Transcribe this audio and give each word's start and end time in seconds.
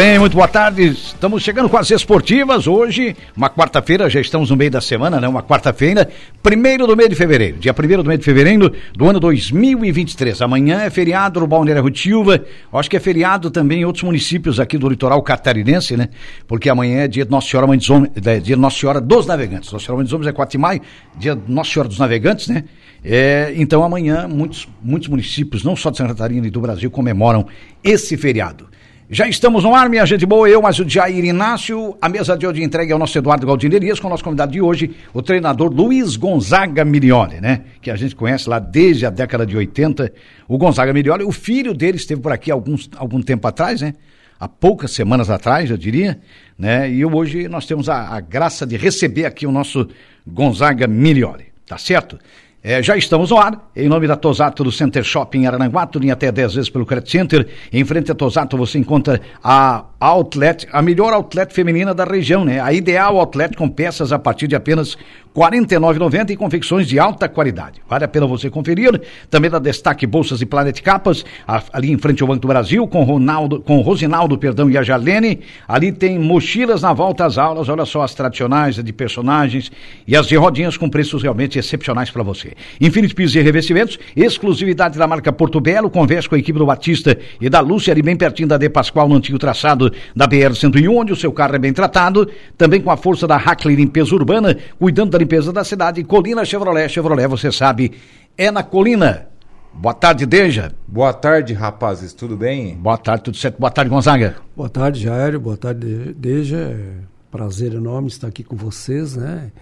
Bem, 0.00 0.18
muito 0.18 0.32
boa 0.32 0.48
tarde. 0.48 0.82
Estamos 0.88 1.42
chegando 1.42 1.68
com 1.68 1.76
as 1.76 1.90
esportivas 1.90 2.66
hoje, 2.66 3.14
uma 3.36 3.50
quarta-feira, 3.50 4.08
já 4.08 4.18
estamos 4.18 4.48
no 4.48 4.56
meio 4.56 4.70
da 4.70 4.80
semana, 4.80 5.20
né? 5.20 5.28
Uma 5.28 5.42
quarta-feira, 5.42 6.08
primeiro 6.42 6.86
do 6.86 6.96
mês 6.96 7.10
de 7.10 7.14
fevereiro, 7.14 7.58
dia 7.58 7.74
primeiro 7.74 8.02
do 8.02 8.06
mês 8.06 8.18
de 8.18 8.24
fevereiro 8.24 8.72
do 8.94 9.06
ano 9.06 9.20
2023. 9.20 10.40
Amanhã 10.40 10.80
é 10.80 10.88
feriado 10.88 11.38
no 11.40 11.46
Balneário 11.46 11.82
Rui 11.82 11.94
Silva, 11.94 12.42
acho 12.72 12.88
que 12.88 12.96
é 12.96 13.00
feriado 13.00 13.50
também 13.50 13.82
em 13.82 13.84
outros 13.84 14.02
municípios 14.02 14.58
aqui 14.58 14.78
do 14.78 14.88
litoral 14.88 15.22
catarinense, 15.22 15.98
né? 15.98 16.08
Porque 16.48 16.70
amanhã 16.70 17.00
é 17.00 17.08
dia 17.08 17.26
de 17.26 17.30
Nossa 17.30 17.48
Senhora 17.48 17.66
Mãe 17.66 17.76
dos 17.76 17.90
Homens, 17.90 18.10
é 18.16 18.38
dia 18.38 18.56
de 18.56 18.56
Nossa 18.56 18.78
Senhora 18.78 19.02
dos 19.02 19.26
Navegantes. 19.26 19.70
Nossa 19.70 19.84
Senhora 19.84 19.98
Mãe 19.98 20.04
dos 20.04 20.14
Homens 20.14 20.28
é 20.28 20.32
4 20.32 20.52
de 20.52 20.58
maio, 20.58 20.80
dia 21.18 21.36
de 21.36 21.52
Nossa 21.52 21.72
Senhora 21.72 21.90
dos 21.90 21.98
Navegantes, 21.98 22.48
né? 22.48 22.64
É, 23.04 23.52
então 23.54 23.84
amanhã 23.84 24.26
muitos, 24.26 24.66
muitos 24.82 25.08
municípios, 25.08 25.62
não 25.62 25.76
só 25.76 25.90
de 25.90 25.98
Santa 25.98 26.14
Catarina 26.14 26.46
e 26.46 26.50
do 26.50 26.60
Brasil, 26.62 26.90
comemoram 26.90 27.46
esse 27.84 28.16
feriado. 28.16 28.69
Já 29.12 29.26
estamos 29.26 29.64
no 29.64 29.74
ar, 29.74 29.90
minha 29.90 30.06
gente 30.06 30.24
boa, 30.24 30.48
eu, 30.48 30.62
mas 30.62 30.78
o 30.78 30.88
Jair 30.88 31.24
Inácio. 31.24 31.98
A 32.00 32.08
mesa 32.08 32.38
de 32.38 32.46
hoje 32.46 32.62
entregue 32.62 32.92
ao 32.92 32.98
nosso 32.98 33.18
Eduardo 33.18 33.44
Galdino 33.44 33.74
Elias, 33.74 33.98
com 33.98 34.06
o 34.06 34.10
nosso 34.10 34.22
convidado 34.22 34.52
de 34.52 34.60
hoje, 34.60 34.94
o 35.12 35.20
treinador 35.20 35.68
Luiz 35.74 36.14
Gonzaga 36.14 36.84
Milioli, 36.84 37.40
né? 37.40 37.62
Que 37.82 37.90
a 37.90 37.96
gente 37.96 38.14
conhece 38.14 38.48
lá 38.48 38.60
desde 38.60 39.04
a 39.04 39.10
década 39.10 39.44
de 39.44 39.56
80. 39.56 40.12
O 40.46 40.56
Gonzaga 40.56 40.92
Milioli, 40.92 41.24
o 41.24 41.32
filho 41.32 41.74
dele 41.74 41.96
esteve 41.96 42.20
por 42.20 42.30
aqui 42.30 42.52
alguns, 42.52 42.88
algum 42.94 43.20
tempo 43.20 43.48
atrás, 43.48 43.80
né? 43.80 43.94
Há 44.38 44.46
poucas 44.46 44.92
semanas 44.92 45.28
atrás, 45.28 45.68
eu 45.68 45.76
diria, 45.76 46.20
né? 46.56 46.88
E 46.88 47.04
hoje 47.04 47.48
nós 47.48 47.66
temos 47.66 47.88
a, 47.88 48.10
a 48.10 48.20
graça 48.20 48.64
de 48.64 48.76
receber 48.76 49.24
aqui 49.24 49.44
o 49.44 49.50
nosso 49.50 49.88
Gonzaga 50.24 50.86
Milioli, 50.86 51.46
tá 51.66 51.76
certo? 51.76 52.16
É, 52.62 52.82
já 52.82 52.94
estamos 52.94 53.30
no 53.30 53.38
ar, 53.38 53.70
em 53.74 53.88
nome 53.88 54.06
da 54.06 54.16
Tosato 54.16 54.62
do 54.62 54.70
Center 54.70 55.02
Shopping 55.02 55.46
Arananguá, 55.46 55.86
tudo 55.86 56.04
em 56.04 56.10
até 56.10 56.30
10 56.30 56.54
vezes 56.54 56.68
pelo 56.68 56.84
Credit 56.84 57.10
Center. 57.10 57.48
Em 57.72 57.82
frente 57.86 58.12
à 58.12 58.14
Tosato 58.14 58.54
você 58.54 58.78
encontra 58.78 59.18
a 59.42 59.86
Outlet, 59.98 60.66
a 60.70 60.82
melhor 60.82 61.12
outlet 61.12 61.54
feminina 61.54 61.94
da 61.94 62.04
região, 62.04 62.44
né? 62.44 62.60
A 62.60 62.72
ideal 62.72 63.18
outlet 63.18 63.56
com 63.56 63.68
peças 63.68 64.12
a 64.12 64.18
partir 64.18 64.46
de 64.46 64.56
apenas 64.56 64.96
49,90 65.34 66.30
e 66.30 66.36
confecções 66.36 66.86
de 66.88 66.98
alta 66.98 67.28
qualidade. 67.28 67.80
Vale 67.88 68.04
a 68.04 68.08
pena 68.08 68.26
você 68.26 68.50
conferir. 68.50 69.00
Também 69.30 69.50
da 69.50 69.58
Destaque 69.58 70.06
Bolsas 70.06 70.40
e 70.40 70.46
Planet 70.46 70.80
Capas, 70.80 71.24
ali 71.72 71.92
em 71.92 71.98
frente 71.98 72.22
ao 72.22 72.28
Banco 72.28 72.40
do 72.40 72.48
Brasil, 72.48 72.86
com 72.88 73.02
Ronaldo, 73.04 73.60
com 73.60 73.80
Rosinaldo, 73.80 74.36
perdão, 74.36 74.68
e 74.70 74.76
a 74.76 74.82
Jarlene. 74.82 75.40
Ali 75.68 75.92
tem 75.92 76.18
mochilas 76.18 76.82
na 76.82 76.92
volta 76.92 77.24
às 77.24 77.38
aulas, 77.38 77.68
olha 77.68 77.84
só 77.84 78.02
as 78.02 78.14
tradicionais, 78.14 78.76
de 78.76 78.92
personagens 78.92 79.70
e 80.06 80.16
as 80.16 80.26
de 80.26 80.36
rodinhas 80.36 80.76
com 80.76 80.88
preços 80.88 81.22
realmente 81.22 81.58
excepcionais 81.58 82.10
para 82.10 82.22
você. 82.22 82.52
Infinity 82.80 83.14
Pisos 83.14 83.36
e 83.36 83.40
Revestimentos, 83.40 83.98
exclusividade 84.16 84.98
da 84.98 85.06
marca 85.06 85.32
Porto 85.32 85.60
Belo, 85.60 85.90
converse 85.90 86.28
com 86.28 86.34
a 86.34 86.38
equipe 86.38 86.58
do 86.58 86.66
Batista 86.66 87.16
e 87.40 87.48
da 87.48 87.60
Lúcia, 87.60 87.92
ali 87.92 88.02
bem 88.02 88.16
pertinho 88.16 88.48
da 88.48 88.56
De 88.56 88.68
Pascoal, 88.68 89.08
no 89.08 89.16
antigo 89.16 89.38
traçado 89.38 89.92
da 90.14 90.26
BR-101, 90.26 90.90
onde 90.90 91.12
o 91.12 91.16
seu 91.16 91.30
carro 91.32 91.54
é 91.54 91.58
bem 91.58 91.72
tratado. 91.72 92.28
Também 92.56 92.80
com 92.80 92.90
a 92.90 92.96
força 92.96 93.26
da 93.26 93.36
Hackley 93.36 93.76
Limpeza 93.76 94.14
Urbana, 94.14 94.56
cuidando 94.78 95.10
da 95.10 95.19
limpeza 95.20 95.52
da 95.52 95.62
cidade. 95.62 96.02
Colina 96.04 96.44
Chevrolet, 96.44 96.88
Chevrolet, 96.88 97.26
você 97.28 97.52
sabe, 97.52 97.92
é 98.36 98.50
na 98.50 98.62
Colina. 98.62 99.28
Boa 99.72 99.94
tarde, 99.94 100.26
Deja. 100.26 100.72
Boa 100.86 101.12
tarde, 101.12 101.54
rapazes, 101.54 102.12
tudo 102.12 102.36
bem? 102.36 102.74
Boa 102.74 102.98
tarde, 102.98 103.24
tudo 103.24 103.36
certo. 103.36 103.58
Boa 103.58 103.70
tarde, 103.70 103.90
Gonzaga. 103.90 104.36
Boa 104.56 104.68
tarde, 104.68 105.00
Jair. 105.00 105.38
Boa 105.38 105.56
tarde, 105.56 106.14
Deja. 106.14 106.56
É 106.56 107.10
prazer 107.30 107.74
enorme 107.74 108.08
estar 108.08 108.26
aqui 108.26 108.42
com 108.42 108.56
vocês, 108.56 109.14
né? 109.14 109.52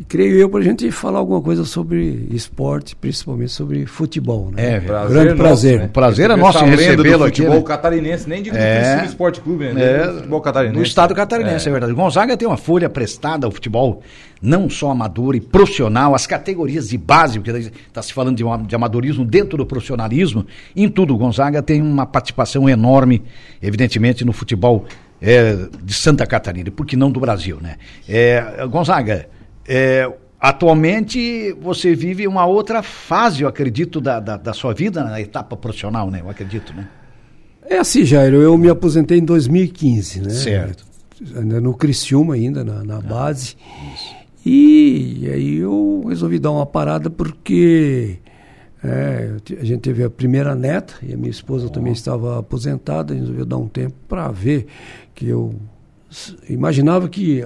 E 0.00 0.04
creio 0.04 0.34
eu 0.38 0.48
para 0.48 0.60
a 0.60 0.62
gente 0.62 0.90
falar 0.90 1.18
alguma 1.18 1.42
coisa 1.42 1.62
sobre 1.62 2.26
esporte, 2.30 2.96
principalmente 2.96 3.52
sobre 3.52 3.84
futebol, 3.84 4.50
né? 4.50 4.76
É, 4.76 4.80
prazer 4.80 5.10
grande 5.12 5.28
nosso, 5.28 5.36
prazer. 5.42 5.78
né? 5.78 5.90
Prazer 5.92 6.30
é 6.30 6.36
nosso 6.36 6.64
recebê-lo 6.64 7.18
do 7.18 7.24
aqui. 7.24 7.36
futebol 7.42 7.58
né? 7.60 7.66
catarinense, 7.66 8.26
nem 8.26 8.42
digo 8.42 8.56
do 8.56 8.62
É. 8.62 8.80
Criciúma 8.80 9.04
Esporte 9.04 9.40
Clube, 9.42 9.64
né? 9.74 9.82
É, 9.84 10.06
do 10.06 10.14
futebol 10.14 10.40
catarinense. 10.40 10.78
do 10.78 10.82
estado 10.82 11.14
catarinense, 11.14 11.68
é. 11.68 11.70
verdade. 11.70 11.92
Gonzaga 11.92 12.34
tem 12.34 12.48
uma 12.48 12.56
folha 12.56 12.88
prestada 12.88 13.46
ao 13.46 13.52
futebol, 13.52 14.00
não 14.40 14.70
só 14.70 14.90
amador 14.90 15.36
e 15.36 15.40
profissional, 15.40 16.14
as 16.14 16.26
categorias 16.26 16.88
de 16.88 16.96
base, 16.96 17.38
porque 17.38 17.50
está 17.50 18.00
se 18.00 18.14
falando 18.14 18.38
de, 18.38 18.42
uma- 18.42 18.56
de 18.56 18.74
amadorismo 18.74 19.22
dentro 19.22 19.58
do 19.58 19.66
profissionalismo, 19.66 20.46
em 20.74 20.88
tudo. 20.88 21.14
Gonzaga 21.14 21.62
tem 21.62 21.82
uma 21.82 22.06
participação 22.06 22.66
enorme, 22.66 23.22
evidentemente, 23.62 24.24
no 24.24 24.32
futebol 24.32 24.86
é, 25.20 25.58
de 25.82 25.92
Santa 25.92 26.26
Catarina, 26.26 26.68
e 26.68 26.70
por 26.70 26.86
que 26.86 26.96
não 26.96 27.10
do 27.10 27.20
Brasil, 27.20 27.58
né? 27.60 27.76
É, 28.08 28.66
Gonzaga, 28.66 29.28
é, 29.72 30.12
atualmente 30.40 31.52
você 31.52 31.94
vive 31.94 32.26
uma 32.26 32.44
outra 32.44 32.82
fase, 32.82 33.42
eu 33.42 33.48
acredito, 33.48 34.00
da, 34.00 34.18
da, 34.18 34.36
da 34.36 34.52
sua 34.52 34.74
vida, 34.74 35.04
na 35.04 35.20
etapa 35.20 35.56
profissional, 35.56 36.10
né? 36.10 36.20
Eu 36.20 36.28
acredito, 36.28 36.74
né? 36.74 36.88
É 37.64 37.78
assim, 37.78 38.04
Jair, 38.04 38.34
eu 38.34 38.58
me 38.58 38.68
aposentei 38.68 39.18
em 39.18 39.24
2015, 39.24 40.22
né? 40.22 40.30
Certo. 40.30 40.84
Ainda 41.36 41.60
no 41.60 41.72
Criciúma, 41.72 42.34
ainda 42.34 42.64
na, 42.64 42.82
na 42.82 43.00
base. 43.00 43.56
E, 44.44 45.30
aí 45.32 45.58
eu 45.58 46.02
resolvi 46.08 46.40
dar 46.40 46.50
uma 46.50 46.66
parada 46.66 47.08
porque 47.08 48.18
é, 48.82 49.36
a 49.60 49.64
gente 49.64 49.82
teve 49.82 50.02
a 50.02 50.10
primeira 50.10 50.52
neta 50.56 50.94
e 51.00 51.14
a 51.14 51.16
minha 51.16 51.30
esposa 51.30 51.68
também 51.68 51.92
estava 51.92 52.40
aposentada, 52.40 53.14
e 53.14 53.20
resolveu 53.20 53.46
dar 53.46 53.58
um 53.58 53.68
tempo 53.68 53.94
para 54.08 54.32
ver 54.32 54.66
que 55.14 55.28
eu 55.28 55.54
imaginava 56.48 57.08
que 57.08 57.44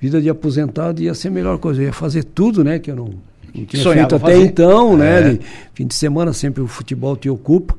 vida 0.00 0.20
de 0.20 0.28
aposentado 0.28 1.02
ia 1.02 1.14
ser 1.14 1.28
a 1.28 1.30
melhor 1.30 1.58
coisa, 1.58 1.80
eu 1.82 1.86
ia 1.86 1.92
fazer 1.92 2.24
tudo, 2.24 2.62
né, 2.64 2.78
que 2.78 2.90
eu 2.90 2.96
não, 2.96 3.10
não 3.54 3.64
tinha 3.64 3.82
Sonhava 3.82 4.08
feito 4.10 4.14
até 4.24 4.34
fazer. 4.34 4.44
então, 4.46 4.96
né, 4.96 5.18
É. 5.20 5.32
de 5.34 5.40
fim 5.74 5.86
de 5.86 5.94
semana 5.94 6.32
sempre 6.32 6.62
o 6.62 6.66
futebol 6.66 7.16
te 7.16 7.28
ocupa. 7.30 7.74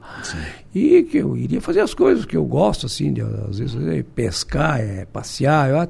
E 0.75 1.03
que 1.03 1.17
eu 1.17 1.35
iria 1.35 1.59
fazer 1.61 1.79
as 1.79 1.93
coisas 1.93 2.25
que 2.25 2.37
eu 2.37 2.45
gosto, 2.45 2.85
assim, 2.85 3.11
de, 3.13 3.21
às 3.21 3.57
vezes 3.59 3.75
é 3.87 4.03
pescar, 4.03 4.79
é 4.79 5.05
passear, 5.05 5.69
eu. 5.71 5.87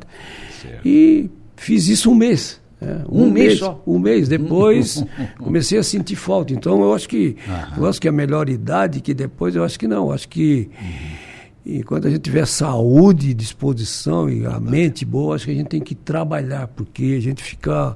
E 0.85 1.29
fiz 1.57 1.87
isso 1.87 2.09
um 2.11 2.15
mês. 2.15 2.61
né? 2.79 3.03
Um 3.09 3.29
mês 3.29 3.59
só? 3.59 3.81
Um 3.85 3.97
mês. 3.99 4.27
Depois 4.29 5.03
comecei 5.39 5.77
a 5.79 5.83
sentir 5.83 6.15
falta. 6.15 6.53
Então 6.53 6.81
eu 6.81 6.93
acho 6.93 7.09
que 7.09 7.35
eu 7.75 7.85
acho 7.85 7.99
que 7.99 8.07
a 8.07 8.11
melhor 8.13 8.47
idade, 8.49 9.01
que 9.01 9.13
depois 9.13 9.55
eu 9.55 9.63
acho 9.63 9.77
que 9.79 9.87
não. 9.87 10.07
Eu 10.07 10.13
acho 10.13 10.29
que 10.29 10.69
e 11.69 11.83
quando 11.83 12.07
a 12.07 12.09
gente 12.09 12.21
tiver 12.21 12.47
saúde, 12.47 13.33
disposição 13.33 14.29
e 14.29 14.45
a 14.45 14.57
mente 14.57 15.03
boa, 15.03 15.35
acho 15.35 15.43
que 15.43 15.51
a 15.51 15.55
gente 15.55 15.67
tem 15.67 15.81
que 15.81 15.93
trabalhar, 15.93 16.67
porque 16.67 17.15
a 17.17 17.21
gente 17.21 17.43
ficar 17.43 17.93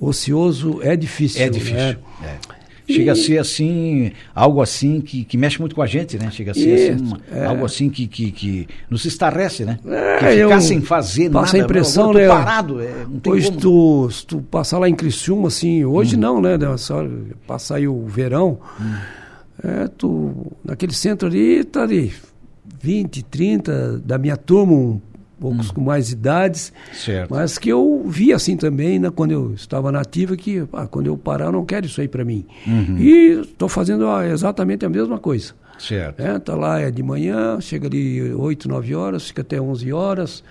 ocioso 0.00 0.80
é 0.80 0.96
difícil. 0.96 1.42
É 1.42 1.50
difícil. 1.50 1.76
né? 1.76 1.96
é. 2.24 2.64
Chega 2.90 3.12
a 3.12 3.16
ser 3.16 3.38
assim, 3.38 4.12
algo 4.34 4.60
assim 4.60 5.02
que, 5.02 5.24
que 5.24 5.36
mexe 5.36 5.58
muito 5.58 5.74
com 5.74 5.82
a 5.82 5.86
gente, 5.86 6.18
né? 6.18 6.30
Chega 6.30 6.52
a 6.52 6.54
ser 6.54 6.92
assim, 6.92 7.04
uma- 7.04 7.20
é. 7.30 7.44
algo 7.44 7.64
assim 7.64 7.88
que, 7.90 8.06
que, 8.06 8.30
que 8.30 8.68
nos 8.88 9.04
estarrece, 9.04 9.64
né? 9.66 9.78
É, 9.86 10.18
que 10.18 10.42
ficar 10.42 10.60
sem 10.60 10.80
fazer 10.80 11.30
passa 11.30 11.56
nada. 11.58 11.58
a 11.58 11.64
impressão, 11.64 12.12
né? 12.12 12.28
parado, 12.28 12.80
é, 12.80 13.04
não 13.08 13.20
tem 13.20 13.32
Hoje 13.34 13.48
como. 13.48 13.60
tu, 13.60 14.10
se 14.10 14.26
tu 14.26 14.38
passar 14.50 14.78
lá 14.78 14.88
em 14.88 14.94
Criciúma, 14.94 15.48
assim, 15.48 15.84
hoje 15.84 16.16
não, 16.16 16.40
né? 16.40 16.58
Só 16.78 17.06
passar 17.46 17.76
aí 17.76 17.88
o 17.88 18.06
verão, 18.06 18.58
é, 19.62 19.88
tu, 19.88 20.52
naquele 20.62 20.92
centro 20.92 21.28
ali, 21.28 21.64
tá 21.64 21.82
ali 21.82 22.12
20, 22.84 23.22
30 23.24 23.98
da 24.04 24.18
minha 24.18 24.36
turma, 24.36 24.74
um, 24.74 25.00
poucos 25.40 25.70
com 25.70 25.80
mais 25.80 26.12
idades, 26.12 26.70
Certo. 26.92 27.30
mas 27.30 27.56
que 27.56 27.70
eu 27.70 28.02
vi 28.06 28.30
assim 28.30 28.58
também, 28.58 28.98
né, 28.98 29.10
quando 29.10 29.30
eu 29.30 29.54
estava 29.54 29.90
na 29.90 30.00
ativa, 30.00 30.36
que 30.36 30.64
ah, 30.70 30.86
quando 30.86 31.06
eu 31.06 31.16
parar 31.16 31.46
eu 31.46 31.52
não 31.52 31.64
quero 31.64 31.86
isso 31.86 31.98
aí 32.00 32.08
para 32.08 32.24
mim. 32.26 32.44
E 32.98 33.40
estou 33.40 33.70
fazendo 33.70 34.06
ah, 34.06 34.26
exatamente 34.28 34.84
a 34.84 34.88
mesma 34.90 35.18
coisa. 35.18 35.54
Certo. 35.78 36.20
É, 36.20 36.38
tá 36.38 36.54
lá, 36.54 36.80
é 36.80 36.90
de 36.90 37.02
manhã, 37.02 37.60
chega 37.60 37.86
ali 37.88 38.32
8, 38.32 38.68
9 38.68 38.94
horas, 38.94 39.26
fica 39.28 39.42
até 39.42 39.60
11 39.60 39.92
horas, 39.92 40.42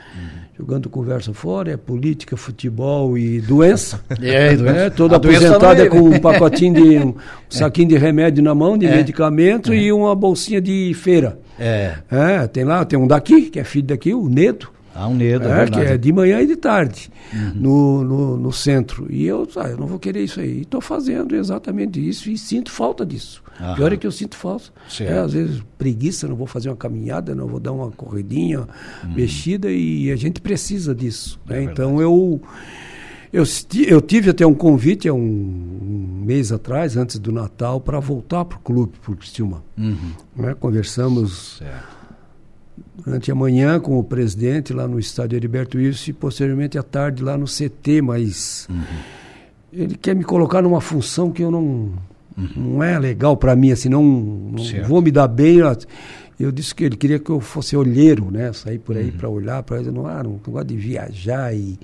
jogando 0.57 0.89
conversa 0.89 1.33
fora, 1.33 1.71
é 1.71 1.77
política, 1.77 2.35
futebol 2.35 3.17
e 3.17 3.39
doença. 3.39 4.01
É, 4.21 4.55
doença. 4.55 4.77
É, 4.77 4.89
todo 4.89 5.15
A 5.15 5.17
doença 5.17 5.55
aposentado 5.55 5.75
não 5.77 5.83
é- 5.83 5.87
é 5.87 5.89
com 5.89 6.01
um 6.01 6.19
pacotinho 6.19 6.73
de 6.73 6.97
um 7.05 7.15
saquinho 7.49 7.87
de 7.89 7.97
remédio 7.97 8.43
na 8.43 8.53
mão, 8.53 8.77
de 8.77 8.85
É. 8.85 8.95
medicamento 8.95 9.73
e 9.73 9.91
uma 9.93 10.13
bolsinha 10.15 10.59
de 10.61 10.93
feira. 10.95 11.39
É. 11.59 11.93
É, 12.11 12.47
tem 12.47 12.63
lá, 12.63 12.83
tem 12.83 12.97
um 12.99 13.07
daqui, 13.07 13.43
que 13.43 13.59
é 13.59 13.63
filho 13.63 13.87
daqui, 13.87 14.13
o 14.13 14.27
Neto. 14.27 14.72
A 14.95 15.07
Uneda, 15.07 15.45
é, 15.47 15.51
é, 15.51 15.55
verdade. 15.55 15.85
que 15.85 15.91
é 15.93 15.97
de 15.97 16.11
manhã 16.11 16.41
e 16.41 16.47
de 16.47 16.55
tarde, 16.55 17.09
no, 17.55 18.03
no, 18.03 18.37
no 18.37 18.51
centro. 18.51 19.07
E 19.09 19.25
eu, 19.25 19.47
ah, 19.55 19.69
eu 19.69 19.77
não 19.77 19.87
vou 19.87 19.97
querer 19.97 20.23
isso 20.23 20.39
aí. 20.39 20.61
Estou 20.61 20.81
fazendo 20.81 21.35
exatamente 21.35 22.05
isso 22.07 22.29
e 22.29 22.37
sinto 22.37 22.71
falta 22.71 23.05
disso. 23.05 23.41
Aham. 23.59 23.75
Pior 23.75 23.93
é 23.93 23.97
que 23.97 24.05
eu 24.05 24.11
sinto 24.11 24.35
falta. 24.35 24.65
É, 24.99 25.17
às 25.17 25.33
vezes, 25.33 25.63
preguiça, 25.77 26.27
não 26.27 26.35
vou 26.35 26.47
fazer 26.47 26.69
uma 26.69 26.75
caminhada, 26.75 27.33
não 27.33 27.47
vou 27.47 27.59
dar 27.59 27.71
uma 27.71 27.91
corridinha, 27.91 28.67
mexida, 29.15 29.71
e 29.71 30.11
a 30.11 30.15
gente 30.15 30.39
precisa 30.41 30.93
disso. 30.93 31.39
né? 31.47 31.63
então 31.63 31.99
eu. 32.01 32.41
Eu, 33.31 33.43
eu 33.87 33.99
tive 33.99 34.29
até 34.29 34.45
um 34.45 34.53
convite 34.53 35.09
há 35.09 35.13
um, 35.13 35.17
um 35.17 36.23
mês 36.23 36.51
atrás, 36.51 36.95
antes 36.95 37.17
do 37.17 37.31
Natal, 37.31 37.81
para 37.81 37.99
voltar 37.99 38.45
para 38.45 38.59
o 38.59 38.61
clube, 38.61 38.93
por 39.01 39.17
Criciúma. 39.17 39.63
Né? 40.35 40.53
Conversamos 40.59 41.57
Certo. 41.57 41.92
Durante 43.03 43.31
a 43.31 43.35
manhã 43.35 43.79
com 43.79 43.97
o 43.97 44.03
presidente 44.03 44.73
lá 44.73 44.87
no 44.87 44.99
estádio 44.99 45.35
Heriberto 45.35 45.77
Wilson 45.77 46.11
e 46.11 46.13
posteriormente 46.13 46.77
à 46.77 46.83
tarde 46.83 47.23
lá 47.23 47.37
no 47.37 47.45
CT, 47.45 48.01
mas 48.01 48.67
ele 49.71 49.95
quer 49.95 50.15
me 50.15 50.23
colocar 50.23 50.61
numa 50.61 50.81
função 50.81 51.31
que 51.31 51.41
eu 51.41 51.51
não 51.51 51.91
não 52.55 52.81
é 52.83 52.97
legal 52.97 53.37
para 53.37 53.55
mim 53.55 53.71
assim, 53.71 53.89
não, 53.89 54.03
não 54.03 54.87
vou 54.87 55.01
me 55.01 55.11
dar 55.11 55.27
bem. 55.27 55.59
Eu 56.39 56.51
disse 56.51 56.73
que 56.73 56.83
ele 56.83 56.97
queria 56.97 57.19
que 57.19 57.29
eu 57.29 57.39
fosse 57.39 57.77
olheiro, 57.77 58.31
né? 58.31 58.51
Sair 58.53 58.79
por 58.79 58.97
aí 58.97 59.11
para 59.11 59.29
olhar, 59.29 59.61
para 59.61 59.81
não, 59.83 60.07
ah, 60.07 60.23
não, 60.23 60.31
não 60.31 60.53
gosto 60.53 60.67
de 60.67 60.75
viajar 60.75 61.55
e 61.55 61.77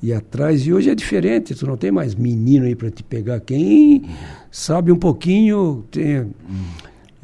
ir 0.00 0.12
atrás. 0.12 0.64
E 0.64 0.72
hoje 0.72 0.90
é 0.90 0.94
diferente, 0.94 1.56
tu 1.56 1.66
não 1.66 1.76
tem 1.76 1.90
mais 1.90 2.14
menino 2.14 2.66
aí 2.66 2.76
para 2.76 2.88
te 2.88 3.02
pegar. 3.02 3.40
Quem 3.40 4.04
sabe 4.50 4.92
um 4.92 4.96
pouquinho, 4.96 5.84
tem 5.90 6.30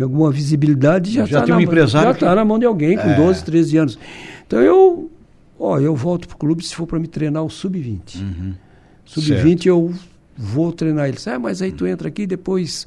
alguma 0.02 0.30
visibilidade, 0.30 1.10
já, 1.12 1.26
tá 1.26 1.44
um 1.44 1.56
na, 1.56 1.62
empresário 1.62 2.08
já 2.08 2.14
que- 2.14 2.20
tá 2.20 2.34
na 2.34 2.44
mão 2.44 2.58
de 2.58 2.66
alguém 2.66 2.96
com 2.96 3.08
É. 3.08 3.14
12, 3.16 3.44
13 3.44 3.76
anos. 3.78 3.98
Então 4.46 4.60
eu, 4.60 5.10
ó, 5.58 5.78
eu 5.78 5.94
volto 5.96 6.28
pro 6.28 6.36
clube 6.36 6.64
se 6.64 6.74
for 6.74 6.86
para 6.86 6.98
me 6.98 7.06
treinar 7.06 7.42
o 7.44 7.50
sub-20. 7.50 8.16
Uhum. 8.20 8.54
Sub-20 9.04 9.66
eu 9.66 9.92
vou 10.36 10.72
treinar 10.72 11.08
ele. 11.08 11.16
Ah, 11.26 11.38
mas 11.38 11.62
aí 11.62 11.72
tu 11.72 11.86
entra 11.86 12.08
aqui 12.08 12.26
depois. 12.26 12.86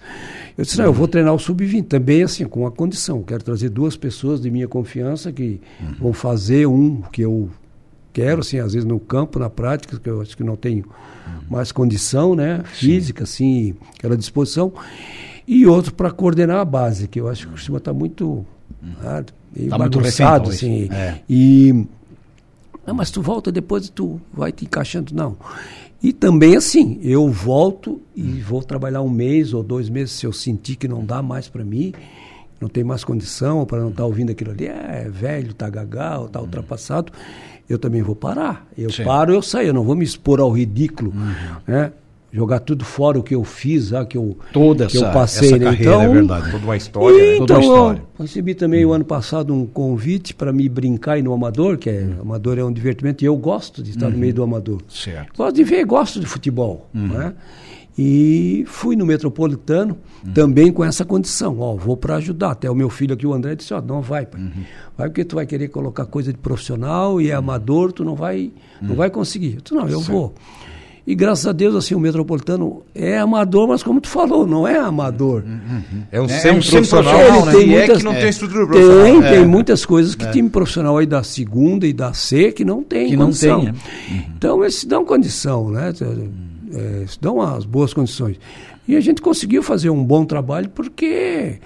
Eu 0.57 0.63
disse, 0.63 0.77
não, 0.77 0.85
eu 0.85 0.93
vou 0.93 1.07
treinar 1.07 1.33
o 1.33 1.39
sub-20 1.39 1.85
também 1.87 2.21
assim, 2.23 2.45
com 2.45 2.67
a 2.67 2.71
condição. 2.71 3.23
Quero 3.23 3.43
trazer 3.43 3.69
duas 3.69 3.95
pessoas 3.97 4.39
de 4.41 4.51
minha 4.51 4.67
confiança 4.67 5.31
que 5.31 5.59
Uhum. 5.81 5.93
vão 5.99 6.13
fazer 6.13 6.67
um 6.67 7.01
que 7.11 7.21
eu 7.21 7.49
quero, 8.13 8.41
assim, 8.41 8.59
às 8.59 8.73
vezes 8.73 8.85
no 8.85 8.99
campo, 8.99 9.39
na 9.39 9.49
prática, 9.49 9.97
que 9.99 10.09
eu 10.09 10.21
acho 10.21 10.35
que 10.37 10.43
não 10.43 10.55
tenho 10.55 10.83
Uhum. 10.85 11.33
mais 11.49 11.71
condição, 11.71 12.35
né? 12.35 12.61
Física, 12.65 13.23
assim, 13.23 13.73
aquela 13.97 14.17
disposição. 14.17 14.71
E 15.51 15.65
outro 15.65 15.91
para 15.91 16.11
coordenar 16.11 16.57
a 16.57 16.65
base, 16.65 17.07
que 17.07 17.19
eu 17.19 17.27
acho 17.27 17.41
que 17.41 17.47
o 17.47 17.53
Cristina 17.53 17.79
está 17.79 17.91
muito. 17.91 18.45
ah, 19.03 19.23
Tá 19.67 19.79
muito 19.79 19.97
bagunçado, 19.97 20.51
talvez. 20.51 20.57
assim. 20.57 20.87
É. 20.91 21.19
E. 21.27 21.87
Não, 22.85 22.93
mas 22.93 23.09
tu 23.09 23.19
volta 23.19 23.51
depois 23.51 23.87
e 23.87 23.91
tu 23.91 24.21
vai 24.31 24.51
te 24.51 24.65
encaixando. 24.65 25.11
Não. 25.11 25.35
E 26.03 26.13
também 26.13 26.55
assim, 26.55 26.99
eu 27.01 27.27
volto 27.29 27.99
e 28.15 28.21
vou 28.41 28.61
trabalhar 28.61 29.01
um 29.01 29.09
mês 29.09 29.51
ou 29.51 29.63
dois 29.63 29.89
meses 29.89 30.11
se 30.11 30.25
eu 30.27 30.31
sentir 30.31 30.75
que 30.75 30.87
não 30.87 31.03
dá 31.03 31.23
mais 31.23 31.49
para 31.49 31.63
mim, 31.63 31.93
não 32.61 32.69
tem 32.69 32.83
mais 32.83 33.03
condição 33.03 33.65
para 33.65 33.79
não 33.79 33.89
estar 33.89 34.05
ouvindo 34.05 34.31
aquilo 34.31 34.51
ali, 34.51 34.67
é 34.67 35.09
velho, 35.11 35.51
tá 35.53 35.67
gagal, 35.67 36.29
tá 36.29 36.39
ultrapassado, 36.39 37.11
eu 37.67 37.77
também 37.77 38.01
vou 38.03 38.15
parar. 38.15 38.65
Eu 38.77 38.91
Sim. 38.91 39.03
paro, 39.03 39.33
eu 39.33 39.41
saio, 39.41 39.69
eu 39.69 39.73
não 39.73 39.83
vou 39.83 39.95
me 39.95 40.05
expor 40.05 40.39
ao 40.39 40.51
ridículo, 40.51 41.11
né? 41.67 41.91
Jogar 42.31 42.59
tudo 42.59 42.85
fora 42.85 43.17
o 43.17 43.23
que 43.23 43.33
eu 43.33 43.43
fiz, 43.43 43.91
ah, 43.91 44.05
que 44.05 44.15
eu, 44.15 44.37
Toda 44.53 44.85
que 44.85 44.97
essa, 44.97 45.07
eu 45.07 45.11
passei. 45.11 45.47
essa 45.47 45.57
né? 45.57 45.65
carreira, 45.65 45.91
então, 45.95 46.01
é 46.01 46.07
verdade. 46.07 46.51
Toda 46.51 46.63
uma 46.63 46.77
história, 46.77 47.17
né? 47.17 47.37
Toda 47.37 47.43
então, 47.43 47.55
uma 47.55 47.63
história. 47.63 48.03
recebi 48.19 48.53
também 48.53 48.85
o 48.85 48.93
ano 48.93 49.05
passado 49.05 49.51
um 49.51 49.65
convite 49.65 50.35
para 50.35 50.53
me 50.53 50.69
brincar 50.69 51.13
aí 51.13 51.23
no 51.23 51.33
Amador, 51.33 51.77
que 51.77 51.89
é, 51.89 52.07
Amador 52.21 52.59
é 52.59 52.63
um 52.63 52.71
divertimento, 52.71 53.23
e 53.23 53.27
eu 53.27 53.35
gosto 53.35 53.81
de 53.81 53.91
estar 53.91 54.09
no 54.09 54.17
meio 54.17 54.33
do 54.33 54.43
Amador. 54.43 54.81
Certo. 54.87 55.35
Gosto 55.35 55.55
de 55.55 55.63
ver, 55.63 55.83
gosto 55.85 56.19
de 56.19 56.27
futebol. 56.27 56.87
Né? 56.93 57.33
E 58.01 58.63
fui 58.65 58.95
no 58.95 59.05
Metropolitano 59.05 59.97
também 60.33 60.71
com 60.71 60.85
essa 60.85 61.03
condição. 61.03 61.59
Ó, 61.59 61.75
vou 61.75 61.97
para 61.97 62.15
ajudar. 62.15 62.51
Até 62.51 62.71
o 62.71 62.75
meu 62.75 62.89
filho 62.89 63.13
aqui, 63.13 63.27
o 63.27 63.33
André, 63.33 63.55
disse, 63.55 63.73
ó, 63.73 63.81
não 63.81 64.01
vai, 64.01 64.25
pai. 64.25 64.39
Vai 64.97 65.09
porque 65.09 65.25
tu 65.25 65.35
vai 65.35 65.45
querer 65.45 65.67
colocar 65.67 66.05
coisa 66.05 66.31
de 66.31 66.37
profissional 66.37 67.19
e 67.19 67.29
é 67.29 67.33
amador, 67.33 67.91
tu 67.91 68.05
não 68.05 68.15
vai, 68.15 68.53
não 68.81 68.95
vai 68.95 69.09
conseguir. 69.09 69.55
Eu 69.55 69.61
disse, 69.61 69.75
não, 69.75 69.89
eu 69.89 69.99
vou. 69.99 70.33
E 71.09 71.15
graças 71.15 71.47
a 71.47 71.51
Deus, 71.51 71.73
assim, 71.73 71.95
o 71.95 71.99
Metropolitano 71.99 72.83
é 72.93 73.17
amador, 73.17 73.67
mas 73.67 73.81
como 73.81 73.99
tu 73.99 74.07
falou, 74.07 74.45
não 74.45 74.67
é 74.67 74.77
amador. 74.77 75.43
É 76.11 76.21
um 76.21 76.25
É, 76.29 76.47
é 76.49 76.53
um 76.53 76.61
né? 76.61 77.45
né? 77.45 77.51
E 77.51 77.55
Tem 77.55 77.63
é 77.63 77.77
muitas- 77.79 77.97
que 77.97 78.03
não 78.03 78.11
é. 78.13 78.19
tem 78.19 78.29
estrutura 78.29 78.67
profissional. 78.67 79.03
Tem, 79.03 79.23
É. 79.23 79.29
tem 79.31 79.45
muitas 79.47 79.85
coisas 79.87 80.13
que 80.13 80.29
time 80.31 80.49
profissional 80.51 80.99
aí 80.99 81.07
da 81.07 81.23
segunda 81.23 81.87
e 81.87 81.93
da 81.93 82.13
C 82.13 82.51
que 82.51 82.63
não 82.63 82.83
tem 82.83 83.09
Que 83.09 83.17
não 83.17 83.25
condição. 83.25 83.61
tem, 83.61 83.69
é. 83.69 83.73
Então 84.37 84.61
eles 84.61 84.75
se 84.75 84.87
dão 84.87 85.03
condição, 85.03 85.71
né? 85.71 85.91
É, 86.73 87.07
se 87.07 87.19
dão 87.19 87.41
as 87.41 87.65
boas 87.65 87.91
condições. 87.91 88.37
E 88.87 88.95
a 88.95 89.01
gente 89.01 89.19
conseguiu 89.19 89.63
fazer 89.63 89.89
um 89.89 90.03
bom 90.03 90.23
trabalho 90.25 90.69
porque 90.69 91.57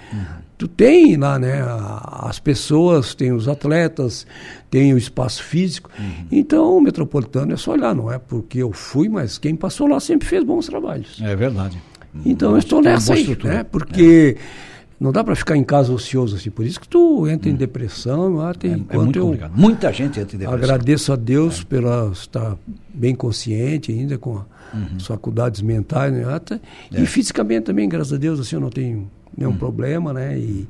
tu 0.56 0.68
tem 0.68 1.16
lá, 1.16 1.38
né? 1.38 1.62
As 2.02 2.38
pessoas, 2.38 3.14
tem 3.14 3.32
os 3.32 3.48
atletas, 3.48 4.26
tem 4.70 4.92
o 4.94 4.98
espaço 4.98 5.42
físico. 5.42 5.90
Então 6.30 6.76
o 6.76 6.80
metropolitano 6.80 7.52
é 7.52 7.56
só 7.56 7.72
olhar, 7.72 7.94
não 7.94 8.10
é 8.12 8.18
porque 8.18 8.58
eu 8.58 8.72
fui, 8.72 9.08
mas 9.08 9.38
quem 9.38 9.54
passou 9.56 9.86
lá 9.86 9.98
sempre 10.00 10.26
fez 10.28 10.42
bons 10.44 10.66
trabalhos. 10.66 11.20
É 11.22 11.34
verdade. 11.36 11.76
Então 12.24 12.52
eu 12.52 12.58
estou 12.58 12.80
nessa 12.80 13.14
aí, 13.14 13.20
estrutura. 13.20 13.54
né? 13.54 13.64
Porque 13.64 14.36
não 15.00 15.10
dá 15.10 15.24
para 15.24 15.34
ficar 15.34 15.56
em 15.56 15.64
casa 15.64 15.92
ocioso 15.92 16.36
assim. 16.36 16.50
Por 16.50 16.64
isso 16.64 16.80
que 16.80 16.86
tu 16.88 17.26
entra 17.28 17.50
em 17.50 17.54
depressão. 17.56 18.40
Ah, 18.40 18.54
tem, 18.54 18.70
É, 18.70 18.74
é 18.74 18.76
enquanto 18.78 19.02
muito 19.02 19.18
eu 19.18 19.24
complicado. 19.26 19.52
Muita 19.56 19.92
gente 19.92 20.20
entra 20.20 20.36
em 20.36 20.38
depressão. 20.38 20.54
agradeço 20.54 21.12
a 21.12 21.16
Deus 21.16 21.64
pela 21.64 22.10
estar 22.12 22.56
bem 22.94 23.14
consciente 23.14 23.90
ainda 23.90 24.16
com 24.16 24.40
Uhum. 24.72 24.86
as 24.96 25.06
faculdades 25.06 25.60
mentais, 25.60 26.12
né? 26.12 26.24
Até- 26.32 26.60
É. 26.92 27.00
E 27.00 27.06
fisicamente 27.06 27.64
também, 27.64 27.88
graças 27.88 28.12
a 28.12 28.16
Deus, 28.16 28.38
assim, 28.40 28.54
eu 28.56 28.60
não 28.60 28.70
tenho 28.70 29.10
nenhum 29.36 29.50
Uhum. 29.50 29.56
problema, 29.56 30.12
né? 30.12 30.36
E, 30.38 30.66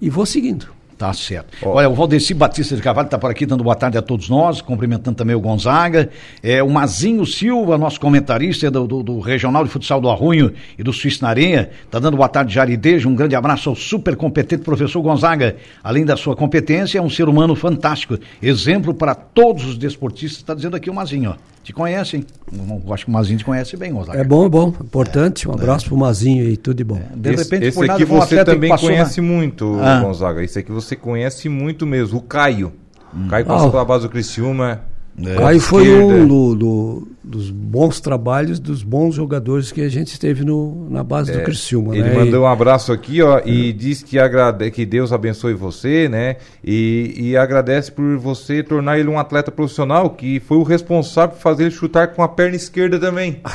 e 0.00 0.10
vou 0.10 0.24
seguindo. 0.26 0.66
Tá 0.96 1.12
certo. 1.12 1.56
Olha, 1.62 1.88
o 1.88 1.94
Valdeci 1.94 2.34
Batista 2.34 2.74
de 2.74 2.82
Carvalho 2.82 3.06
está 3.06 3.16
por 3.16 3.30
aqui 3.30 3.46
dando 3.46 3.62
boa 3.62 3.76
tarde 3.76 3.96
a 3.96 4.02
todos 4.02 4.28
nós, 4.28 4.60
cumprimentando 4.60 5.16
também 5.16 5.36
o 5.36 5.40
Gonzaga. 5.40 6.10
É, 6.42 6.60
o 6.60 6.68
Mazinho 6.68 7.24
Silva, 7.24 7.78
nosso 7.78 8.00
comentarista 8.00 8.68
do, 8.68 8.84
do- 8.84 9.02
do 9.04 9.20
Regional 9.20 9.62
de 9.62 9.70
Futsal 9.70 10.00
do 10.00 10.10
Arrunho 10.10 10.52
e 10.76 10.82
do 10.82 10.92
Suíço 10.92 11.22
na 11.22 11.28
Areia, 11.28 11.70
está 11.84 12.00
dando 12.00 12.16
boa 12.16 12.28
tarde, 12.28 12.52
Jaridejo. 12.52 13.08
Um 13.08 13.14
grande 13.14 13.36
abraço 13.36 13.68
ao 13.70 13.76
super 13.76 14.16
competente 14.16 14.64
professor 14.64 15.00
Gonzaga. 15.00 15.54
Além 15.84 16.04
da 16.04 16.16
sua 16.16 16.34
competência, 16.34 16.98
é 16.98 17.00
um 17.00 17.08
ser 17.10 17.28
humano 17.28 17.54
fantástico. 17.54 18.18
Exemplo 18.42 18.92
para 18.92 19.14
todos 19.14 19.66
os 19.66 19.78
desportistas, 19.78 20.38
está 20.38 20.52
dizendo 20.52 20.74
aqui 20.74 20.90
o 20.90 20.94
Mazinho. 20.94 21.30
Ó. 21.30 21.57
Te 21.68 21.72
conhecem? 21.74 22.24
Eu 22.50 22.94
acho 22.94 23.04
que 23.04 23.10
o 23.10 23.12
Mazinho 23.12 23.38
te 23.38 23.44
conhece 23.44 23.76
bem, 23.76 23.92
Gonzaga. 23.92 24.18
É 24.18 24.24
bom, 24.24 24.46
é 24.46 24.48
bom, 24.48 24.68
importante. 24.68 25.46
Um 25.46 25.52
abraço 25.52 25.84
pro 25.84 25.98
Mazinho 25.98 26.46
aí, 26.46 26.56
tudo 26.56 26.78
de 26.78 26.82
bom. 26.84 26.98
De 27.14 27.28
esse 27.34 27.42
repente, 27.44 27.66
esse 27.66 27.74
por 27.76 27.86
nada, 27.86 28.02
aqui 28.02 28.10
um 28.10 28.16
você 28.18 28.42
também 28.42 28.70
passou 28.70 28.88
na- 28.88 28.94
conhece 28.96 29.20
muito, 29.20 29.78
Ah. 29.78 30.00
Gonzaga. 30.00 30.42
Esse 30.42 30.60
aqui 30.60 30.72
você 30.72 30.96
conhece 30.96 31.46
muito 31.50 31.84
mesmo. 31.86 32.20
O 32.20 32.22
Caio. 32.22 32.72
O 33.12 33.28
Caio 33.28 33.44
Ah, 33.44 33.48
passou 33.48 33.68
o- 33.68 33.70
pela 33.70 33.84
base 33.84 34.04
do 34.04 34.08
Criciúma. 34.08 34.80
É. 35.24 35.34
Caio 35.34 35.60
foi 35.60 35.88
um 36.02 36.26
do- 36.26 36.54
do- 36.54 37.08
dos 37.24 37.50
bons 37.50 38.00
trabalhos, 38.00 38.58
dos 38.58 38.82
bons 38.82 39.14
jogadores 39.14 39.70
que 39.70 39.82
a 39.82 39.88
gente 39.88 40.18
teve 40.18 40.44
no, 40.44 40.88
na 40.88 41.04
base 41.04 41.30
do 41.30 41.40
Criciúma. 41.42 41.94
Ele 41.94 42.08
né? 42.08 42.14
mandou 42.14 42.40
E- 42.40 42.44
um 42.44 42.46
abraço 42.46 42.90
aqui, 42.92 43.20
ó, 43.20 43.40
e 43.44 43.70
diz 43.72 44.02
que, 44.02 44.18
agrade... 44.18 44.70
que 44.70 44.86
Deus 44.86 45.12
abençoe 45.12 45.52
você, 45.54 46.08
né? 46.08 46.36
E, 46.64 47.12
e 47.18 47.36
agradece 47.36 47.92
por 47.92 48.16
você 48.16 48.62
tornar 48.62 48.98
ele 48.98 49.08
um 49.10 49.18
atleta 49.18 49.50
profissional, 49.50 50.08
que 50.10 50.40
foi 50.40 50.56
o 50.56 50.62
responsável 50.62 51.36
por 51.36 51.42
fazer 51.42 51.64
ele 51.64 51.70
chutar 51.70 52.08
com 52.14 52.22
a 52.22 52.28
perna 52.28 52.56
esquerda 52.56 52.98
também. 52.98 53.40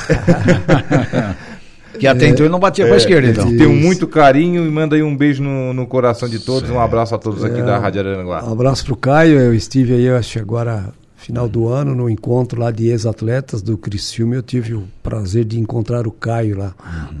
Que 1.98 2.08
até 2.08 2.26
então 2.26 2.44
ele 2.44 2.50
não 2.50 2.58
batia 2.58 2.88
com 2.88 2.92
a 2.94 2.96
esquerda, 2.96 3.28
então. 3.30 3.46
Tenho 3.56 3.72
muito 3.72 4.08
carinho 4.08 4.66
e 4.66 4.68
manda 4.68 4.96
aí 4.96 5.02
um 5.04 5.16
beijo 5.16 5.44
no, 5.44 5.72
no 5.72 5.86
coração 5.86 6.28
de 6.28 6.40
todos. 6.40 6.68
Um 6.68 6.80
abraço 6.80 7.14
a 7.14 7.18
todos 7.18 7.44
aqui 7.44 7.60
É, 7.60 7.62
da 7.62 7.78
Rádio 7.78 8.00
Aranguá. 8.00 8.42
Um 8.44 8.52
abraço 8.52 8.84
pro 8.84 8.96
Caio, 8.96 9.38
eu 9.38 9.54
estive 9.54 9.94
aí, 9.94 10.02
eu 10.06 10.16
acho 10.16 10.32
que 10.32 10.38
agora, 10.40 10.86
final 11.24 11.48
do 11.48 11.68
ano, 11.68 11.94
no 11.94 12.10
encontro 12.10 12.60
lá 12.60 12.70
de 12.70 12.88
ex-atletas 12.88 13.62
do 13.62 13.78
Criciúma, 13.78 14.34
eu 14.34 14.42
tive 14.42 14.74
o 14.74 14.86
prazer 15.02 15.44
de 15.44 15.58
encontrar 15.58 16.06
o 16.06 16.10
Caio 16.10 16.58
lá. 16.58 16.74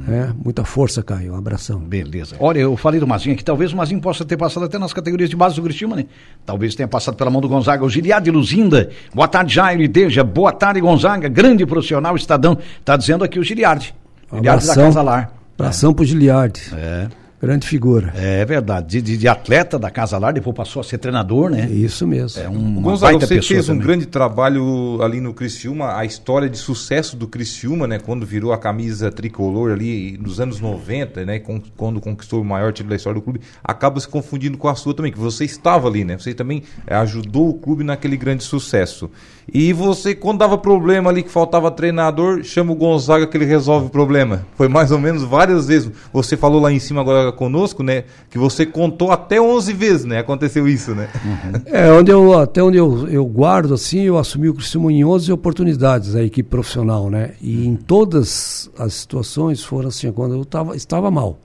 É, 0.06 0.28
muita 0.44 0.62
força, 0.62 1.02
Caio, 1.02 1.32
um 1.32 1.36
abração. 1.36 1.80
Beleza. 1.80 2.36
Olha, 2.38 2.58
eu 2.58 2.76
falei 2.76 3.00
do 3.00 3.06
Mazinho 3.06 3.34
aqui, 3.34 3.42
talvez 3.42 3.72
o 3.72 3.76
Mazinho 3.76 4.00
possa 4.02 4.22
ter 4.22 4.36
passado 4.36 4.66
até 4.66 4.78
nas 4.78 4.92
categorias 4.92 5.30
de 5.30 5.36
base 5.36 5.56
do 5.56 5.62
Criciúma, 5.62 5.96
né? 5.96 6.06
Talvez 6.44 6.74
tenha 6.74 6.86
passado 6.86 7.16
pela 7.16 7.30
mão 7.30 7.40
do 7.40 7.48
Gonzaga. 7.48 7.82
O 7.82 7.88
Giliade 7.88 8.30
Luzinda, 8.30 8.90
boa 9.14 9.26
tarde, 9.26 9.54
Jairo 9.54 9.82
e 9.82 9.88
Deja, 9.88 10.22
boa 10.22 10.52
tarde, 10.52 10.80
Gonzaga, 10.80 11.26
grande 11.28 11.64
profissional, 11.64 12.14
Estadão, 12.14 12.58
tá 12.84 12.96
dizendo 12.98 13.24
aqui 13.24 13.38
o 13.38 13.42
Giliardi. 13.42 13.94
Giliardi 14.30 14.66
da 14.66 14.72
abração. 14.72 14.84
Casa 14.84 15.02
Lar. 15.02 15.32
Abração 15.58 15.94
pro 15.94 16.04
Giliardi. 16.04 16.60
É. 16.74 17.08
Grande 17.44 17.66
figura. 17.66 18.12
É 18.16 18.44
verdade. 18.44 18.86
De, 18.86 19.02
de, 19.02 19.16
de 19.18 19.28
atleta 19.28 19.78
da 19.78 19.90
Casa 19.90 20.18
Lar, 20.18 20.32
depois 20.32 20.56
passou 20.56 20.80
a 20.80 20.84
ser 20.84 20.98
treinador, 20.98 21.50
né? 21.50 21.68
Isso 21.70 22.06
mesmo. 22.06 22.42
É 22.42 22.48
um 22.48 22.80
Gonzaga, 22.80 23.20
você 23.20 23.42
fez 23.42 23.68
um 23.68 23.78
grande 23.78 24.06
trabalho 24.06 25.00
ali 25.02 25.20
no 25.20 25.34
Criciúma, 25.34 25.96
a 25.96 26.04
história 26.04 26.48
de 26.48 26.56
sucesso 26.56 27.16
do 27.16 27.28
Criciúma, 27.28 27.86
né? 27.86 27.98
Quando 27.98 28.24
virou 28.24 28.52
a 28.52 28.58
camisa 28.58 29.10
tricolor 29.10 29.72
ali 29.72 30.18
nos 30.18 30.40
anos 30.40 30.60
90, 30.60 31.24
né? 31.24 31.40
Quando 31.76 32.00
conquistou 32.00 32.40
o 32.40 32.44
maior 32.44 32.72
título 32.72 32.90
da 32.90 32.96
história 32.96 33.20
do 33.20 33.22
clube, 33.22 33.40
acaba 33.62 34.00
se 34.00 34.08
confundindo 34.08 34.56
com 34.56 34.68
a 34.68 34.74
sua 34.74 34.94
também, 34.94 35.12
que 35.12 35.18
você 35.18 35.44
estava 35.44 35.88
ali, 35.88 36.04
né? 36.04 36.16
Você 36.18 36.32
também 36.34 36.62
ajudou 36.86 37.50
o 37.50 37.54
clube 37.54 37.84
naquele 37.84 38.16
grande 38.16 38.42
sucesso. 38.42 39.10
E 39.52 39.72
você, 39.72 40.14
quando 40.14 40.38
dava 40.38 40.56
problema 40.56 41.10
ali, 41.10 41.22
que 41.22 41.30
faltava 41.30 41.70
treinador, 41.70 42.42
chama 42.42 42.72
o 42.72 42.74
Gonzaga 42.74 43.26
que 43.26 43.36
ele 43.36 43.44
resolve 43.44 43.86
o 43.86 43.90
problema. 43.90 44.46
Foi 44.56 44.68
mais 44.68 44.90
ou 44.90 44.98
menos 44.98 45.22
várias 45.22 45.66
vezes. 45.66 45.90
Você 46.12 46.36
falou 46.36 46.60
lá 46.60 46.72
em 46.72 46.78
cima 46.78 47.00
agora 47.00 47.30
conosco, 47.30 47.82
né? 47.82 48.04
Que 48.30 48.38
você 48.38 48.64
contou 48.64 49.10
até 49.10 49.40
11 49.40 49.72
vezes, 49.72 50.04
né? 50.04 50.18
Aconteceu 50.18 50.66
isso, 50.66 50.94
né? 50.94 51.08
Uhum. 51.24 51.62
É, 51.66 51.92
onde 51.92 52.10
eu, 52.10 52.38
até 52.38 52.62
onde 52.62 52.78
eu, 52.78 53.06
eu 53.08 53.24
guardo, 53.26 53.74
assim, 53.74 54.00
eu 54.00 54.18
assumi 54.18 54.48
o 54.48 54.54
Criciúma 54.54 54.90
em 54.92 55.04
11 55.04 55.32
oportunidades, 55.32 56.16
a 56.16 56.22
equipe 56.22 56.48
profissional, 56.48 57.10
né? 57.10 57.32
E 57.40 57.66
em 57.66 57.76
todas 57.76 58.70
as 58.78 58.94
situações 58.94 59.62
foram 59.62 59.88
assim, 59.88 60.10
quando 60.10 60.34
eu 60.34 60.44
tava, 60.44 60.74
estava 60.74 61.10
mal. 61.10 61.38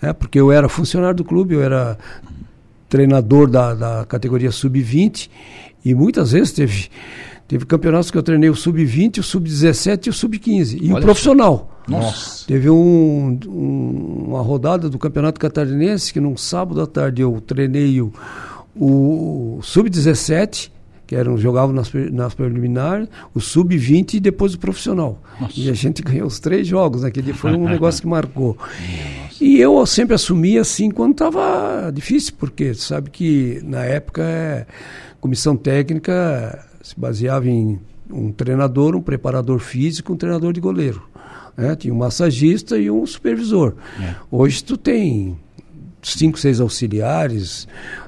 É, 0.00 0.12
porque 0.12 0.38
eu 0.38 0.52
era 0.52 0.68
funcionário 0.68 1.16
do 1.16 1.24
clube, 1.24 1.54
eu 1.54 1.62
era 1.62 1.98
treinador 2.88 3.48
da, 3.48 3.74
da 3.74 4.04
categoria 4.04 4.52
sub-20 4.52 5.28
e 5.86 5.94
muitas 5.94 6.32
vezes 6.32 6.52
teve, 6.52 6.88
teve 7.46 7.64
campeonatos 7.64 8.10
que 8.10 8.18
eu 8.18 8.22
treinei 8.22 8.50
o 8.50 8.56
sub-20, 8.56 9.18
o 9.18 9.22
sub-17 9.22 10.08
e 10.08 10.10
o 10.10 10.12
sub-15. 10.12 10.78
E 10.82 10.90
Olha 10.90 10.98
o 10.98 11.00
profissional. 11.00 11.80
Nossa. 11.86 12.44
Teve 12.44 12.68
um, 12.68 13.38
um, 13.46 14.24
uma 14.26 14.42
rodada 14.42 14.90
do 14.90 14.98
Campeonato 14.98 15.38
Catarinense 15.38 16.12
que 16.12 16.18
num 16.18 16.36
sábado 16.36 16.80
à 16.80 16.88
tarde 16.88 17.22
eu 17.22 17.40
treinei 17.40 18.00
o, 18.00 18.12
o 18.74 19.60
sub-17 19.62 20.72
que 21.06 21.14
eram 21.14 21.38
jogavam 21.38 21.72
nas, 21.72 21.92
nas 22.10 22.34
preliminares, 22.34 23.08
o 23.32 23.40
sub-20 23.40 24.14
e 24.14 24.20
depois 24.20 24.54
o 24.54 24.58
profissional. 24.58 25.22
Nossa. 25.40 25.52
E 25.56 25.70
a 25.70 25.72
gente 25.72 26.02
ganhou 26.02 26.26
os 26.26 26.40
três 26.40 26.66
jogos 26.66 27.02
naquele 27.02 27.32
foi 27.32 27.52
um 27.52 27.62
negócio 27.70 28.02
que 28.02 28.08
marcou. 28.08 28.58
Nossa. 28.58 29.44
E 29.44 29.60
eu 29.60 29.86
sempre 29.86 30.16
assumi 30.16 30.58
assim 30.58 30.90
quando 30.90 31.12
estava 31.12 31.92
difícil, 31.92 32.32
porque 32.36 32.74
sabe 32.74 33.10
que 33.10 33.60
na 33.62 33.84
época 33.84 34.22
é, 34.22 34.66
comissão 35.26 35.56
técnica 35.56 36.64
se 36.80 36.98
baseava 36.98 37.48
em 37.48 37.80
um 38.08 38.30
treinador, 38.30 38.94
um 38.94 39.02
preparador 39.02 39.58
físico, 39.58 40.12
um 40.12 40.16
treinador 40.16 40.52
de 40.52 40.60
goleiro. 40.60 41.02
Né? 41.56 41.74
Tinha 41.74 41.92
um 41.92 41.96
massagista 41.96 42.78
e 42.78 42.88
um 42.88 43.04
supervisor. 43.04 43.74
É. 44.00 44.14
Hoje 44.30 44.62
tu 44.62 44.76
tem 44.76 45.36
cinco, 46.00 46.38
seis 46.38 46.60
auxiliares, 46.60 47.66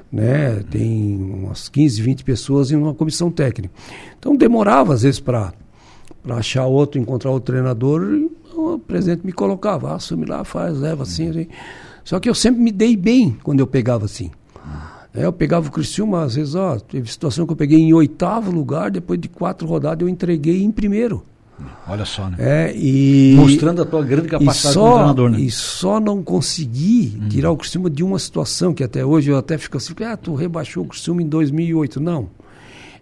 né? 0.09 0.63
tem 0.71 1.17
umas 1.43 1.67
15, 1.67 2.01
20 2.01 2.23
pessoas 2.23 2.71
em 2.71 2.77
uma 2.77 2.93
comissão 2.93 3.29
técnica. 3.29 3.73
Então 4.17 4.33
demorava 4.33 4.93
às 4.93 5.01
vezes 5.01 5.19
para 5.19 5.51
achar 6.29 6.67
outro, 6.67 7.01
encontrar 7.01 7.31
outro 7.31 7.51
treinador, 7.51 8.13
e 8.13 8.31
o 8.55 8.79
presidente 8.79 9.25
me 9.25 9.33
colocava, 9.33 9.91
ah, 9.91 9.95
assume 9.95 10.25
lá, 10.25 10.45
faz, 10.45 10.79
leva 10.79 11.03
assim, 11.03 11.29
assim. 11.31 11.47
Só 12.05 12.17
que 12.17 12.29
eu 12.29 12.33
sempre 12.33 12.61
me 12.61 12.71
dei 12.71 12.95
bem 12.95 13.37
quando 13.43 13.59
eu 13.59 13.67
pegava 13.67 14.05
assim. 14.05 14.31
É, 15.13 15.25
eu 15.25 15.33
pegava 15.33 15.67
o 15.67 15.71
Criciúma, 15.71 16.23
às 16.23 16.35
vezes, 16.35 16.55
ó, 16.55 16.77
teve 16.77 17.11
situação 17.11 17.45
que 17.45 17.51
eu 17.51 17.57
peguei 17.57 17.79
em 17.79 17.93
oitavo 17.93 18.51
lugar, 18.51 18.91
depois 18.91 19.19
de 19.19 19.27
quatro 19.27 19.67
rodadas 19.67 20.01
eu 20.01 20.09
entreguei 20.09 20.63
em 20.63 20.71
primeiro. 20.71 21.23
Olha 21.87 22.05
só, 22.05 22.29
né? 22.29 22.37
É, 22.39 22.73
e, 22.75 23.33
Mostrando 23.35 23.81
a 23.81 23.85
tua 23.85 24.03
grande 24.03 24.29
capacidade 24.29 24.73
só, 24.73 24.81
como 24.81 24.95
treinador, 24.95 25.29
né? 25.31 25.39
E 25.39 25.51
só 25.51 25.99
não 25.99 26.23
consegui 26.23 27.19
hum. 27.19 27.27
tirar 27.27 27.51
o 27.51 27.57
Criciúma 27.57 27.89
de 27.89 28.03
uma 28.03 28.19
situação 28.19 28.73
que 28.73 28.83
até 28.83 29.03
hoje 29.03 29.31
eu 29.31 29.37
até 29.37 29.57
fico 29.57 29.77
assim, 29.77 29.93
ah, 30.05 30.15
tu 30.15 30.35
rebaixou 30.35 30.83
o 30.83 30.87
Criciúma 30.87 31.21
em 31.21 31.27
2008. 31.27 31.99
Não. 31.99 32.29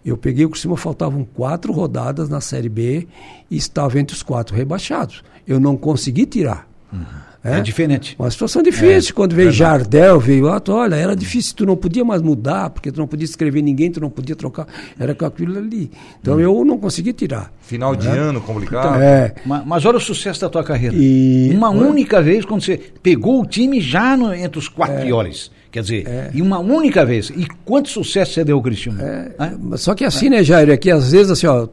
Eu 0.04 0.18
peguei 0.18 0.46
o 0.46 0.50
Criciúma, 0.50 0.78
faltavam 0.78 1.26
quatro 1.26 1.74
rodadas 1.74 2.30
na 2.30 2.40
Série 2.40 2.70
B 2.70 3.08
e 3.52 3.58
estava 3.58 4.00
entre 4.00 4.16
os 4.16 4.24
quatro 4.24 4.56
rebaixados. 4.56 5.22
Eu 5.46 5.60
não 5.60 5.76
consegui 5.76 6.26
tirar. 6.26 6.68
Uhum. 6.92 7.27
É, 7.44 7.58
é 7.58 7.62
diferente. 7.62 8.16
Uma 8.20 8.30
situação 8.30 8.62
difícil. 8.62 9.12
É, 9.12 9.14
Quando 9.14 9.36
veio 9.36 9.52
Jardel, 9.52 10.20
veio 10.20 10.52
Otto, 10.52 10.74
olha, 10.74 10.96
era 10.96 11.16
difícil, 11.16 11.56
tu 11.56 11.66
não 11.66 11.76
podia 11.76 12.04
mais 12.04 12.22
mudar, 12.22 12.70
porque 12.70 12.92
tu 12.92 13.00
não 13.00 13.08
podia 13.08 13.26
escrever 13.26 13.62
ninguém, 13.62 13.92
tu 13.92 14.02
não 14.02 14.10
podia 14.10 14.36
trocar. 14.36 14.68
Era 15.00 15.16
com 15.16 15.26
aquilo 15.26 15.58
ali. 15.58 15.92
Então 16.22 16.38
hum. 16.38 16.40
eu 16.40 16.66
não 16.66 16.78
consegui 16.78 17.14
tirar. 17.14 17.52
Final 17.62 17.96
de 17.96 18.08
né? 18.08 18.18
ano 18.18 18.42
complicado. 18.42 18.88
Então, 18.88 19.02
é. 19.02 19.34
Mas, 19.46 19.66
mas, 19.66 19.86
olha 19.86 19.98
o 19.98 20.02
sucesso 20.02 20.42
da 20.42 20.50
tua 20.50 20.64
carreira. 20.64 20.96
E... 20.98 21.52
Uma 21.54 21.70
única 21.70 22.22
vez, 22.22 22.46
quando 22.46 22.64
você 22.64 22.78
pegou 23.02 23.42
o 23.42 23.46
time 23.46 23.80
já 23.80 24.18
no, 24.18 24.34
entre 24.34 24.60
os 24.60 24.68
quatro 24.68 24.98
é. 24.98 25.06
piores. 25.06 25.52
Quer 25.78 25.84
dizer, 25.84 26.08
é. 26.08 26.32
em 26.34 26.42
uma 26.42 26.58
única 26.58 27.06
vez. 27.06 27.30
E 27.30 27.46
quanto 27.64 27.88
sucesso 27.88 28.34
você 28.34 28.44
deu, 28.44 28.60
Cristiano? 28.60 29.00
É, 29.00 29.32
é? 29.38 29.78
Só 29.78 29.94
que 29.94 30.04
assim, 30.04 30.28
né, 30.28 30.44
Jair, 30.44 30.72
é 30.72 30.76
que 30.76 30.90
às 30.90 31.12
vezes 31.12 31.30
assim, 31.30 31.46
ó, 31.46 31.68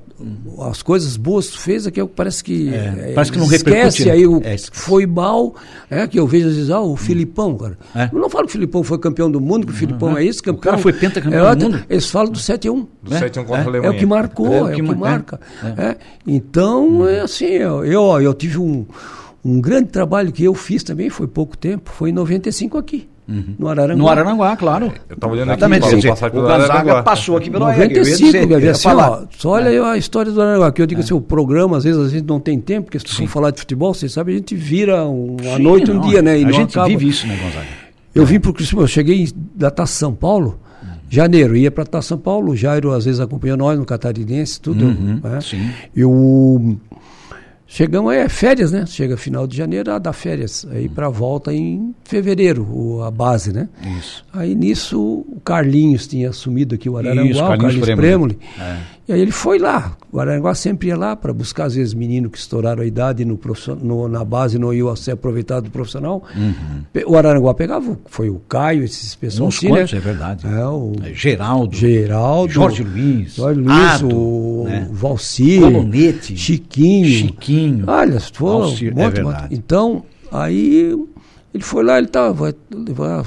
as 0.68 0.82
coisas 0.82 1.16
boas 1.16 1.48
tu 1.48 1.58
fez, 1.58 1.86
aqui 1.86 2.02
é 2.02 2.04
parece 2.06 2.44
que. 2.44 2.68
É, 2.68 3.12
parece 3.14 3.32
que 3.32 3.38
não 3.38 3.50
esquece, 3.50 4.10
aí 4.10 4.26
o, 4.26 4.42
é, 4.44 4.58
foi 4.58 5.06
mal. 5.06 5.54
É 5.88 6.06
que 6.06 6.20
eu 6.20 6.26
vejo 6.26 6.48
às 6.48 6.54
vezes, 6.54 6.70
ah, 6.70 6.82
o 6.82 6.96
Filipão, 6.96 7.56
cara. 7.56 7.78
É. 7.94 8.10
Eu 8.12 8.18
não 8.18 8.28
falo 8.28 8.44
que 8.44 8.50
o 8.50 8.52
Filipão 8.52 8.84
foi 8.84 8.98
campeão 8.98 9.30
do 9.30 9.40
mundo, 9.40 9.66
que 9.66 9.72
o 9.72 9.76
Filipão 9.76 10.10
uhum. 10.10 10.18
é 10.18 10.24
isso, 10.24 10.42
campeão. 10.42 10.58
O 10.58 10.62
cara 10.62 10.76
foi 10.76 10.92
pentacampeão 10.92 11.48
é, 11.48 11.54
do 11.56 11.64
mundo. 11.64 11.84
Eles 11.88 12.10
falam 12.10 12.30
do 12.30 12.38
7-1. 12.38 12.86
Do 13.02 13.10
7-1 13.10 13.34
contra 13.36 13.56
a 13.56 13.64
Alemanha. 13.64 13.90
É 13.90 13.96
o 13.96 13.98
que 13.98 14.04
marcou, 14.04 14.68
é 14.68 14.72
o 14.72 14.74
que, 14.74 14.82
marca. 14.82 15.40
Então, 16.26 16.88
uhum. 16.88 17.08
é 17.08 17.20
assim, 17.20 17.46
eu, 17.46 17.82
eu, 17.86 18.20
eu 18.20 18.34
tive 18.34 18.58
um, 18.58 18.84
um 19.42 19.62
grande 19.62 19.88
trabalho 19.88 20.30
que 20.30 20.44
eu 20.44 20.52
fiz 20.52 20.82
também, 20.82 21.08
foi 21.08 21.26
pouco 21.26 21.56
tempo, 21.56 21.90
foi 21.90 22.10
em 22.10 22.12
95 22.12 22.76
aqui. 22.76 23.08
Uhum. 23.26 23.54
No 23.58 23.68
Araranguá. 23.68 23.96
No 23.96 24.08
Araranguá, 24.08 24.56
claro. 24.56 24.92
Eu 25.08 25.14
estava 25.14 25.32
olhando 25.32 25.48
Exatamente, 25.48 25.86
aqui, 25.86 25.96
dizer, 25.96 26.12
o 26.12 26.30
Gonzaga 26.30 27.02
passou 27.02 27.36
aqui 27.36 27.50
pelo 27.50 27.64
95, 27.64 28.46
dizer, 28.46 28.68
assim, 28.68 28.88
ó, 28.88 29.22
só 29.38 29.50
olha 29.50 29.70
é. 29.70 29.80
a 29.80 29.96
história 29.96 30.30
do 30.30 30.40
Araranguá, 30.40 30.70
que 30.72 30.82
eu 30.82 30.86
digo 30.86 31.00
é. 31.00 31.04
assim, 31.04 31.14
o 31.14 31.20
programa, 31.20 31.78
às 31.78 31.84
vezes 31.84 32.00
a 32.00 32.08
gente 32.08 32.26
não 32.26 32.38
tem 32.38 32.60
tempo, 32.60 32.84
porque 32.84 32.98
se 32.98 33.04
tu 33.06 33.16
for 33.16 33.26
falar 33.26 33.50
de 33.50 33.60
futebol, 33.60 33.94
você 33.94 34.08
sabe, 34.08 34.32
a 34.32 34.36
gente 34.36 34.54
vira 34.54 35.04
uma 35.04 35.58
noite, 35.58 35.90
um 35.90 36.00
dia, 36.00 36.20
né? 36.20 36.38
E 36.38 36.44
a 36.44 36.52
gente 36.52 36.72
acaba. 36.72 36.88
vive 36.88 37.08
isso, 37.08 37.26
né, 37.26 37.36
Gonzaga? 37.42 37.66
Eu 38.14 38.26
vim 38.26 38.38
para 38.38 38.50
o 38.50 38.82
eu 38.82 38.86
cheguei 38.86 39.28
da 39.54 39.70
Taça 39.70 39.94
São 39.94 40.14
Paulo, 40.14 40.60
janeiro, 41.08 41.56
ia 41.56 41.70
para 41.70 41.84
Taça 41.84 42.08
São 42.08 42.18
Paulo, 42.18 42.52
o 42.52 42.56
Jairo 42.56 42.92
às 42.92 43.06
vezes 43.06 43.20
acompanhou 43.20 43.56
nós 43.56 43.78
no 43.78 43.86
Catarinense, 43.86 44.60
tudo. 44.60 44.84
Uhum, 44.84 45.20
né? 45.22 45.40
Sim. 45.40 45.70
E 45.96 46.04
o 46.04 46.76
Chegamos 47.66 48.12
aí, 48.12 48.18
é 48.18 48.28
férias, 48.28 48.70
né? 48.70 48.84
Chega 48.86 49.16
final 49.16 49.46
de 49.46 49.56
janeiro, 49.56 49.90
ah, 49.90 49.98
dá 49.98 50.12
férias. 50.12 50.66
Aí 50.70 50.88
para 50.88 51.08
volta 51.08 51.52
em 51.52 51.94
fevereiro, 52.04 52.62
o, 52.70 53.02
a 53.02 53.10
base, 53.10 53.52
né? 53.52 53.68
Isso. 53.98 54.24
Aí 54.32 54.54
nisso 54.54 55.00
o 55.00 55.40
Carlinhos 55.44 56.06
tinha 56.06 56.30
assumido 56.30 56.74
aqui 56.74 56.88
o 56.88 56.96
Araranguá, 56.96 57.30
Isso, 57.30 57.40
Carlinhos 57.40 57.76
o 57.76 57.80
Carlinhos 57.80 58.00
Premoli. 58.00 58.38
É. 58.58 58.76
E 59.06 59.12
aí 59.12 59.20
ele 59.20 59.30
foi 59.30 59.58
lá. 59.58 59.96
O 60.10 60.18
Araranguá 60.18 60.54
sempre 60.54 60.88
ia 60.88 60.96
lá 60.96 61.14
para 61.14 61.30
buscar, 61.30 61.64
às 61.64 61.74
vezes, 61.74 61.92
meninos 61.92 62.32
que 62.32 62.38
estouraram 62.38 62.82
a 62.82 62.86
idade 62.86 63.22
no, 63.22 63.38
no 63.82 64.08
na 64.08 64.24
base 64.24 64.58
não 64.58 64.72
iam 64.72 64.94
ser 64.96 65.10
aproveitado 65.10 65.64
do 65.64 65.70
profissional. 65.70 66.22
Uhum. 66.34 67.04
O 67.06 67.16
Araranguá 67.16 67.52
pegava, 67.52 67.98
foi 68.06 68.30
o 68.30 68.38
Caio, 68.48 68.82
esses 68.82 69.14
pessoas 69.14 69.56
assim, 69.56 69.68
quantos, 69.68 69.92
né? 69.92 69.98
é 69.98 70.00
verdade. 70.00 70.46
É, 70.46 70.66
o 70.66 70.92
é, 71.02 71.12
Geraldo. 71.12 71.76
Geraldo. 71.76 72.52
Jorge 72.52 72.82
Luiz. 72.82 73.34
Jorge 73.34 73.60
Luiz, 73.60 73.94
Ato, 73.94 74.08
o 74.08 74.64
né? 74.64 74.88
Valcir. 74.90 75.60
Colonete. 75.60 76.36
Chiquinho. 76.36 77.06
Chiquinho. 77.06 77.84
Olha, 77.86 78.18
foi 78.20 78.52
Valcir, 78.52 78.92
um 78.92 78.96
monte, 78.96 79.20
é 79.20 79.22
monte. 79.22 79.44
Então, 79.50 80.02
aí 80.32 80.98
ele 81.52 81.62
foi 81.62 81.84
lá, 81.84 81.98
ele 81.98 82.06
estava, 82.06 82.32
vai 82.32 82.54
levar, 82.74 83.26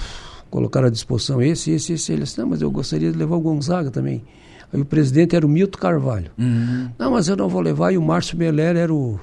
colocar 0.49 0.83
à 0.83 0.89
disposição 0.89 1.39
esse, 1.39 1.69
esse, 1.69 1.93
esse. 1.93 2.11
Ele 2.11 2.23
disse, 2.23 2.39
não, 2.39 2.47
mas 2.47 2.63
eu 2.63 2.71
gostaria 2.71 3.11
de 3.11 3.17
levar 3.17 3.35
o 3.35 3.41
Gonzaga 3.41 3.91
também. 3.91 4.23
Aí 4.73 4.81
o 4.81 4.85
presidente 4.85 5.35
era 5.35 5.45
o 5.45 5.49
Milton 5.49 5.77
Carvalho. 5.77 6.31
Uhum. 6.37 6.89
Não, 6.97 7.11
mas 7.11 7.27
eu 7.27 7.37
não 7.37 7.47
vou 7.47 7.61
levar. 7.61 7.91
E 7.93 7.97
o 7.97 8.01
Márcio 8.01 8.37
Meller 8.37 8.75
era 8.75 8.93
o. 8.93 9.19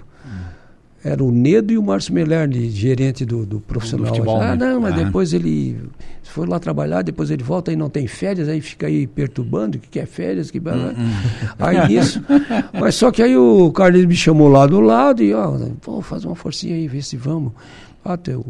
Era 1.05 1.23
o 1.23 1.31
Nedo 1.31 1.71
e 1.71 1.77
o 1.77 1.83
Márcio 1.83 2.15
Meller, 2.15 2.51
gerente 2.71 3.27
do, 3.27 3.45
do 3.45 3.61
profissional. 3.61 4.07
Do 4.07 4.15
futebol, 4.15 4.41
ah, 4.41 4.57
né? 4.57 4.73
não, 4.73 4.81
mas 4.81 4.95
ah. 4.95 5.05
depois 5.05 5.35
ele 5.35 5.79
foi 6.23 6.47
lá 6.47 6.59
trabalhar, 6.59 7.03
depois 7.03 7.31
ele 7.31 7.43
volta 7.43 7.71
e 7.71 7.77
não 7.77 7.91
tem 7.91 8.07
férias, 8.07 8.49
aí 8.49 8.59
fica 8.63 8.87
aí 8.87 9.07
perturbando, 9.07 9.77
o 9.77 9.81
que 9.81 9.89
quer 9.89 10.07
férias, 10.07 10.51
que... 10.51 10.59
Uhum. 10.59 10.95
Aí 11.59 11.95
isso. 11.95 12.25
mas 12.81 12.95
só 12.95 13.11
que 13.11 13.23
aí 13.23 13.37
o 13.37 13.71
Carlinhos 13.71 14.07
me 14.07 14.17
chamou 14.17 14.49
lá 14.49 14.67
do 14.67 14.81
lado 14.81 15.23
e, 15.23 15.35
ó, 15.35 15.55
vou 15.83 16.01
fazer 16.01 16.27
uma 16.27 16.35
forcinha 16.35 16.75
aí, 16.75 16.89
ver 16.89 17.03
se 17.03 17.19
vamos. 17.19 17.53
Ah, 18.03 18.19
eu 18.27 18.47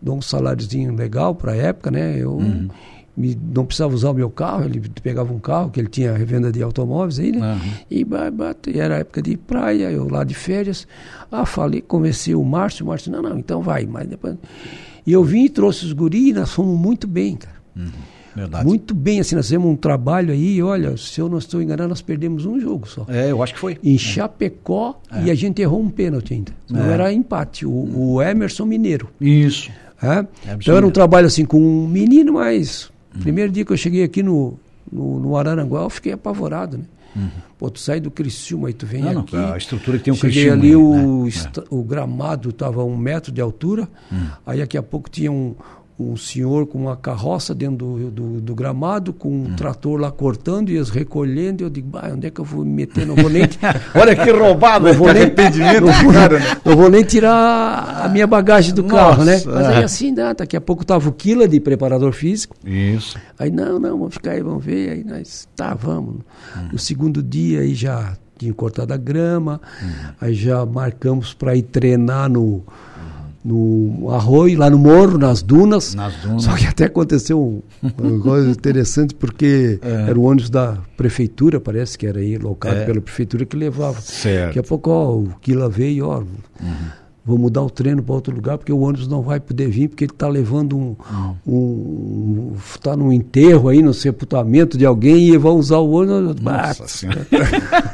dou 0.00 0.18
um 0.18 0.22
saláriozinho 0.22 0.94
legal 0.94 1.34
para 1.34 1.52
a 1.52 1.56
época, 1.56 1.90
né? 1.90 2.18
Eu. 2.18 2.32
Uhum 2.32 2.68
me, 3.16 3.38
não 3.54 3.64
precisava 3.64 3.94
usar 3.94 4.10
o 4.10 4.14
meu 4.14 4.30
carro, 4.30 4.64
ele 4.64 4.80
pegava 5.02 5.32
um 5.32 5.38
carro, 5.38 5.70
que 5.70 5.80
ele 5.80 5.88
tinha 5.88 6.12
revenda 6.12 6.50
de 6.50 6.62
automóveis 6.62 7.18
aí, 7.18 7.32
né? 7.32 7.52
Uhum. 7.52 7.72
E, 7.90 8.06
e 8.70 8.78
era 8.78 8.98
época 8.98 9.22
de 9.22 9.36
praia, 9.36 9.90
eu 9.90 10.08
lá 10.08 10.24
de 10.24 10.34
férias. 10.34 10.86
Ah, 11.30 11.46
falei, 11.46 11.80
convenci 11.80 12.34
o 12.34 12.44
Márcio, 12.44 12.84
o 12.84 12.88
Márcio, 12.88 13.12
não, 13.12 13.22
não, 13.22 13.38
então 13.38 13.62
vai, 13.62 13.86
mas 13.86 14.06
depois. 14.06 14.36
E 15.06 15.12
eu 15.12 15.22
vim 15.22 15.44
e 15.44 15.48
trouxe 15.48 15.84
os 15.84 15.92
guris 15.92 16.30
e 16.30 16.32
nós 16.32 16.52
fomos 16.52 16.78
muito 16.78 17.06
bem, 17.06 17.36
cara. 17.36 17.56
Uhum. 17.76 17.90
Verdade. 18.34 18.66
Muito 18.66 18.94
bem, 18.94 19.20
assim, 19.20 19.36
nós 19.36 19.46
fizemos 19.46 19.70
um 19.70 19.76
trabalho 19.76 20.32
aí, 20.32 20.60
olha, 20.60 20.96
se 20.96 21.20
eu 21.20 21.28
não 21.28 21.38
estou 21.38 21.62
enganado, 21.62 21.88
nós 21.88 22.02
perdemos 22.02 22.44
um 22.44 22.58
jogo 22.58 22.88
só. 22.88 23.06
É, 23.08 23.30
eu 23.30 23.40
acho 23.40 23.54
que 23.54 23.60
foi. 23.60 23.78
Em 23.82 23.94
é. 23.94 23.98
Chapecó, 23.98 25.00
é. 25.12 25.24
e 25.26 25.30
a 25.30 25.34
gente 25.36 25.62
errou 25.62 25.80
um 25.80 25.88
pênalti 25.88 26.34
ainda. 26.34 26.52
Não 26.68 26.84
é. 26.84 26.94
era 26.94 27.12
empate, 27.12 27.64
o, 27.64 27.70
o 27.70 28.20
Emerson 28.22 28.64
Mineiro. 28.64 29.08
Isso. 29.20 29.70
É? 30.02 30.26
Então 30.52 30.76
era 30.76 30.86
um 30.86 30.90
trabalho 30.90 31.26
assim 31.26 31.44
com 31.44 31.58
um 31.58 31.86
menino, 31.86 32.34
mas. 32.34 32.90
Primeiro 33.20 33.50
dia 33.52 33.64
que 33.64 33.72
eu 33.72 33.76
cheguei 33.76 34.02
aqui 34.04 34.22
no, 34.22 34.58
no, 34.90 35.18
no 35.20 35.36
Araranguá, 35.36 35.82
eu 35.82 35.90
fiquei 35.90 36.12
apavorado, 36.12 36.78
né? 36.78 36.84
Pô, 37.58 37.70
tu 37.70 37.78
sai 37.78 38.00
do 38.00 38.10
Criciúma 38.10 38.66
aí 38.68 38.74
tu 38.74 38.84
vem 38.86 39.00
Uhum. 39.02 39.06
Não, 39.06 39.14
não, 39.14 39.20
aqui. 39.22 39.36
a 39.36 39.56
estrutura 39.56 39.98
que 39.98 40.04
tem 40.04 40.12
um 40.12 40.16
Cheguei 40.16 40.46
Criciúma 40.50 40.56
ali, 40.60 40.68
aí, 40.70 40.76
o, 40.76 41.22
né? 41.22 41.28
esta- 41.28 41.64
o 41.70 41.82
gramado 41.84 42.50
estava 42.50 42.80
a 42.82 42.84
um 42.84 42.96
metro 42.96 43.30
de 43.30 43.40
altura. 43.40 43.88
Hum. 44.12 44.26
Aí 44.44 44.58
daqui 44.58 44.76
a 44.76 44.82
pouco 44.82 45.08
tinha 45.08 45.30
um, 45.30 45.54
um 45.96 46.16
senhor 46.16 46.66
com 46.66 46.76
uma 46.78 46.96
carroça 46.96 47.54
dentro 47.54 47.76
do, 47.76 48.10
do, 48.10 48.40
do 48.40 48.54
gramado, 48.54 49.12
com 49.12 49.28
um 49.28 49.44
Hum. 49.44 49.54
trator 49.56 50.00
lá 50.00 50.10
cortando 50.10 50.70
e 50.70 50.74
eles 50.76 50.90
recolhendo. 50.90 51.62
E 51.62 51.64
eu 51.66 51.70
digo, 51.70 51.88
bah, 51.88 52.10
onde 52.12 52.26
é 52.26 52.30
que 52.30 52.40
eu 52.40 52.44
vou 52.44 52.64
me 52.64 52.72
meter? 52.72 53.06
Não 53.06 53.14
vou 53.14 53.30
nem, 53.30 53.44
Olha 53.94 54.16
que 54.16 54.30
roubado! 54.30 54.86
não 54.86 54.94
vou 54.94 55.12
nem, 55.12 55.22
arrependimento 55.22 55.82
não 55.86 55.92
vou- 55.92 56.12
cara, 56.12 56.38
né? 56.40 56.56
não 56.64 56.76
vou 56.76 56.90
nem 56.90 57.04
tirar 57.04 58.02
a 58.04 58.08
minha 58.08 58.26
bagagem 58.26 58.74
do 58.74 58.82
Nossa, 58.82 58.94
carro, 58.96 59.24
né? 59.24 59.40
Mas 59.46 59.66
aí 59.68 59.80
é. 59.82 59.84
assim, 59.84 60.12
dá, 60.12 60.32
daqui 60.32 60.56
a 60.56 60.60
pouco 60.60 60.84
tava 60.84 61.08
o 61.08 61.12
Quila 61.12 61.46
de 61.46 61.60
preparador 61.60 62.12
físico. 62.12 62.56
Isso. 62.66 63.16
Aí, 63.38 63.50
não, 63.50 63.78
não, 63.78 63.98
vamos 63.98 64.14
ficar 64.14 64.32
aí, 64.32 64.42
vamos 64.42 64.64
ver. 64.64 64.90
Aí 64.90 65.04
nós, 65.04 65.46
tá, 65.54 65.74
vamos. 65.74 66.16
Hum. 66.56 66.68
No 66.72 66.78
segundo 66.78 67.22
dia 67.22 67.60
aí 67.60 67.72
já 67.74 68.16
tinha 68.36 68.52
cortado 68.52 68.92
a 68.92 68.96
grama, 68.96 69.60
Hum. 69.80 69.90
aí 70.20 70.34
já 70.34 70.66
marcamos 70.66 71.32
para 71.32 71.54
ir 71.54 71.62
treinar 71.62 72.28
no, 72.28 72.64
no 73.44 74.08
arroio, 74.10 74.58
lá 74.58 74.70
no 74.70 74.78
morro, 74.78 75.18
nas 75.18 75.42
dunas. 75.42 75.94
Nas 75.94 76.14
dunas. 76.16 76.44
Só 76.44 76.54
que 76.56 76.66
até 76.66 76.84
aconteceu 76.86 77.38
um, 77.40 77.60
uma 77.98 78.20
coisa 78.20 78.50
interessante, 78.50 79.14
porque 79.14 79.78
É. 79.84 80.08
era 80.10 80.18
o 80.18 80.22
ônibus 80.22 80.48
da 80.48 80.78
prefeitura, 80.96 81.60
parece 81.60 81.98
que 81.98 82.06
era 82.06 82.20
aí, 82.20 82.38
locado 82.38 82.76
É. 82.76 82.84
pela 82.86 83.00
prefeitura 83.00 83.44
que 83.44 83.56
levava. 83.56 84.00
Certo. 84.00 84.46
Daqui 84.46 84.58
a 84.58 84.62
pouco, 84.62 84.90
ó, 84.90 85.16
o 85.18 85.28
Quila 85.42 85.68
veio, 85.68 86.06
ó, 86.06 86.18
Uhum. 86.20 86.24
Vou 87.24 87.38
mudar 87.38 87.62
o 87.62 87.70
treino 87.70 88.02
para 88.02 88.14
outro 88.14 88.34
lugar, 88.34 88.58
porque 88.58 88.72
o 88.72 88.80
ônibus 88.80 89.08
não 89.08 89.22
vai 89.22 89.40
poder 89.40 89.68
vir, 89.70 89.88
porque 89.88 90.04
ele 90.04 90.12
está 90.12 90.28
levando 90.28 90.76
um, 90.76 90.94
um, 91.46 92.52
está 92.74 92.94
num 92.94 93.10
enterro 93.10 93.70
aí, 93.70 93.82
no 93.82 93.94
sepultamento 93.94 94.76
de 94.76 94.84
alguém, 94.84 95.30
e 95.30 95.38
vão 95.38 95.56
usar 95.56 95.78
o 95.78 95.90
ônibus. 95.90 96.40
Nossa 96.42 97.08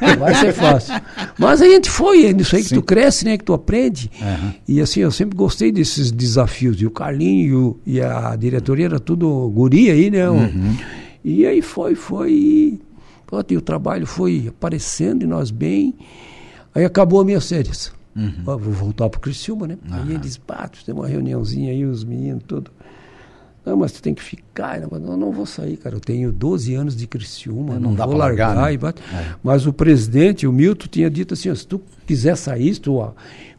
Ah, 0.00 0.16
vai 0.18 0.34
ser 0.34 0.52
fácil. 0.52 0.94
Mas 1.38 1.62
a 1.62 1.66
gente 1.66 1.88
foi, 1.88 2.26
é 2.26 2.32
nisso 2.32 2.56
aí 2.56 2.62
que 2.62 2.70
Sim. 2.70 2.74
tu 2.74 2.82
cresce, 2.82 3.24
né, 3.24 3.38
que 3.38 3.44
tu 3.44 3.52
aprende. 3.52 4.10
Aham. 4.20 4.54
E 4.66 4.80
assim, 4.80 5.00
eu 5.00 5.12
sempre 5.12 5.36
gostei 5.36 5.70
desses 5.70 6.10
desafios. 6.10 6.80
E 6.80 6.86
o 6.86 6.90
Carlinho 6.90 7.78
e, 7.86 8.00
a 8.00 8.34
diretoria 8.34 8.86
era 8.86 8.98
tudo 8.98 9.48
guri 9.54 9.90
aí, 9.90 10.10
né? 10.10 10.28
Uhum. 10.28 10.76
E 11.24 11.46
aí 11.46 11.62
foi, 11.62 11.94
foi. 11.94 12.32
E, 12.32 12.80
pronto, 13.26 13.52
e 13.52 13.56
o 13.56 13.60
trabalho 13.60 14.06
foi 14.06 14.46
aparecendo 14.48 15.22
e 15.22 15.26
nós 15.26 15.52
bem. 15.52 15.94
Aí 16.74 16.84
acabou 16.84 17.20
a 17.20 17.24
minha 17.24 17.40
férias. 17.40 17.92
Uhum. 18.16 18.32
Ó, 18.46 18.56
vou 18.58 18.72
voltar 18.72 19.08
pro 19.08 19.20
Criciúma, 19.20 19.66
né? 19.66 19.78
Aí 19.90 20.14
eles, 20.14 20.36
pá, 20.36 20.66
tu 20.68 20.84
tem 20.84 20.94
uma 20.94 21.06
reuniãozinha 21.06 21.70
aí, 21.70 21.84
os 21.84 22.02
meninos, 22.04 22.42
tudo. 22.46 22.70
Não, 23.64 23.76
mas 23.76 23.92
tu 23.92 24.02
tem 24.02 24.14
que 24.14 24.22
ficar. 24.22 24.80
Eu 24.82 24.98
não, 24.98 25.16
não 25.16 25.30
vou 25.30 25.44
sair, 25.46 25.76
cara. 25.76 25.94
Eu 25.94 26.00
tenho 26.00 26.32
12 26.32 26.74
anos 26.74 26.96
de 26.96 27.06
Criciúma, 27.06 27.74
Não 27.74 27.90
não, 27.90 27.94
dá 27.94 28.06
vou 28.06 28.16
largar, 28.16 28.48
largar. 28.48 28.66
né? 28.68 28.74
e 28.74 28.78
bate. 28.78 29.02
É. 29.12 29.34
Mas 29.44 29.66
o 29.66 29.72
presidente, 29.72 30.46
o 30.46 30.52
Milton, 30.52 30.86
tinha 30.90 31.10
dito 31.10 31.34
assim: 31.34 31.54
se 31.54 31.66
tu 31.66 31.80
quiser 32.06 32.36
sair, 32.36 32.74
se 32.74 32.80
tu 32.80 32.94
ó, 32.94 33.12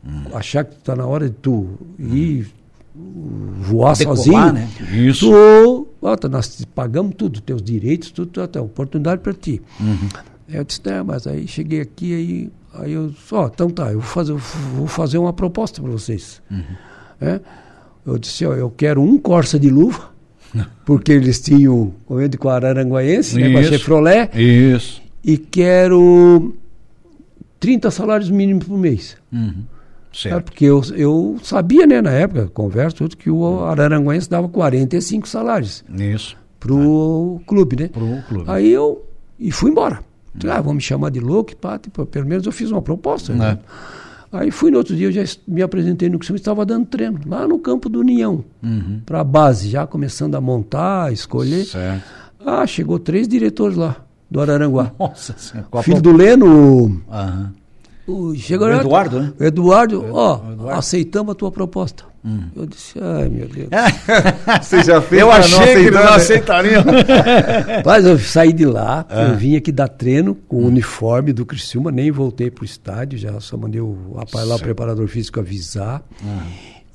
Hum. 0.03 0.23
achar 0.33 0.65
que 0.65 0.75
tá 0.77 0.95
na 0.95 1.05
hora 1.05 1.29
de 1.29 1.35
tu 1.35 1.77
ir 1.99 2.47
voar 2.95 3.95
Decolar, 3.95 4.17
sozinho, 4.17 4.53
né? 4.53 4.67
Isso. 4.91 5.29
tu, 5.29 5.87
ó, 6.01 6.15
tá, 6.15 6.27
nós 6.27 6.55
te 6.57 6.65
pagamos 6.65 7.13
tudo, 7.15 7.39
teus 7.41 7.61
direitos, 7.61 8.11
tudo, 8.11 8.41
até 8.41 8.59
oportunidade 8.59 9.21
para 9.21 9.33
ti. 9.33 9.61
Uhum. 9.79 10.09
Eu 10.49 10.63
disse, 10.63 10.81
né, 10.85 11.01
mas 11.03 11.25
aí 11.27 11.47
cheguei 11.47 11.79
aqui, 11.81 12.13
aí, 12.13 12.51
aí 12.73 12.93
eu 12.93 13.09
disse, 13.09 13.33
ó, 13.33 13.47
então 13.47 13.69
tá, 13.69 13.91
eu 13.91 13.99
vou 13.99 14.09
fazer, 14.09 14.31
eu 14.31 14.37
vou 14.37 14.87
fazer 14.87 15.17
uma 15.17 15.33
proposta 15.33 15.81
para 15.81 15.91
vocês. 15.91 16.41
Uhum. 16.49 16.63
É? 17.19 17.39
Eu 18.05 18.17
disse, 18.17 18.45
ó, 18.45 18.53
eu 18.53 18.69
quero 18.69 19.01
um 19.01 19.17
Corsa 19.17 19.59
de 19.59 19.69
luva, 19.69 20.09
porque 20.85 21.11
eles 21.11 21.39
tinham 21.41 21.93
correndo 22.05 22.37
com 22.37 22.49
a 22.49 22.55
Araranguaense, 22.55 23.37
né, 23.39 23.51
com 23.51 23.59
a. 23.59 23.63
Chevrolet, 23.63 24.29
Isso. 24.35 25.01
e 25.23 25.37
quero 25.37 26.55
30 27.59 27.91
salários 27.91 28.29
mínimos 28.29 28.65
por 28.65 28.77
mês. 28.77 29.17
Uhum. 29.31 29.63
É, 30.13 30.17
Certo. 30.17 30.43
porque 30.45 30.65
eu, 30.65 30.81
eu 30.93 31.37
sabia, 31.41 31.87
né, 31.87 32.01
na 32.01 32.11
época, 32.11 32.47
conversa, 32.53 32.97
tudo, 32.97 33.15
que 33.15 33.29
o 33.29 33.63
Araranguense 33.63 34.29
dava 34.29 34.49
45 34.49 35.25
salários 35.25 35.85
Isso. 35.97 36.35
pro 36.59 37.39
clube, 37.47 37.77
né? 37.77 37.87
Pro 37.87 38.21
clube. 38.27 38.43
Aí 38.47 38.69
eu 38.69 39.05
e 39.39 39.51
fui 39.51 39.71
embora. 39.71 39.99
Ah, 40.49 40.61
vão 40.61 40.73
me 40.73 40.81
chamar 40.81 41.09
de 41.11 41.19
louco, 41.19 41.55
pá, 41.55 41.77
tipo, 41.77 42.05
pelo 42.05 42.25
menos 42.25 42.45
eu 42.45 42.51
fiz 42.51 42.71
uma 42.71 42.81
proposta. 42.81 43.33
né? 43.33 43.59
Aí 44.31 44.49
fui 44.49 44.71
no 44.71 44.77
outro 44.77 44.95
dia, 44.95 45.07
eu 45.07 45.11
já 45.11 45.23
me 45.45 45.61
apresentei 45.61 46.09
no 46.09 46.17
Criciúma 46.17 46.37
e 46.37 46.39
estava 46.39 46.65
dando 46.65 46.85
treino, 46.85 47.19
lá 47.25 47.45
no 47.45 47.59
campo 47.59 47.89
do 47.89 47.99
União, 47.99 48.45
Uhum. 48.63 49.01
para 49.05 49.19
a 49.19 49.23
base, 49.25 49.67
já 49.69 49.85
começando 49.85 50.35
a 50.35 50.41
montar, 50.41 51.11
escolher. 51.11 51.65
Certo. 51.65 52.03
Ah, 52.45 52.65
chegou 52.65 52.97
três 52.97 53.27
diretores 53.27 53.75
lá, 53.75 53.97
do 54.29 54.39
Araranguá. 54.39 54.93
Nossa 54.97 55.35
Senhora. 55.37 55.67
A 55.73 55.83
Filho 55.83 56.01
do 56.01 56.13
Leno, 56.13 57.01
Aham. 57.11 57.51
o, 58.07 58.33
chegou 58.35 58.67
O 58.67 58.71
lá- 58.71 58.77
Eduardo, 58.79 59.19
né? 59.19 59.33
o 59.37 59.43
Eduardo, 59.43 60.05
ó, 60.13 60.35
Eduardo. 60.53 60.69
aceitamos 60.79 61.33
a 61.33 61.35
tua 61.35 61.51
proposta. 61.51 62.05
Eu 62.55 62.65
disse, 62.67 62.99
ai 63.01 63.27
meu 63.29 63.47
Deus. 63.47 63.69
Você 64.61 64.83
já 64.83 65.01
fez 65.01 65.21
Eu 65.21 65.31
achei 65.31 65.73
que 65.73 65.79
eles 65.79 65.91
não 65.93 66.03
né? 66.03 66.09
aceitariam. 66.15 66.83
Mas 67.85 68.05
eu 68.05 68.19
saí 68.19 68.53
de 68.53 68.65
lá, 68.65 69.05
Ah. 69.09 69.23
eu 69.29 69.37
vim 69.37 69.55
aqui 69.55 69.71
dar 69.71 69.87
treino 69.87 70.35
com 70.35 70.57
Hum. 70.57 70.63
o 70.65 70.67
uniforme 70.67 71.33
do 71.33 71.45
Criciúma, 71.45 71.91
nem 71.91 72.11
voltei 72.11 72.51
pro 72.51 72.63
estádio, 72.65 73.17
já 73.17 73.39
só 73.39 73.57
mandei 73.57 73.81
o 73.81 74.13
rapaz 74.15 74.47
lá, 74.47 74.55
o 74.55 74.59
preparador 74.59 75.07
físico, 75.07 75.39
avisar. 75.39 76.03
Ah. 76.23 76.43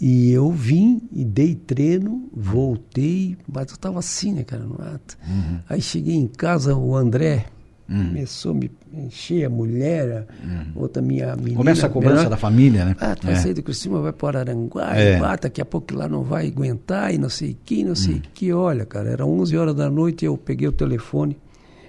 E 0.01 0.31
eu 0.31 0.51
vim 0.53 1.01
e 1.11 1.25
dei 1.25 1.55
treino, 1.55 2.29
voltei, 2.35 3.37
mas 3.51 3.69
eu 3.71 3.75
estava 3.77 3.99
assim, 3.99 4.33
né, 4.33 4.45
cara, 4.45 4.62
no 4.62 4.75
ato. 4.75 5.17
Uhum. 5.27 5.59
Aí 5.69 5.81
cheguei 5.81 6.15
em 6.15 6.27
casa, 6.27 6.75
o 6.77 6.95
André 6.95 7.47
começou 7.87 8.53
a 8.53 8.55
me 8.55 8.70
encher, 8.92 9.44
a 9.44 9.51
mulher, 9.51 10.27
a 10.75 10.79
outra 10.79 11.01
minha 11.03 11.35
menina. 11.37 11.57
Começa 11.57 11.87
a 11.87 11.88
cobrança 11.90 12.16
menor. 12.16 12.31
da 12.31 12.37
família, 12.37 12.85
né? 12.85 12.96
Ah, 12.99 13.14
tu 13.14 13.27
vai 13.27 13.35
É. 13.35 13.38
sair 13.38 13.55
do 13.55 13.62
Criciúma, 13.62 14.01
vai 14.01 14.12
para 14.12 14.40
Aranguá, 14.40 14.96
É. 14.96 15.18
bata, 15.18 15.49
daqui 15.49 15.61
a 15.61 15.64
pouco 15.64 15.94
lá 15.94 16.09
não 16.09 16.22
vai 16.22 16.49
aguentar, 16.49 17.14
e 17.14 17.18
não 17.18 17.29
sei 17.29 17.53
o 17.53 17.57
que, 17.64 17.85
não 17.85 17.92
Hum. 17.92 17.96
sei 17.96 18.14
o 18.16 18.22
que. 18.35 18.53
Olha, 18.53 18.85
cara, 18.85 19.11
era 19.11 19.25
11 19.25 19.57
horas 19.57 19.75
da 19.75 19.88
noite, 19.90 20.25
eu 20.25 20.37
peguei 20.37 20.66
o 20.68 20.72
telefone, 20.72 21.37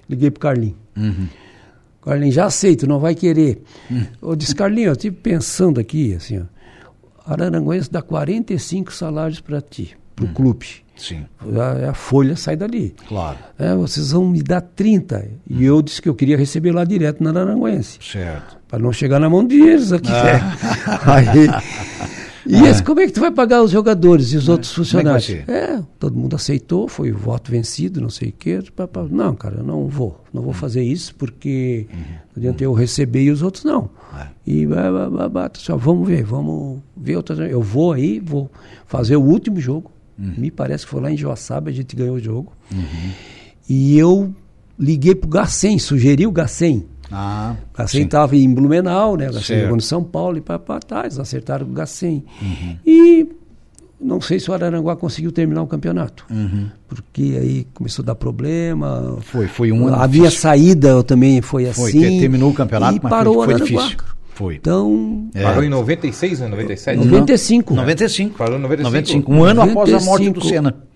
liguei 0.09 0.29
pro 0.29 0.39
Carlinho. 0.41 0.75
Uhum. 0.95 1.27
Carlinho, 2.01 2.31
já 2.31 2.45
aceito, 2.45 2.87
não 2.87 2.99
vai 2.99 3.13
querer. 3.15 3.61
Hum. 3.91 4.03
Eu 4.21 4.35
disse, 4.35 4.55
Carlinho, 4.55 4.87
eu 4.87 4.93
estive 4.93 5.15
pensando 5.15 5.79
aqui, 5.79 6.13
assim, 6.13 6.39
ó, 6.39 6.43
Araranguense 7.25 7.91
dá 7.91 8.01
45 8.01 8.93
salários 8.93 9.41
para 9.41 9.59
ti, 9.61 9.97
pro 10.15 10.25
Hum. 10.25 10.33
clube. 10.33 10.65
Sim, 10.97 11.25
A, 11.59 11.91
a 11.91 11.93
folha 11.93 12.35
sai 12.35 12.55
dali. 12.55 12.95
claro. 13.07 13.37
É, 13.57 13.73
vocês 13.75 14.11
vão 14.11 14.27
me 14.27 14.41
dar 14.41 14.61
30. 14.61 15.27
E 15.49 15.63
eu 15.63 15.81
disse 15.81 16.01
que 16.01 16.09
eu 16.09 16.15
queria 16.15 16.37
receber 16.37 16.71
lá 16.71 16.83
direto 16.83 17.23
na 17.23 17.29
Araranguense. 17.29 17.99
Certo. 18.01 18.57
Para 18.67 18.79
não 18.79 18.91
chegar 18.91 19.19
na 19.19 19.29
mão 19.29 19.45
deles 19.45 19.91
aqui. 19.91 20.09
Ah. 20.11 20.99
Aí, 21.15 21.47
e 22.49 22.63
esse, 22.65 22.81
como 22.81 23.01
é 23.01 23.05
que 23.07 23.11
tu 23.11 23.19
vai 23.19 23.29
pagar 23.31 23.61
os 23.61 23.71
jogadores 23.71 24.31
e 24.31 24.37
os 24.37 24.47
outros 24.47 24.71
é 24.71 24.73
que 24.73 24.79
vai 24.79 24.85
funcionários? 25.19 25.29
É, 25.49 25.81
todo 25.99 26.15
mundo 26.15 26.35
aceitou, 26.35 26.87
foi 26.87 27.11
o 27.11 27.17
voto 27.17 27.51
vencido, 27.51 27.99
não 27.99 28.09
sei 28.09 28.29
o 28.29 28.31
quê. 28.31 28.59
Não, 29.11 29.35
cara, 29.35 29.57
eu 29.57 29.63
não 29.63 29.87
vou. 29.87 30.23
Não 30.33 30.39
Uhum. 30.41 30.45
vou 30.45 30.53
fazer 30.53 30.81
isso 30.81 31.13
porque 31.15 31.87
não 31.91 32.37
adianta 32.37 32.63
eu 32.63 32.71
receber 32.73 33.23
e 33.23 33.31
os 33.31 33.41
outros 33.41 33.63
não. 33.65 33.89
É. 34.17 34.27
E 34.45 34.65
bah, 34.65 35.09
bah, 35.09 35.27
bah, 35.29 35.51
só 35.55 35.75
vamos 35.75 36.07
ver, 36.07 36.23
vamos 36.23 36.79
ver 36.95 37.17
outra. 37.17 37.35
Eu 37.47 37.61
vou 37.61 37.91
aí, 37.91 38.19
vou 38.19 38.49
fazer 38.85 39.17
o 39.17 39.21
último 39.21 39.59
jogo. 39.59 39.91
Uhum. 40.19 40.33
Me 40.37 40.51
parece 40.51 40.85
que 40.85 40.91
foi 40.91 41.01
lá 41.01 41.11
em 41.11 41.17
Joaçaba, 41.17 41.69
a 41.69 41.73
gente 41.73 41.95
ganhou 41.95 42.15
o 42.15 42.19
jogo. 42.19 42.51
E 43.69 43.97
eu 43.97 44.33
liguei 44.79 45.13
pro 45.15 45.29
Gacem, 45.29 45.77
sugeri 45.79 46.25
o 46.25 46.31
Gacem. 46.31 46.85
Ah, 47.11 47.55
Gacem 47.75 48.03
estava 48.03 48.35
em 48.35 48.53
Blumenau, 48.53 49.15
né? 49.15 49.29
O 49.29 49.33
Gacem 49.33 49.61
jogou 49.61 49.75
no 49.75 49.81
São 49.81 50.03
Paulo 50.03 50.37
e 50.37 50.41
tá, 50.41 51.01
eles 51.03 51.19
acertaram 51.19 51.65
o 51.67 51.69
Gacem. 51.69 52.23
Uhum. 52.41 52.77
E 52.85 53.27
não 53.99 54.19
sei 54.21 54.39
se 54.39 54.49
o 54.51 54.53
Araranguá 54.53 54.95
conseguiu 54.95 55.31
terminar 55.31 55.61
o 55.63 55.67
campeonato. 55.67 56.25
Uhum. 56.29 56.69
Porque 56.87 57.37
aí 57.39 57.67
começou 57.73 58.03
a 58.03 58.05
dar 58.07 58.15
problema. 58.15 59.17
Foi, 59.21 59.47
foi 59.47 59.71
um 59.71 59.87
ano 59.87 59.95
A 59.95 60.07
minha 60.07 60.29
saída 60.31 61.01
também 61.03 61.41
foi 61.41 61.65
assim. 61.67 61.81
Foi, 61.81 61.91
te- 61.91 62.19
terminou 62.19 62.51
o 62.51 62.53
campeonato, 62.53 62.97
e 62.97 62.99
mas 63.01 63.09
parou 63.09 63.35
foi, 63.35 63.43
o 63.43 63.45
foi 63.45 63.53
Araranguá. 63.55 63.81
difícil. 63.87 64.16
Foi. 64.37 64.53
Então, 64.53 65.29
É. 65.33 65.41
Parou 65.41 65.63
em 65.63 65.69
96, 65.69 66.41
né? 66.41 66.47
97? 66.47 67.03
95. 67.03 67.73
95. 67.73 68.37
Parou 68.37 68.59
em 68.59 68.61
95. 68.61 68.83
95. 68.91 69.33
Um 69.33 69.43
ano 69.43 69.61
após 69.63 69.91
a 69.91 69.99
morte 69.99 70.29
do 70.29 70.39
95. 70.41 70.47
Senna. 70.47 70.86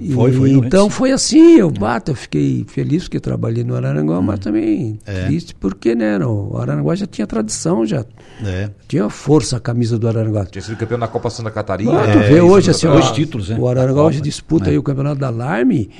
E, 0.00 0.12
Foi, 0.12 0.32
foi, 0.32 0.50
então 0.50 0.86
antes. 0.86 0.96
foi 0.96 1.12
assim, 1.12 1.56
eu 1.56 1.70
bato, 1.70 2.10
eu 2.10 2.14
fiquei 2.16 2.64
feliz 2.68 3.04
porque 3.04 3.20
trabalhei 3.20 3.62
no 3.62 3.76
Araranguá, 3.76 4.20
mas 4.20 4.38
também 4.40 4.98
É. 5.06 5.26
triste 5.26 5.54
porque, 5.54 5.94
né, 5.94 6.18
no, 6.18 6.52
o 6.52 6.58
Araranguá 6.58 6.94
já 6.96 7.06
tinha 7.06 7.26
tradição, 7.26 7.86
já 7.86 8.04
É. 8.44 8.70
tinha 8.88 9.08
força 9.08 9.58
a 9.58 9.60
camisa 9.60 9.98
do 9.98 10.08
Araranguá. 10.08 10.44
Tinha 10.46 10.62
sido 10.62 10.76
campeão 10.76 10.98
da 10.98 11.06
Copa 11.06 11.30
Santa 11.30 11.50
Catarina. 11.50 11.92
Ah, 11.92 12.06
né? 12.06 12.12
tu 12.14 12.18
vê 12.18 12.34
Isso, 12.38 12.46
hoje 12.46 12.70
assim, 12.70 12.86
dois 12.88 13.06
ó, 13.06 13.12
títulos, 13.12 13.48
né? 13.50 13.56
o 13.60 13.68
Araranguá 13.68 14.02
hoje 14.04 14.20
disputa 14.20 14.68
É. 14.68 14.70
aí 14.72 14.78
o 14.78 14.82
campeonato 14.82 15.20
da 15.20 15.28
Alarme, 15.28 15.90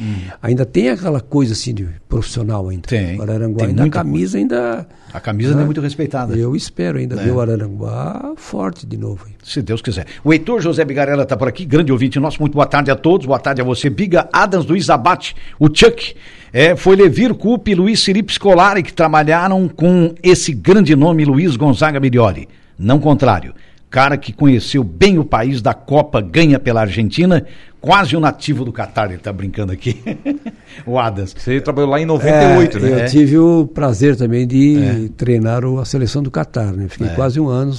ainda 0.43 0.67
tem 0.67 0.91
aquela 0.91 1.21
coisa 1.21 1.53
assim 1.53 1.73
de 1.75 1.87
profissional 2.09 2.69
ainda. 2.69 2.89
Tem, 2.89 3.19
O 3.19 3.23
Araranguá 3.23 3.59
tem 3.59 3.69
ainda 3.69 3.85
a 3.85 3.89
camisa 3.91 4.37
ainda 4.39 4.87
A 5.13 5.21
camisa 5.21 5.55
não 5.55 5.63
é 5.63 5.65
muito 5.65 5.81
respeitada. 5.81 6.37
eu 6.37 6.57
espero 6.57 6.99
ainda 6.99 7.15
É. 7.21 7.25
ver 7.25 7.31
o 7.31 7.41
Araranguá 7.41 8.33
forte 8.37 8.87
de 8.87 8.97
novo. 8.97 9.25
aí. 9.27 9.33
Se 9.43 9.63
Deus 9.63 9.81
quiser. 9.81 10.07
O 10.25 10.33
Heitor 10.33 10.61
José 10.61 10.85
Bigarella 10.85 11.23
está 11.23 11.37
por 11.37 11.49
aqui, 11.49 11.65
grande 11.65 11.91
ouvinte 11.93 12.19
nosso. 12.21 12.39
Muito 12.41 12.53
boa 12.55 12.67
tarde 12.67 12.91
a 12.91 12.97
todos. 12.97 13.27
Boa 13.27 13.39
tarde 13.39 13.60
a 13.61 13.65
você, 13.65 13.89
Biga 13.91 14.29
Adams, 14.33 14.67
Luiz 14.67 14.89
Abate, 14.91 15.35
o 15.59 15.67
Chuck. 15.73 16.15
É, 16.53 16.75
foi 16.75 16.97
Levir 16.97 17.33
Cup 17.35 17.69
e 17.69 17.75
Luiz 17.77 18.05
Felipe 18.05 18.33
Scolari 18.33 18.83
que 18.83 18.93
trabalharam 18.93 19.69
com 19.69 20.15
esse 20.23 20.53
grande 20.53 20.97
nome, 20.97 21.25
Luiz 21.25 21.55
Gonzaga 21.55 22.01
Milioli. 22.01 22.49
Não 22.79 22.99
contrário. 22.99 23.55
Cara 23.89 24.17
que 24.17 24.33
conheceu 24.33 24.83
bem 24.85 25.19
o 25.19 25.25
país 25.25 25.61
da 25.63 25.75
Copa, 25.75 26.21
ganha 26.21 26.59
pela 26.61 26.81
Argentina, 26.83 27.45
quase 27.81 28.17
um 28.17 28.21
nativo 28.21 28.65
do 28.65 28.73
Catar, 28.73 29.11
ele 29.11 29.19
tá 29.19 29.33
brincando 29.33 29.73
aqui. 29.73 30.01
o 30.87 30.99
Adams. 30.99 31.35
Você 31.37 31.61
trabalhou 31.61 31.91
lá 31.91 32.01
em 32.01 32.07
98, 32.07 32.77
É, 32.77 32.81
né? 32.81 33.05
Eu 33.05 33.09
tive 33.09 33.39
o 33.39 33.67
prazer 33.67 34.15
também 34.17 34.47
de 34.47 35.11
treinar 35.17 35.65
o- 35.65 35.79
a 35.81 35.85
seleção 35.85 36.23
do 36.23 36.31
Catar, 36.31 36.73
né? 36.73 36.87
Fiquei 36.89 37.09
É. 37.09 37.11
quase 37.15 37.39
um 37.41 37.49
ano. 37.49 37.73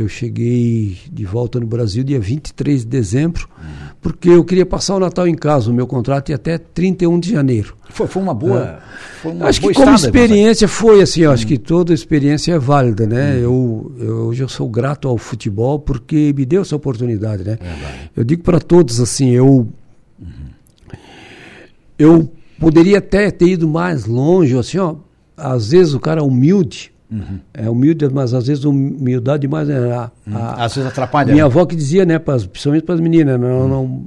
Eu 0.00 0.08
cheguei 0.08 0.96
de 1.12 1.24
volta 1.24 1.58
no 1.58 1.66
Brasil 1.66 2.04
dia 2.04 2.20
23 2.20 2.82
de 2.82 2.86
dezembro, 2.86 3.48
porque 4.00 4.28
eu 4.28 4.44
queria 4.44 4.64
passar 4.64 4.94
o 4.94 5.00
Natal 5.00 5.26
em 5.26 5.34
casa. 5.34 5.70
O 5.70 5.74
meu 5.74 5.86
contrato 5.86 6.28
ia 6.28 6.36
até 6.36 6.56
31 6.58 7.18
de 7.18 7.32
janeiro. 7.32 7.74
Foi, 7.90 8.06
foi 8.06 8.22
uma 8.22 8.32
boa. 8.34 8.78
Foi 9.22 9.32
uma 9.32 9.46
acho 9.46 9.60
boa 9.60 9.72
que 9.72 9.78
como 9.78 9.86
experiência 10.06 10.68
foi 10.68 11.02
assim, 11.02 11.22
eu 11.22 11.32
acho 11.32 11.46
que 11.46 11.58
toda 11.58 11.92
experiência 11.92 12.52
é 12.52 12.58
válida, 12.58 13.06
né? 13.06 13.38
Eu, 13.40 13.92
eu- 13.98 14.16
hoje 14.28 14.42
eu 14.42 14.48
sou 14.48 14.68
grato 14.68 15.08
ao 15.08 15.18
futebol 15.18 15.78
porque 15.80 16.32
me 16.36 16.44
deu 16.46 16.62
essa 16.62 16.76
oportunidade, 16.76 17.42
né? 17.44 17.58
Eu 18.16 18.22
digo 18.24 18.42
para 18.42 18.60
todos 18.60 19.00
assim, 19.00 19.30
eu 19.30 19.66
eu 21.98 22.30
poderia 22.60 22.98
até 22.98 23.30
ter 23.30 23.48
ido 23.48 23.68
mais 23.68 24.04
longe, 24.06 24.56
assim, 24.56 24.78
ó. 24.78 24.96
Às 25.36 25.70
vezes 25.70 25.94
o 25.94 26.00
cara 26.00 26.20
é 26.20 26.24
humilde, 26.24 26.92
é 27.54 27.68
humilde, 27.70 28.08
mas 28.12 28.34
às 28.34 28.46
vezes 28.46 28.64
humildade 28.64 29.42
demais 29.42 29.66
né? 29.68 29.92
a, 29.92 30.10
a- 30.34 30.64
Às 30.64 30.74
vezes 30.74 30.90
atrapalha. 30.90 31.32
minha 31.32 31.44
né? 31.44 31.50
avó 31.50 31.64
que 31.64 31.74
dizia, 31.76 32.04
né, 32.04 32.18
pras, 32.18 32.46
principalmente 32.46 32.84
para 32.84 32.94
as 32.96 33.00
meninas, 33.00 33.40
não, 33.40 33.68
não 33.68 34.04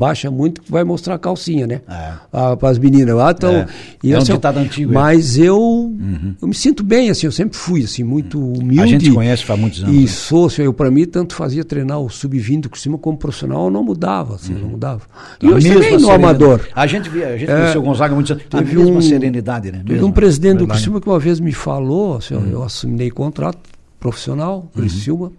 baixa 0.00 0.30
muito 0.30 0.62
vai 0.66 0.82
mostrar 0.82 1.16
a 1.16 1.18
calcinha, 1.18 1.66
né? 1.66 1.82
É. 1.86 2.12
Para 2.56 2.70
as 2.70 2.78
meninas. 2.78 3.18
Ah, 3.18 3.32
então, 3.36 3.52
É. 3.52 3.66
e 4.02 4.12
É 4.12 4.16
um 4.16 4.22
assim, 4.22 4.32
ditado 4.32 4.58
antigo, 4.58 4.92
é. 4.92 4.94
Mas 4.94 5.36
eu, 5.38 5.92
eu 6.40 6.48
me 6.48 6.54
sinto 6.54 6.82
bem, 6.82 7.10
assim, 7.10 7.26
eu 7.26 7.32
sempre 7.32 7.58
fui 7.58 7.84
assim, 7.84 8.02
muito 8.02 8.38
humilde. 8.40 8.80
A 8.80 8.86
gente 8.86 9.12
conhece 9.12 9.44
faz 9.44 9.60
muitos 9.60 9.82
anos. 9.84 9.94
E 9.94 10.00
né? 10.00 10.06
sou, 10.06 10.46
assim, 10.46 10.62
eu 10.62 10.72
para 10.72 10.90
mim 10.90 11.04
tanto 11.04 11.34
fazia 11.34 11.62
treinar 11.64 12.00
o 12.00 12.08
sub-20 12.08 12.68
por 12.68 12.78
cima 12.78 12.96
como 12.96 13.18
profissional, 13.18 13.64
eu 13.66 13.70
não 13.70 13.84
mudava, 13.84 14.36
assim, 14.36 14.54
não 14.54 14.68
mudava. 14.70 15.02
E 15.42 15.46
A 15.46 15.50
mesma 15.54 15.74
também 15.74 15.98
no 15.98 16.10
amador. 16.10 16.60
A 16.74 16.86
gente, 16.86 17.10
via, 17.10 17.28
a 17.28 17.36
gente 17.36 17.50
É. 17.50 17.54
conheceu 17.56 17.80
o 17.82 17.84
Gonzaga 17.84 18.14
muitos 18.14 18.32
anos. 18.32 18.44
A 18.52 18.58
Teve 18.58 18.76
mesma 18.76 18.96
um- 18.98 19.02
serenidade, 19.02 19.70
né? 19.70 19.82
Teve 19.86 20.02
um 20.02 20.10
presidente 20.12 20.58
do. 20.58 20.66
Criciúma 20.66 21.00
que 21.00 21.08
uma 21.08 21.18
vez 21.18 21.38
me 21.40 21.52
falou, 21.52 22.16
assim, 22.16 22.34
ó, 22.34 22.40
eu 22.40 22.62
assinei 22.62 23.10
contrato 23.10 23.58
profissional, 23.98 24.66
Criciúma. 24.74 25.30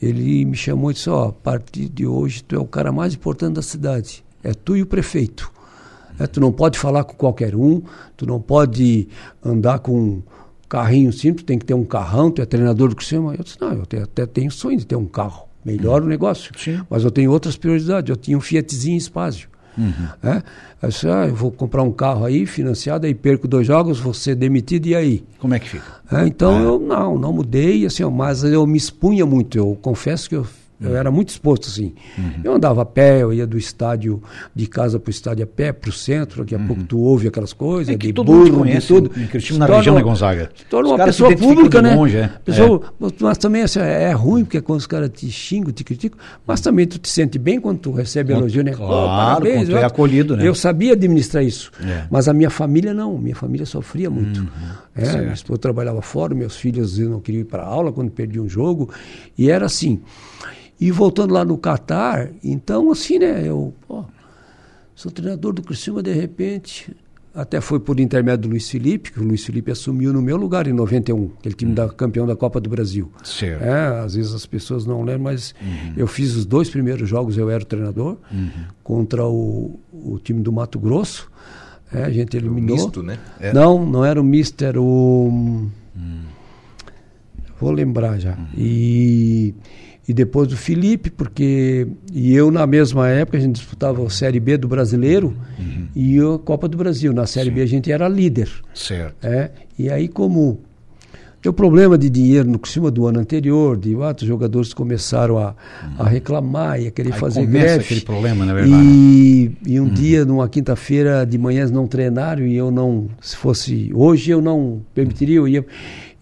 Ele 0.00 0.44
me 0.44 0.56
chamou 0.56 0.90
e 0.90 0.94
disse, 0.94 1.08
ó, 1.08 1.28
a 1.28 1.32
partir 1.32 1.88
de 1.88 2.06
hoje 2.06 2.42
tu 2.44 2.54
é 2.54 2.58
o 2.58 2.66
cara 2.66 2.92
mais 2.92 3.14
importante 3.14 3.54
da 3.54 3.62
cidade. 3.62 4.24
É 4.42 4.52
tu 4.52 4.76
e 4.76 4.82
o 4.82 4.86
prefeito. 4.86 5.50
É, 6.18 6.26
tu 6.26 6.40
não 6.40 6.52
pode 6.52 6.78
falar 6.78 7.04
com 7.04 7.14
qualquer 7.14 7.56
um, 7.56 7.82
tu 8.16 8.26
não 8.26 8.40
pode 8.40 9.08
andar 9.44 9.78
com 9.80 9.98
um 9.98 10.22
carrinho 10.68 11.12
simples, 11.12 11.42
tu 11.44 11.46
tem 11.46 11.58
que 11.58 11.64
ter 11.64 11.74
um 11.74 11.84
carrão, 11.84 12.30
tu 12.30 12.40
é 12.42 12.46
treinador 12.46 12.88
do 12.88 12.96
Criciúma. 12.96 13.34
Eu 13.34 13.42
disse, 13.42 13.60
não, 13.60 13.72
eu 13.72 13.86
te- 13.86 13.96
até 13.96 14.26
tenho 14.26 14.50
sonho 14.50 14.78
de 14.78 14.86
ter 14.86 14.96
um 14.96 15.06
carro. 15.06 15.44
Melhor 15.64 16.02
o 16.02 16.06
negócio. 16.06 16.52
Sim. 16.58 16.80
Mas 16.90 17.02
eu 17.04 17.10
tenho 17.10 17.30
outras 17.32 17.56
prioridades. 17.56 18.10
Eu 18.10 18.16
tinha 18.16 18.36
um 18.36 18.40
Fiatzinho 18.40 18.98
Espaço. 18.98 19.48
É? 20.22 20.42
Eu 20.82 20.88
disse, 20.88 21.08
ah, 21.08 21.26
eu 21.26 21.34
vou 21.34 21.50
comprar 21.50 21.82
um 21.82 21.90
carro 21.90 22.24
aí, 22.24 22.46
financiado, 22.46 23.06
aí 23.06 23.14
perco 23.14 23.48
dois 23.48 23.66
jogos, 23.66 23.98
vou 23.98 24.14
ser 24.14 24.34
demitido, 24.34 24.86
e 24.86 24.94
aí? 24.94 25.24
Como 25.38 25.54
é 25.54 25.58
que 25.58 25.68
fica? 25.68 25.84
É, 26.12 26.26
então 26.26 26.62
eu 26.62 26.78
não, 26.78 27.18
não 27.18 27.32
mudei, 27.32 27.86
assim, 27.86 28.04
ó, 28.04 28.10
mas 28.10 28.44
eu 28.44 28.66
me 28.66 28.76
expunha 28.76 29.24
muito. 29.24 29.58
Eu 29.58 29.78
confesso 29.80 30.28
que 30.28 30.36
eu, 30.36 30.46
eu 30.84 30.96
era 30.96 31.10
muito 31.10 31.28
exposto, 31.30 31.68
assim. 31.68 31.94
Eu 32.42 32.54
andava 32.54 32.82
a 32.82 32.84
pé, 32.84 33.22
eu 33.22 33.32
ia 33.32 33.46
do 33.46 33.56
estádio, 33.58 34.22
de 34.54 34.66
casa 34.66 34.98
para 34.98 35.08
o 35.08 35.10
estádio 35.10 35.44
a 35.44 35.46
pé, 35.46 35.72
para 35.72 35.90
o 35.90 35.92
centro, 35.92 36.42
daqui 36.42 36.54
a 36.54 36.58
pouco 36.58 36.84
tu 36.84 36.98
ouve 37.00 37.28
aquelas 37.28 37.52
coisas, 37.52 37.94
É 37.94 37.98
que 37.98 38.08
de 38.08 38.12
todo 38.12 38.32
mundo 38.32 38.44
burro, 38.50 38.58
conhece 38.60 38.80
de 38.80 38.86
tudo. 38.88 39.10
em 39.20 39.26
Criciúma, 39.26 39.60
na 39.60 39.66
Se 39.66 39.68
torna 39.70 39.76
região, 39.78 39.94
né, 39.96 40.02
Gonzaga? 40.02 40.50
torna 40.70 40.88
uma 40.90 41.04
pessoa 41.04 41.36
pública, 41.36 41.82
né? 41.82 41.94
longe, 41.94 42.16
é. 42.16 42.30
Pessoa, 42.44 42.82
Mas 43.20 43.38
também 43.38 43.62
assim, 43.62 43.80
é 43.80 44.12
ruim, 44.12 44.44
porque 44.44 44.60
quando 44.60 44.80
os 44.80 44.86
caras 44.86 45.10
te 45.12 45.30
xingam, 45.30 45.72
te 45.72 45.82
criticam, 45.84 46.18
mas 46.46 46.60
também 46.60 46.86
tu 46.86 46.98
te 46.98 47.08
sente 47.08 47.38
bem 47.38 47.60
quando 47.60 47.78
tu 47.78 47.92
recebe 47.92 48.32
Quando- 48.32 48.40
elogio, 48.42 48.62
né? 48.64 48.72
claro, 48.72 48.90
Pô, 48.92 49.06
parabéns, 49.06 49.56
quando 49.68 49.70
tu 49.70 49.76
é 49.76 49.84
acolhido, 49.84 50.36
né? 50.36 50.46
Eu 50.46 50.54
sabia 50.54 50.92
administrar 50.92 51.42
isso. 51.44 51.70
É. 51.82 52.04
Mas 52.10 52.28
a 52.28 52.32
minha 52.32 52.50
família 52.50 52.92
não, 52.94 53.16
minha 53.18 53.34
família 53.36 53.66
sofria 53.66 54.10
muito. 54.10 54.40
Uhum. 54.40 54.46
É, 54.96 55.04
certo. 55.06 55.18
minha 55.22 55.34
esposa 55.34 55.58
trabalhava 55.58 56.00
fora, 56.02 56.34
meus 56.34 56.56
filhos 56.56 56.98
não 56.98 57.18
queriam 57.20 57.40
ir 57.40 57.44
para 57.44 57.64
aula 57.64 57.92
quando 57.92 58.10
perdiam 58.10 58.44
um 58.44 58.48
jogo, 58.48 58.88
e 59.36 59.50
era 59.50 59.66
assim. 59.66 60.00
E 60.80 60.90
voltando 60.90 61.32
lá 61.32 61.44
no 61.44 61.56
Catar, 61.56 62.30
então 62.42 62.90
assim, 62.90 63.18
né, 63.18 63.46
eu, 63.46 63.72
pô, 63.86 64.04
sou 64.94 65.10
treinador 65.10 65.52
do 65.52 65.62
Criciúma, 65.62 66.02
de 66.02 66.12
repente, 66.12 66.94
até 67.34 67.60
foi 67.60 67.80
por 67.80 67.98
intermédio 67.98 68.42
do 68.42 68.48
Luiz 68.50 68.70
Felipe, 68.70 69.12
que 69.12 69.20
o 69.20 69.24
Luiz 69.24 69.44
Felipe 69.44 69.70
assumiu 69.70 70.12
no 70.12 70.22
meu 70.22 70.36
lugar 70.36 70.66
em 70.66 70.72
91, 70.72 71.30
aquele 71.38 71.54
time 71.54 71.74
da 71.74 71.88
campeão 71.88 72.26
da 72.26 72.36
Copa 72.36 72.60
do 72.60 72.70
Brasil. 72.70 73.10
Certo. 73.24 73.62
É, 73.62 74.00
às 74.00 74.14
vezes 74.14 74.32
as 74.34 74.46
pessoas 74.46 74.86
não 74.86 75.02
lembram, 75.02 75.24
mas 75.24 75.54
eu 75.96 76.06
fiz 76.06 76.36
os 76.36 76.46
dois 76.46 76.70
primeiros 76.70 77.08
jogos, 77.08 77.36
eu 77.36 77.50
era 77.50 77.62
o 77.62 77.66
treinador, 77.66 78.18
contra 78.82 79.26
o, 79.26 79.80
o 79.92 80.18
time 80.22 80.42
do 80.42 80.52
Mato 80.52 80.78
Grosso. 80.78 81.30
É, 81.92 82.04
a 82.04 82.10
gente 82.10 82.36
eliminou. 82.36 82.76
misto, 82.76 83.02
né? 83.02 83.18
É. 83.38 83.52
Não, 83.52 83.84
não 83.86 84.04
era 84.04 84.20
o 84.20 84.24
Mister, 84.24 84.68
era 84.68 84.82
o. 84.82 85.68
Vou 87.60 87.70
lembrar 87.70 88.18
já. 88.18 88.36
E, 88.56 89.54
e 90.06 90.12
depois 90.12 90.48
do 90.48 90.56
Felipe, 90.56 91.10
porque. 91.10 91.86
E 92.12 92.34
eu, 92.34 92.50
na 92.50 92.66
mesma 92.66 93.08
época, 93.08 93.38
a 93.38 93.40
gente 93.40 93.56
disputava 93.56 94.04
a 94.04 94.10
Série 94.10 94.38
B 94.38 94.56
do 94.56 94.68
brasileiro 94.68 95.34
e 95.94 96.18
a 96.18 96.38
Copa 96.38 96.68
do 96.68 96.76
Brasil. 96.76 97.12
Na 97.12 97.26
Série 97.26 97.50
B 97.50 97.62
a 97.62 97.66
gente 97.66 97.90
era 97.90 98.08
líder. 98.08 98.50
Certo. 98.74 99.14
É, 99.22 99.50
e 99.78 99.88
aí, 99.88 100.08
como 100.08 100.60
deu 101.44 101.52
problema 101.52 101.98
de 101.98 102.08
dinheiro 102.08 102.48
no 102.48 102.58
cima 102.66 102.90
do 102.90 103.06
ano 103.06 103.20
anterior, 103.20 103.76
de 103.76 103.94
ah, 103.96 104.14
os 104.18 104.26
jogadores 104.26 104.72
começaram 104.72 105.36
a, 105.36 105.54
a 105.98 106.08
reclamar 106.08 106.80
e 106.80 106.86
a 106.86 106.90
querer 106.90 107.12
Aí 107.12 107.18
fazer 107.18 107.44
greve. 107.44 107.84
aquele 107.84 108.00
problema, 108.00 108.46
na 108.46 108.54
verdade. 108.54 108.82
E, 108.82 109.52
e 109.66 109.78
um 109.78 109.86
dia, 109.86 110.24
numa 110.24 110.48
quinta-feira 110.48 111.24
de 111.26 111.36
manhã, 111.36 111.60
eles 111.60 111.70
não 111.70 111.86
treinaram 111.86 112.46
e 112.46 112.56
eu 112.56 112.70
não, 112.70 113.08
se 113.20 113.36
fosse 113.36 113.90
hoje, 113.94 114.30
eu 114.30 114.40
não 114.40 114.80
permitiria, 114.94 115.36
eu 115.36 115.46
ia. 115.46 115.64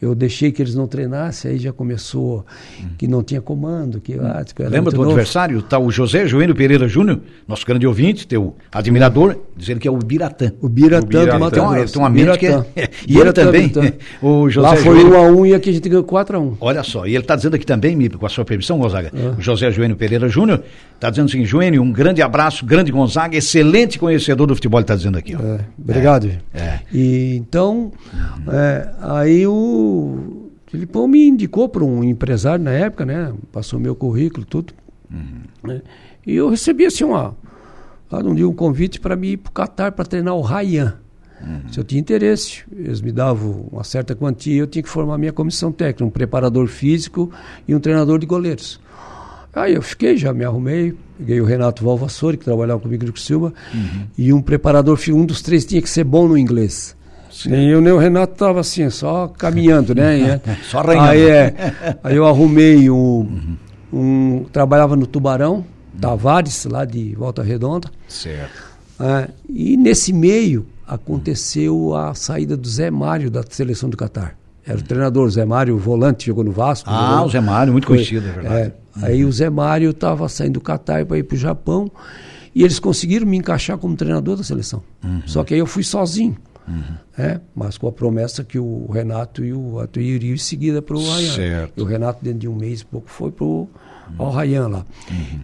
Eu 0.03 0.17
deixei 0.17 0.51
que 0.51 0.61
eles 0.61 0.75
não 0.75 0.89
treinassem, 0.89 1.53
aí 1.53 1.59
já 1.59 1.73
começou 1.73 2.45
que 2.99 3.07
não 3.07 3.23
tinha 3.23 3.41
comando, 3.41 4.01
que, 4.01 4.15
ah, 4.15 4.43
que 4.45 4.61
Lembra 4.65 4.91
do 4.91 4.97
novo. 4.99 5.11
adversário? 5.11 5.63
Tá 5.63 5.79
o 5.79 5.93
José 5.93 6.27
Joênio 6.27 6.57
Pereira 6.57 6.89
Júnior, 6.89 7.21
nosso 7.47 7.65
grande 7.65 7.87
ouvinte, 7.87 8.27
teu 8.27 8.57
admirador, 8.73 9.37
dizendo 9.57 9.79
que 9.79 9.87
é 9.87 9.91
o 9.93 9.97
Biratã. 9.97 10.51
O 10.61 10.69
Biratã, 10.69 11.05
O 11.05 11.09
Biratã. 11.09 11.33
do 11.35 11.41
Mato 11.41 11.57
Então, 11.57 11.71
Grosso. 11.73 11.93
tem 11.95 12.03
um 12.03 12.07
amigo 12.07 12.37
que 12.37 12.47
é- 12.47 12.51
Biratã. 12.51 12.67
e 13.07 13.17
ele 13.19 13.33
também, 13.33 13.69
Biratã. 13.69 13.97
o 14.21 14.51
José 14.51 14.67
Lá 14.69 14.75
foi 14.77 15.01
Joelho. 15.01 15.13
1 15.13 15.17
a 15.17 15.23
1 15.31 15.47
e 15.47 15.55
aqui 15.55 15.71
a 15.71 15.73
gente 15.73 15.89
ganhou 15.89 16.03
4 16.05 16.37
a 16.37 16.41
1 16.41 16.57
Olha 16.61 16.83
só, 16.83 17.07
e 17.07 17.11
ele 17.15 17.19
está 17.23 17.37
dizendo 17.37 17.55
aqui 17.55 17.65
também, 17.65 18.09
com 18.11 18.27
a 18.27 18.29
sua 18.29 18.45
permissão, 18.45 18.79
Gonzaga, 18.81 19.13
Ah. 19.15 19.37
o 19.39 19.41
José 19.41 19.71
Joênio 19.71 19.95
Pereira 19.97 20.29
Júnior, 20.29 20.65
está 20.97 21.11
dizendo 21.11 21.27
assim, 21.27 21.45
Joênio, 21.45 21.81
um 21.81 21.93
grande 21.93 22.21
abraço, 22.23 22.67
grande 22.67 22.91
Gonzaga, 22.91 23.37
excelente 23.37 24.01
conhecedor 24.01 24.49
do 24.49 24.55
futebol, 24.57 24.81
ele 24.81 24.85
está 24.85 24.97
dizendo 24.97 25.17
aqui. 25.17 25.35
É, 25.37 25.61
obrigado. 25.79 26.29
É. 26.53 26.81
E 26.93 27.37
então, 27.37 27.93
é, 28.49 28.89
aí 29.01 29.47
o 29.47 29.92
Filipão 30.67 31.07
me 31.07 31.27
indicou 31.27 31.69
para 31.69 31.85
um 31.85 32.03
empresário 32.03 32.65
na 32.65 32.71
época, 32.73 33.05
né? 33.05 33.33
Passou 33.53 33.79
meu 33.79 33.95
currículo, 33.95 34.47
tudo. 34.47 34.73
né, 35.63 35.83
E 36.27 36.35
eu 36.35 36.49
recebi 36.49 36.87
assim 36.87 37.05
uma, 37.05 37.37
um 38.11 38.35
dia 38.35 38.49
um 38.49 38.55
convite 38.55 38.99
para 38.99 39.15
me 39.15 39.33
ir 39.33 39.37
para 39.37 39.51
o 39.51 39.53
Catar 39.53 39.93
para 39.93 40.05
treinar 40.05 40.35
o 40.35 40.41
Rayan. 40.41 40.95
Se 41.71 41.81
eu 41.81 41.85
tinha 41.85 42.01
interesse, 42.01 42.63
eles 42.71 43.01
me 43.01 43.11
davam 43.11 43.69
uma 43.73 43.83
certa 43.83 44.15
quantia, 44.15 44.61
eu 44.61 44.67
tinha 44.67 44.83
que 44.83 44.89
formar 44.89 45.19
minha 45.19 45.33
comissão 45.33 45.73
técnica, 45.73 46.05
um 46.05 46.11
preparador 46.11 46.69
físico 46.69 47.33
e 47.67 47.75
um 47.75 47.81
treinador 47.81 48.19
de 48.21 48.27
goleiros. 48.27 48.81
Aí 49.53 49.75
eu 49.75 49.83
fiquei, 49.83 50.17
já 50.17 50.33
me 50.33 50.45
arrumei, 50.45 50.95
peguei 51.19 51.41
o 51.41 51.45
Renato 51.45 51.85
Valvassori, 51.85 52.39
que 52.39 52.45
trabalhava 52.45 52.81
comigo 52.81 53.05
no 53.05 53.17
Silva, 53.17 53.53
e 54.17 54.33
um 54.33 54.41
preparador 54.41 54.99
um 55.11 55.27
dos 55.27 55.43
três 55.43 55.67
tinha 55.67 55.83
que 55.83 55.91
ser 55.91 56.05
bom 56.05 56.29
no 56.29 56.39
inglês. 56.39 56.97
Nem 57.47 57.69
eu, 57.69 57.81
nem 57.81 57.93
o 57.93 57.99
Renato 57.99 58.35
estava 58.35 58.61
assim, 58.61 58.89
só 58.91 59.29
caminhando, 59.29 59.95
né? 59.95 60.21
É, 60.21 60.41
Só 60.65 60.79
arranhando. 60.81 61.09
Aí, 61.09 61.23
é, 61.29 61.97
aí 62.05 62.17
eu 62.17 62.27
arrumei 62.27 62.91
um, 62.91 63.57
um. 63.93 64.45
Trabalhava 64.53 64.97
no 64.97 65.07
Tubarão, 65.07 65.65
Tavares, 66.01 66.65
lá 66.67 66.85
de 66.85 67.15
Volta 67.15 67.43
Redonda. 67.43 67.89
Certo. 68.09 68.63
Ah, 68.99 69.29
e 69.49 69.77
nesse 69.77 70.13
meio 70.13 70.67
aconteceu 70.87 71.95
a 71.95 72.15
saída 72.15 72.57
do 72.57 72.69
Zé 72.69 72.91
Mário 72.91 73.31
da 73.31 73.43
seleção 73.49 73.89
do 73.89 73.97
Catar. 73.97 74.37
Era 74.65 74.79
o 74.79 74.83
treinador, 74.83 75.27
o 75.27 75.31
Zé 75.31 75.45
Mário, 75.45 75.77
volante, 75.77 76.27
jogou 76.27 76.45
no 76.45 76.53
Vasco. 76.53 76.89
Ah, 76.89 77.11
jogou- 77.13 77.27
o 77.27 77.31
Zé 77.31 77.41
Mário, 77.41 77.73
muito 77.73 77.87
Foi- 77.87 77.97
conhecido, 77.97 78.29
é 78.29 78.33
verdade. 78.33 78.57
é, 78.69 78.73
Aí 79.07 79.25
o 79.25 79.33
Zé 79.33 79.49
Mário 79.51 79.91
estava 79.91 80.29
saindo 80.29 80.55
do 80.55 80.61
Catar 80.61 81.05
para 81.07 81.19
ir 81.19 81.23
para 81.23 81.35
o 81.35 81.39
Japão 81.39 81.91
e 82.55 82.63
eles 82.63 82.79
conseguiram 82.79 83.27
me 83.27 83.37
encaixar 83.39 83.77
como 83.79 83.97
treinador 83.97 84.37
da 84.37 84.45
seleção. 84.45 84.83
Uhum. 85.03 85.23
Só 85.27 85.43
que 85.43 85.55
aí 85.55 85.61
eu 85.61 85.67
fui 85.67 85.83
sozinho. 85.83 86.37
É, 87.19 87.41
mas 87.55 87.77
com 87.77 87.89
a 87.89 87.93
promessa 87.93 88.45
que 88.45 88.59
o 88.59 88.87
Renato 88.91 89.45
e 89.45 89.53
o 89.53 89.81
Atu 89.81 90.01
iriam 90.01 90.35
em 90.35 90.39
seguida 90.39 90.81
para 90.81 90.97
o. 90.97 91.01
Certo. 91.03 91.73
E 91.77 91.83
o 91.83 91.85
Renato, 91.85 92.25
dentro 92.25 92.39
de 92.41 92.49
um 92.49 92.55
mês 92.57 92.81
e 92.81 92.85
pouco, 92.87 93.11
foi 93.11 93.31
para 93.31 93.45
o 93.45 93.69
Uhum. 94.19 94.31
Ryan 94.31 94.69
lá. 94.69 94.87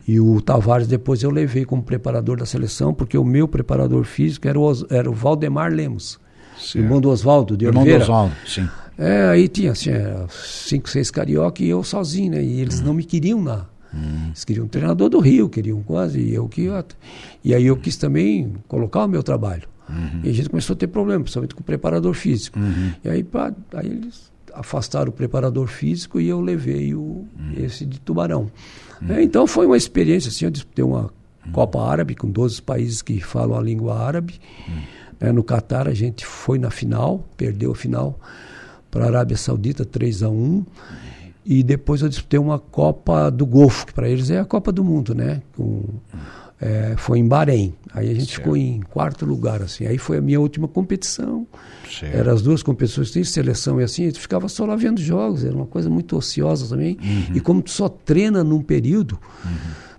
E 0.06 0.20
o 0.20 0.40
Tavares, 0.42 0.86
depois 0.88 1.22
eu 1.22 1.30
levei 1.30 1.64
como 1.64 1.82
preparador 1.82 2.36
da 2.38 2.44
seleção, 2.44 2.92
porque 2.92 3.16
o 3.16 3.24
meu 3.24 3.48
preparador 3.48 4.04
físico 4.04 4.46
era 4.46 4.58
o, 4.58 4.72
era 4.90 5.08
o 5.10 5.14
Valdemar 5.14 5.72
Lemos, 5.72 6.18
Certo. 6.58 6.78
irmão 6.84 7.00
do 7.00 7.08
Oswaldo 7.08 7.56
de 7.56 7.64
Irmão 7.64 7.82
do 7.82 7.86
Oliveira. 7.86 8.04
Oswaldo, 8.04 8.34
sim. 8.46 8.68
É, 8.98 9.28
aí 9.28 9.48
tinha 9.48 9.72
assim, 9.72 9.90
era 9.90 10.26
cinco, 10.28 10.88
seis 10.90 11.10
carioca 11.10 11.62
e 11.62 11.68
eu 11.68 11.82
sozinho, 11.84 12.32
né? 12.32 12.42
E 12.42 12.60
eles 12.60 12.80
não 12.80 12.92
me 12.92 13.04
queriam 13.04 13.42
lá. 13.42 13.66
Eles 14.26 14.44
queriam 14.44 14.66
um 14.66 14.68
treinador 14.68 15.08
do 15.08 15.18
Rio, 15.18 15.48
queriam 15.48 15.82
quase, 15.82 16.20
e 16.20 16.34
eu 16.34 16.46
que. 16.48 16.68
E 17.42 17.54
aí 17.54 17.64
eu 17.64 17.76
quis 17.76 17.96
também 17.96 18.52
colocar 18.66 19.04
o 19.04 19.08
meu 19.08 19.22
trabalho. 19.22 19.62
E 20.22 20.30
a 20.30 20.32
gente 20.32 20.48
começou 20.48 20.74
a 20.74 20.76
ter 20.76 20.86
problema, 20.86 21.22
principalmente 21.22 21.54
com 21.54 21.60
o 21.60 21.64
preparador 21.64 22.14
físico. 22.14 22.58
E 23.04 23.08
aí, 23.08 23.22
pá, 23.22 23.52
aí 23.74 23.86
eles 23.86 24.30
afastaram 24.52 25.10
o 25.10 25.12
preparador 25.12 25.66
físico 25.68 26.20
e 26.20 26.28
eu 26.28 26.40
levei 26.40 26.94
o, 26.94 27.24
esse 27.56 27.86
de 27.86 28.00
Tubarão. 28.00 28.50
É, 29.08 29.22
então 29.22 29.46
foi 29.46 29.66
uma 29.66 29.76
experiência, 29.76 30.28
assim, 30.28 30.44
eu 30.44 30.50
disputei 30.50 30.84
uma 30.84 31.10
Copa 31.52 31.80
Árabe 31.80 32.14
com 32.14 32.30
12 32.30 32.60
países 32.62 33.00
que 33.00 33.20
falam 33.20 33.56
a 33.56 33.62
língua 33.62 33.98
árabe. 33.98 34.40
É, 35.20 35.32
no 35.32 35.42
Catar 35.42 35.88
a 35.88 35.94
gente 35.94 36.24
foi 36.26 36.58
na 36.58 36.70
final, 36.70 37.24
perdeu 37.36 37.72
a 37.72 37.74
final 37.74 38.18
para 38.90 39.04
a 39.04 39.08
Arábia 39.08 39.36
Saudita 39.36 39.84
3 39.84 40.22
a 40.22 40.28
1 40.28 40.64
e 41.44 41.62
depois 41.62 42.02
eu 42.02 42.08
disputei 42.08 42.38
uma 42.38 42.58
Copa 42.58 43.30
do 43.30 43.46
Golfo, 43.46 43.86
que 43.86 43.92
para 43.92 44.08
eles 44.08 44.30
é 44.30 44.38
a 44.38 44.44
Copa 44.44 44.70
do 44.70 44.84
Mundo, 44.84 45.14
né? 45.14 45.42
Com, 45.56 45.84
é, 46.60 46.94
foi 46.96 47.18
em 47.18 47.26
Bahrein. 47.26 47.74
Aí 47.92 48.10
a 48.10 48.14
gente 48.14 48.36
ficou 48.36 48.56
em 48.56 48.80
quarto 48.80 49.24
lugar, 49.24 49.62
assim. 49.62 49.86
Aí 49.86 49.98
foi 49.98 50.18
a 50.18 50.20
minha 50.20 50.40
última 50.40 50.68
competição. 50.68 51.46
Certo. 51.88 52.14
Eram 52.14 52.32
as 52.32 52.42
duas 52.42 52.62
competições, 52.62 53.10
tem 53.10 53.24
seleção 53.24 53.80
e 53.80 53.84
assim, 53.84 54.02
a 54.02 54.06
gente 54.06 54.20
ficava 54.20 54.48
só 54.48 54.66
lá 54.66 54.76
vendo 54.76 55.00
jogos, 55.00 55.44
era 55.44 55.54
uma 55.54 55.66
coisa 55.66 55.88
muito 55.88 56.16
ociosa 56.16 56.68
também. 56.68 56.98
E 57.34 57.40
como 57.40 57.62
tu 57.62 57.70
só 57.70 57.88
treina 57.88 58.44
num 58.44 58.60
período, 58.60 59.18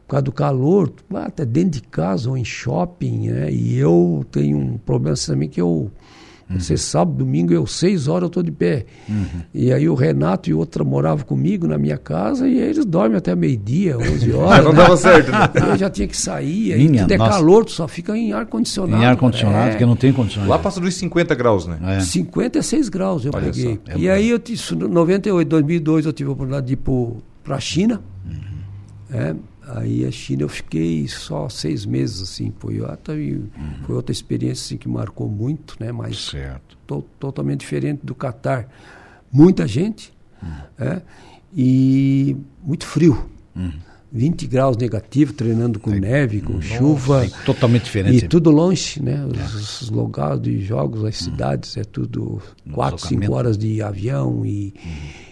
por 0.06 0.14
causa 0.14 0.24
do 0.24 0.32
calor, 0.32 0.92
até 1.16 1.46
dentro 1.46 1.82
de 1.82 1.88
casa 1.88 2.30
ou 2.30 2.38
em 2.38 2.46
shopping, 2.46 3.30
né? 3.30 3.52
E 3.52 3.78
eu 3.78 4.26
tenho 4.32 4.58
um 4.58 4.78
problema 4.78 5.14
assim 5.14 5.32
também 5.32 5.50
que 5.50 5.62
eu. 5.62 5.92
Você 6.58 6.76
sábado, 6.78 7.18
domingo, 7.18 7.54
eu 7.54 7.68
seis 7.68 8.08
horas 8.08 8.24
eu 8.24 8.28
estou 8.28 8.42
de 8.42 8.52
pé. 8.52 8.86
E 9.54 9.72
aí 9.72 9.88
o 9.88 9.94
Renato 9.94 10.50
e 10.50 10.54
outra 10.54 10.84
moravam 10.84 11.24
comigo 11.24 11.68
na 11.68 11.78
minha 11.78 11.98
casa 11.98 12.48
e 12.48 12.58
eles 12.58 12.86
dormem 12.86 13.18
até 13.18 13.36
meio-dia, 13.36 13.98
11 13.98 14.32
horas. 14.34 14.64
Não 14.66 14.72
né? 14.72 14.78
dava 14.78 14.98
certo, 14.98 15.32
né? 15.32 15.38
Eu 15.72 15.78
já 15.78 15.90
tinha 15.90 16.08
que 16.08 16.18
sair, 16.18 16.74
aí 16.74 16.88
Minha 16.90 17.04
tudo 17.04 17.12
é 17.14 17.18
nossa. 17.18 17.32
calor, 17.32 17.66
tu 17.66 17.72
só 17.72 17.88
fica 17.88 18.18
em 18.18 18.34
ar-condicionado. 18.34 19.02
Em 19.02 19.06
ar-condicionado, 19.06 19.70
porque 19.72 19.86
não 19.86 19.96
tem 19.96 20.12
condições. 20.12 20.48
Lá 20.48 20.58
passa 20.58 20.80
dos 20.80 20.96
50 20.96 21.36
graus, 21.36 21.68
né? 21.68 21.78
É. 21.84 22.00
56 22.00 22.90
graus 22.90 23.26
eu 23.26 23.32
Olha 23.34 23.46
peguei. 23.46 23.80
só, 23.86 23.92
é 23.92 23.98
e 23.98 24.08
bom. 24.08 24.12
aí, 24.14 24.30
eu, 24.30 24.42
isso, 24.50 24.74
em 24.74 24.78
98, 24.88 25.48
2002, 25.48 26.06
eu 26.08 26.14
tive 26.14 26.30
a 26.30 26.34
oportunidade 26.34 26.66
de 26.68 26.74
ir 26.74 26.80
para 27.44 27.56
a 27.56 27.60
China. 27.60 28.02
Uhum. 28.26 28.34
É, 29.12 29.36
aí 29.76 30.06
a 30.06 30.12
China 30.12 30.44
eu 30.44 30.50
fiquei 30.50 31.08
só 31.08 31.48
seis 31.50 31.86
meses, 31.86 32.22
assim. 32.22 32.52
Foi, 32.60 32.80
outra, 32.82 33.14
Uhum. 33.16 33.48
foi 33.86 33.96
outra 33.96 34.12
experiência 34.12 34.66
assim, 34.66 34.78
que 34.78 34.88
marcou 34.90 35.28
muito, 35.30 35.76
né? 35.80 35.92
Mas 35.92 36.30
Certo. 36.30 36.78
to- 36.88 37.06
totalmente 37.20 37.62
diferente 37.62 38.00
do 38.04 38.14
Catar. 38.16 38.68
Muita 39.32 39.68
gente 39.68 40.12
Uhum. 40.42 40.50
é, 40.80 41.02
e 41.56 42.36
muito 42.64 42.86
frio. 42.86 43.30
20 44.12 44.48
graus 44.48 44.76
negativo, 44.76 45.34
treinando 45.34 45.80
com 45.80 45.92
neve, 45.92 46.42
com 46.42 46.60
chuva. 46.60 47.26
É 47.26 47.30
totalmente 47.46 47.84
diferente. 47.84 48.26
E 48.26 48.28
tudo 48.28 48.50
longe, 48.50 49.00
né? 49.04 49.24
Os, 49.26 49.82
os 49.84 49.90
lugares 49.92 50.42
de 50.42 50.62
jogos, 50.62 51.04
as 51.06 51.16
cidades, 51.18 51.78
é 51.78 51.84
tudo 51.84 52.42
quatro, 52.74 52.98
cinco 52.98 53.20
deslocamento. 53.22 53.34
horas 53.34 53.58
de 53.58 53.82
avião 53.84 54.44
e. 54.46 54.74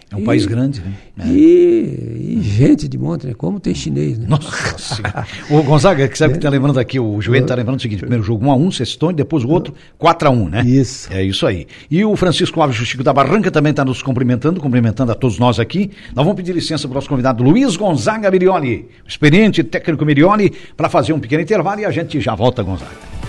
É 0.10 0.16
um 0.16 0.20
e- 0.20 0.24
país 0.24 0.46
grande, 0.46 0.82
né? 0.82 0.94
É. 1.20 1.28
E, 1.28 2.38
e 2.38 2.42
gente 2.42 2.88
de 2.88 2.98
monte, 2.98 3.28
né? 3.28 3.34
Como 3.34 3.60
tem 3.60 3.76
chinês, 3.76 4.18
né? 4.18 4.26
Nossa. 4.30 5.02
O 5.50 5.62
Gonzaga, 5.64 6.08
que 6.08 6.18
sabe 6.18 6.36
que 6.36 6.40
tá 6.40 6.50
lembrando 6.50 6.80
aqui, 6.80 6.98
o 6.98 7.20
Joelho 7.22 7.46
tá 7.46 7.56
lembrando 7.56 7.80
o 7.80 7.82
seguinte: 7.82 8.00
primeiro 8.00 8.24
jogo 8.24 8.46
1x1, 8.46 8.72
Sextone, 8.72 9.16
depois 9.16 9.44
o 9.44 9.50
outro 9.50 9.74
4x1, 10.00 10.50
né? 10.50 10.64
Isso. 10.66 11.12
É 11.12 11.22
isso 11.22 11.46
aí. 11.46 11.68
E 11.92 12.06
o 12.06 12.16
Francisco 12.16 12.62
Alves 12.62 12.78
Justico 12.78 13.04
da 13.04 13.12
Barranca 13.12 13.52
também 13.52 13.72
está 13.72 13.84
nos 13.84 14.02
cumprimentando, 14.02 14.62
cumprimentando 14.62 15.12
a 15.12 15.16
todos 15.16 15.38
nós 15.38 15.60
aqui. 15.60 15.92
Nós 16.16 16.24
vamos 16.24 16.36
pedir 16.36 16.54
licença 16.54 16.88
para 16.88 16.94
o 16.94 16.96
nosso 16.96 17.10
convidado 17.10 17.44
Luiz 17.44 17.76
Gonzaga 17.76 18.32
Mirioli, 18.32 18.88
experiente 19.06 19.62
técnico 19.64 20.06
Mirioli, 20.06 20.54
para 20.76 20.88
fazer 20.88 21.12
um 21.12 21.20
pequeno 21.20 21.42
intervalo 21.42 21.82
e 21.82 21.86
a 21.86 21.92
gente 21.92 22.22
já 22.22 22.34
volta, 22.34 22.64
Gonzaga. 22.64 23.27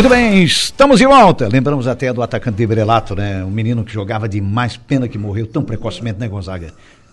Muito 0.00 0.08
bem, 0.08 0.42
estamos 0.44 0.98
de 0.98 1.04
volta. 1.04 1.46
Lembramos 1.46 1.86
até 1.86 2.10
do 2.10 2.22
atacante 2.22 2.56
de 2.56 2.66
Brelato, 2.66 3.14
né? 3.14 3.44
Um 3.44 3.50
menino 3.50 3.84
que 3.84 3.92
jogava 3.92 4.26
demais, 4.26 4.74
pena 4.74 5.06
que 5.06 5.18
morreu 5.18 5.46
tão 5.46 5.62
precocemente, 5.62 6.18
né, 6.18 6.26
Gonzaga? 6.26 6.68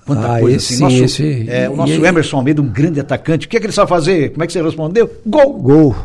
Quanta 0.06 0.36
Ah, 0.38 0.40
coisa 0.40 0.56
esse 0.56 0.76
assim. 0.76 0.78
sim, 0.78 0.84
Nosso, 1.02 1.04
esse- 1.04 1.50
é, 1.50 1.70
o 1.70 1.74
e 1.74 1.76
nosso 1.76 1.92
ele- 1.92 2.08
Emerson 2.08 2.38
Almeida, 2.38 2.62
um 2.62 2.66
grande 2.70 2.98
atacante. 3.02 3.46
O 3.46 3.50
que 3.50 3.58
é 3.58 3.60
que 3.60 3.66
ele 3.66 3.74
sabe 3.74 3.90
fazer? 3.90 4.30
Como 4.32 4.42
é 4.42 4.48
que 4.48 4.54
você 4.54 4.62
respondeu? 4.64 5.12
Gol! 5.26 5.54
Gol. 5.60 5.96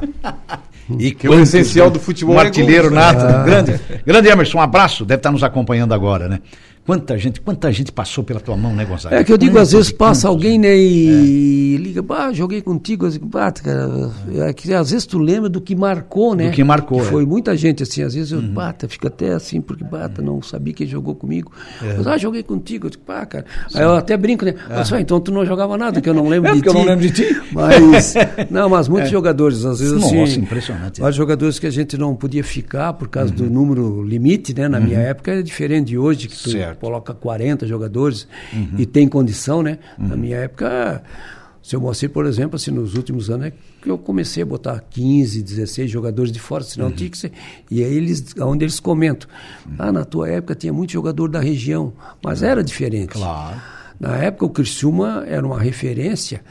E 0.98 1.12
Que 1.12 1.28
é 1.28 1.30
o 1.30 1.40
essencial 1.40 1.88
do 1.88 2.00
futebol 2.00 2.34
Um 2.34 2.40
é 2.40 2.46
artilheiro 2.46 2.90
gols. 2.90 2.94
nato. 2.94 3.44
Grande, 3.44 3.80
grande 4.04 4.28
Emerson, 4.28 4.58
um 4.58 4.60
abraço. 4.60 5.04
Deve 5.04 5.20
estar 5.20 5.30
nos 5.30 5.44
acompanhando 5.44 5.94
agora, 5.94 6.26
né? 6.28 6.40
Quanta 6.84 7.16
gente, 7.16 7.40
quanta 7.40 7.70
gente 7.70 7.92
passou 7.92 8.24
pela 8.24 8.40
tua 8.40 8.56
mão, 8.56 8.74
né, 8.74 8.84
Gonzaga? 8.84 9.14
É 9.14 9.22
que 9.22 9.32
eu 9.32 9.38
digo, 9.38 9.52
às 9.56 9.68
Quantos 9.68 9.72
vezes 9.72 9.92
passa 9.92 10.26
alguém, 10.26 10.58
né, 10.58 10.76
e 10.76 11.76
liga, 11.76 12.04
ah, 12.08 12.32
joguei 12.32 12.60
contigo, 12.60 13.08
digo, 13.08 13.24
"Bah, 13.26 13.52
cara, 13.52 14.10
é 14.48 14.52
que 14.52 14.72
às 14.74 14.90
vezes 14.90 15.06
tu 15.06 15.18
lembra 15.18 15.48
do 15.48 15.60
que 15.60 15.76
marcou, 15.76 16.34
né? 16.34 16.46
Do 16.48 16.52
que 16.52 16.64
marcou, 16.64 17.00
é. 17.00 17.04
Foi 17.04 17.24
muita 17.24 17.56
gente 17.56 17.84
assim, 17.84 18.02
às 18.02 18.14
vezes 18.14 18.32
eu, 18.32 18.42
bata, 18.42 18.88
fica 18.88 19.06
até 19.06 19.32
assim, 19.32 19.60
porque 19.60 19.84
bata, 19.84 20.20
não 20.20 20.42
sabia 20.42 20.74
quem 20.74 20.86
jogou 20.86 21.14
comigo. 21.14 21.52
É. 21.80 21.94
Mas, 21.98 22.06
ah, 22.08 22.18
joguei 22.18 22.42
contigo, 22.42 22.86
eu 22.86 22.90
digo, 22.90 23.04
pá, 23.04 23.24
cara. 23.26 23.44
Aí 23.72 23.82
eu 23.82 23.94
até 23.94 24.16
brinco, 24.16 24.44
né? 24.44 24.54
Mas, 24.68 24.92
"Ah, 24.92 25.00
então 25.00 25.20
tu 25.20 25.30
não 25.30 25.46
jogava 25.46 25.78
nada, 25.78 26.00
que 26.00 26.08
eu 26.08 26.14
não 26.14 26.28
lembro 26.28 26.50
É, 26.50 26.54
de 26.54 26.62
porque 26.62 26.70
ti. 26.70 26.76
eu 26.76 26.80
não 26.80 26.88
lembro 26.90 27.06
de 27.06 27.12
ti. 27.12 27.42
Mas, 27.52 28.14
não, 28.50 28.68
mas 28.68 28.88
muitos 28.88 29.10
jogadores, 29.10 29.64
às 29.64 29.78
vezes 29.78 29.94
Nossa, 30.00 30.22
assim. 30.22 30.40
impressionante. 30.40 31.00
Vários 31.00 31.16
jogadores 31.16 31.58
que 31.58 31.66
a 31.66 31.70
gente 31.70 31.96
não 31.98 32.14
podia 32.16 32.42
ficar 32.42 32.92
por 32.94 33.08
causa 33.08 33.30
do 33.32 33.48
número 33.48 34.02
limite, 34.02 34.54
né? 34.54 34.68
Na 34.68 34.80
minha 34.80 34.98
época 34.98 35.30
era 35.32 35.42
diferente 35.42 35.88
de 35.88 35.98
hoje, 35.98 36.28
que 36.28 36.36
tu 36.42 36.50
Certo. 36.50 36.71
Coloca 36.74 37.14
40 37.14 37.66
jogadores 37.66 38.26
e 38.78 38.86
tem 38.86 39.08
condição, 39.08 39.62
né? 39.62 39.78
Na 39.98 40.16
minha 40.16 40.36
época, 40.38 41.02
o 41.62 41.66
seu 41.66 41.80
Moacir, 41.80 42.10
por 42.10 42.26
exemplo, 42.26 42.56
assim, 42.56 42.72
nos 42.72 42.94
últimos 42.94 43.30
anos 43.30 43.46
é 43.46 43.52
que 43.80 43.88
eu 43.88 43.96
comecei 43.96 44.42
a 44.42 44.46
botar 44.46 44.80
15, 44.80 45.42
16 45.42 45.90
jogadores 45.90 46.32
de 46.32 46.40
fora, 46.40 46.64
senão 46.64 46.90
tinha 46.90 47.08
que 47.08 47.16
ser. 47.16 47.32
E 47.70 47.84
aí 47.84 47.94
eles, 47.94 48.34
onde 48.40 48.64
eles 48.64 48.80
comentam, 48.80 49.28
ah, 49.78 49.92
na 49.92 50.04
tua 50.04 50.28
época 50.28 50.54
tinha 50.56 50.72
muito 50.72 50.92
jogador 50.92 51.28
da 51.28 51.40
região, 51.40 51.92
mas 52.22 52.42
era 52.42 52.64
diferente. 52.64 53.12
Claro. 53.12 53.60
Na 54.00 54.16
época 54.16 54.46
o 54.46 54.50
Criciúma 54.50 55.24
era 55.28 55.46
uma 55.46 55.60
referência. 55.60 56.42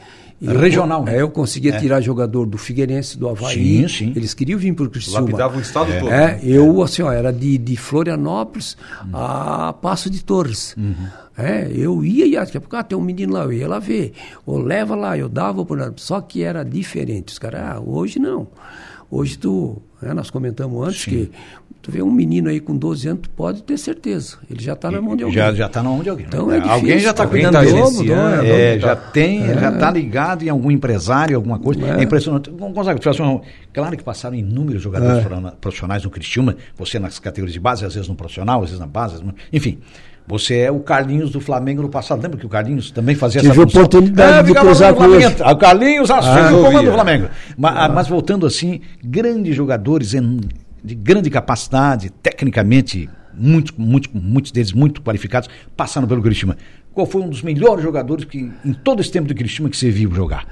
E 0.42 0.46
eu- 0.46 0.58
Regional, 0.58 1.04
né? 1.04 1.16
É, 1.18 1.22
eu 1.22 1.30
conseguia 1.30 1.74
É. 1.74 1.78
tirar 1.78 2.00
jogador 2.00 2.46
do 2.46 2.58
Figueirense, 2.58 3.16
do 3.16 3.28
Havaí. 3.28 3.54
Sim, 3.54 3.88
sim. 3.88 4.12
Eles 4.16 4.34
queriam 4.34 4.58
vir 4.58 4.74
para 4.74 4.84
o 4.86 4.90
Criciúma. 4.90 5.20
Lapidava 5.20 5.56
o 5.56 5.60
estado 5.60 5.92
todo. 6.00 6.10
É, 6.12 6.40
eu, 6.42 6.82
assim, 6.82 7.02
ó, 7.02 7.12
era 7.12 7.32
de, 7.32 7.56
de 7.56 7.76
Florianópolis 7.76 8.76
a 9.12 9.72
Passo 9.80 10.10
de 10.10 10.24
Torres. 10.24 10.74
É, 11.38 11.70
eu 11.74 12.04
ia 12.04 12.26
e 12.26 12.32
daqui 12.34 12.56
a 12.56 12.60
pouco, 12.60 12.76
ah, 12.76 12.82
tem 12.82 12.98
um 12.98 13.00
menino 13.00 13.32
lá, 13.32 13.44
eu 13.44 13.52
ia 13.52 13.68
lá 13.68 13.78
ver. 13.78 14.12
Ou 14.44 14.58
leva 14.58 14.94
lá, 14.96 15.16
eu 15.16 15.28
dava. 15.28 15.64
Só 15.96 16.20
que 16.20 16.42
era 16.42 16.62
diferente. 16.64 17.28
Os 17.32 17.38
caras, 17.38 17.60
ah, 17.62 17.80
hoje 17.80 18.18
não. 18.18 18.48
Hoje 19.14 19.36
tu, 19.36 19.76
né, 20.00 20.14
nós 20.14 20.30
comentamos 20.30 20.88
antes 20.88 21.04
que 21.04 21.30
tu 21.82 21.92
vê 21.92 22.00
um 22.02 22.10
menino 22.10 22.48
aí 22.48 22.58
com 22.60 22.74
12 22.74 23.08
anos, 23.08 23.20
tu 23.24 23.28
pode 23.30 23.62
ter 23.62 23.76
certeza. 23.76 24.38
Ele 24.50 24.64
já 24.64 24.72
está 24.72 24.90
na 24.90 25.02
mão 25.02 25.14
de 25.14 25.22
alguém. 25.24 25.36
Já, 25.36 25.52
já 25.52 25.66
está 25.66 25.82
na 25.82 25.90
mão 25.90 26.02
de 26.02 26.08
alguém. 26.08 26.24
Então 26.26 26.46
né? 26.46 26.54
é 26.56 26.60
difícil. 26.60 26.74
alguém 26.80 26.98
já 26.98 27.10
está 27.10 27.26
cuidando 27.26 27.52
tá 27.52 27.62
É, 28.46 28.78
tá- 28.78 28.86
já 28.86 28.96
tem, 28.96 29.46
já 29.46 29.70
está 29.70 29.90
ligado 29.90 30.44
em 30.44 30.48
algum 30.48 30.70
empresário, 30.70 31.36
alguma 31.36 31.58
coisa. 31.58 31.84
É, 31.86 32.00
É. 32.00 32.02
impressionante. 32.02 32.50
Claro 33.70 33.96
que 33.98 34.02
passaram 34.02 34.34
inúmeros 34.34 34.80
jogadores 34.82 35.22
pro- 35.26 35.52
profissionais 35.60 36.02
no 36.04 36.08
Cristiúma, 36.10 36.56
você 36.74 36.98
nas 36.98 37.18
categorias 37.18 37.52
de 37.52 37.60
base, 37.60 37.84
às 37.84 37.92
vezes 37.94 38.08
no 38.08 38.14
profissional, 38.14 38.60
às 38.62 38.68
vezes 38.70 38.80
na 38.80 38.86
base, 38.86 39.22
enfim. 39.52 39.78
Você 40.26 40.58
é 40.58 40.70
o 40.70 40.78
Carlinhos 40.80 41.30
do 41.30 41.40
Flamengo 41.40 41.82
no 41.82 41.88
passado. 41.88 42.22
Lembra 42.22 42.38
que 42.38 42.46
o 42.46 42.48
Carlinhos 42.48 42.90
também 42.90 43.14
fazia 43.14 43.40
Tive 43.40 43.52
essa 43.52 43.60
função? 43.62 43.82
oportunidade 43.82 44.42
de 44.42 44.48
ficava 44.48 44.66
cruzar 44.66 44.94
com 44.94 45.04
ele. 45.04 45.20
Flamengo. 45.28 45.50
O 45.50 45.56
Carlinhos 45.56 46.10
assume 46.10 46.32
o 46.40 46.42
resolvia. 46.44 46.66
comando 46.70 46.86
do 46.86 46.92
Flamengo. 46.92 47.28
Ma- 47.58 47.88
Mas, 47.88 48.08
voltando 48.08 48.46
assim, 48.46 48.80
grandes 49.04 49.54
jogadores 49.56 50.14
de 50.84 50.94
grande 50.94 51.28
capacidade, 51.28 52.10
tecnicamente, 52.22 53.10
muitos, 53.34 53.72
muitos, 53.76 54.10
muitos 54.14 54.52
deles 54.52 54.72
muito 54.72 55.02
qualificados, 55.02 55.48
passaram 55.76 56.06
pelo 56.06 56.22
Criciúma. 56.22 56.56
Qual 56.94 57.06
foi 57.06 57.22
um 57.22 57.28
dos 57.28 57.42
melhores 57.42 57.82
jogadores 57.82 58.24
que, 58.24 58.50
em 58.64 58.72
todo 58.72 59.00
esse 59.00 59.10
tempo 59.10 59.26
do 59.28 59.34
Criciúma 59.34 59.68
que 59.70 59.76
você 59.76 59.90
viu 59.90 60.10
jogar? 60.14 60.46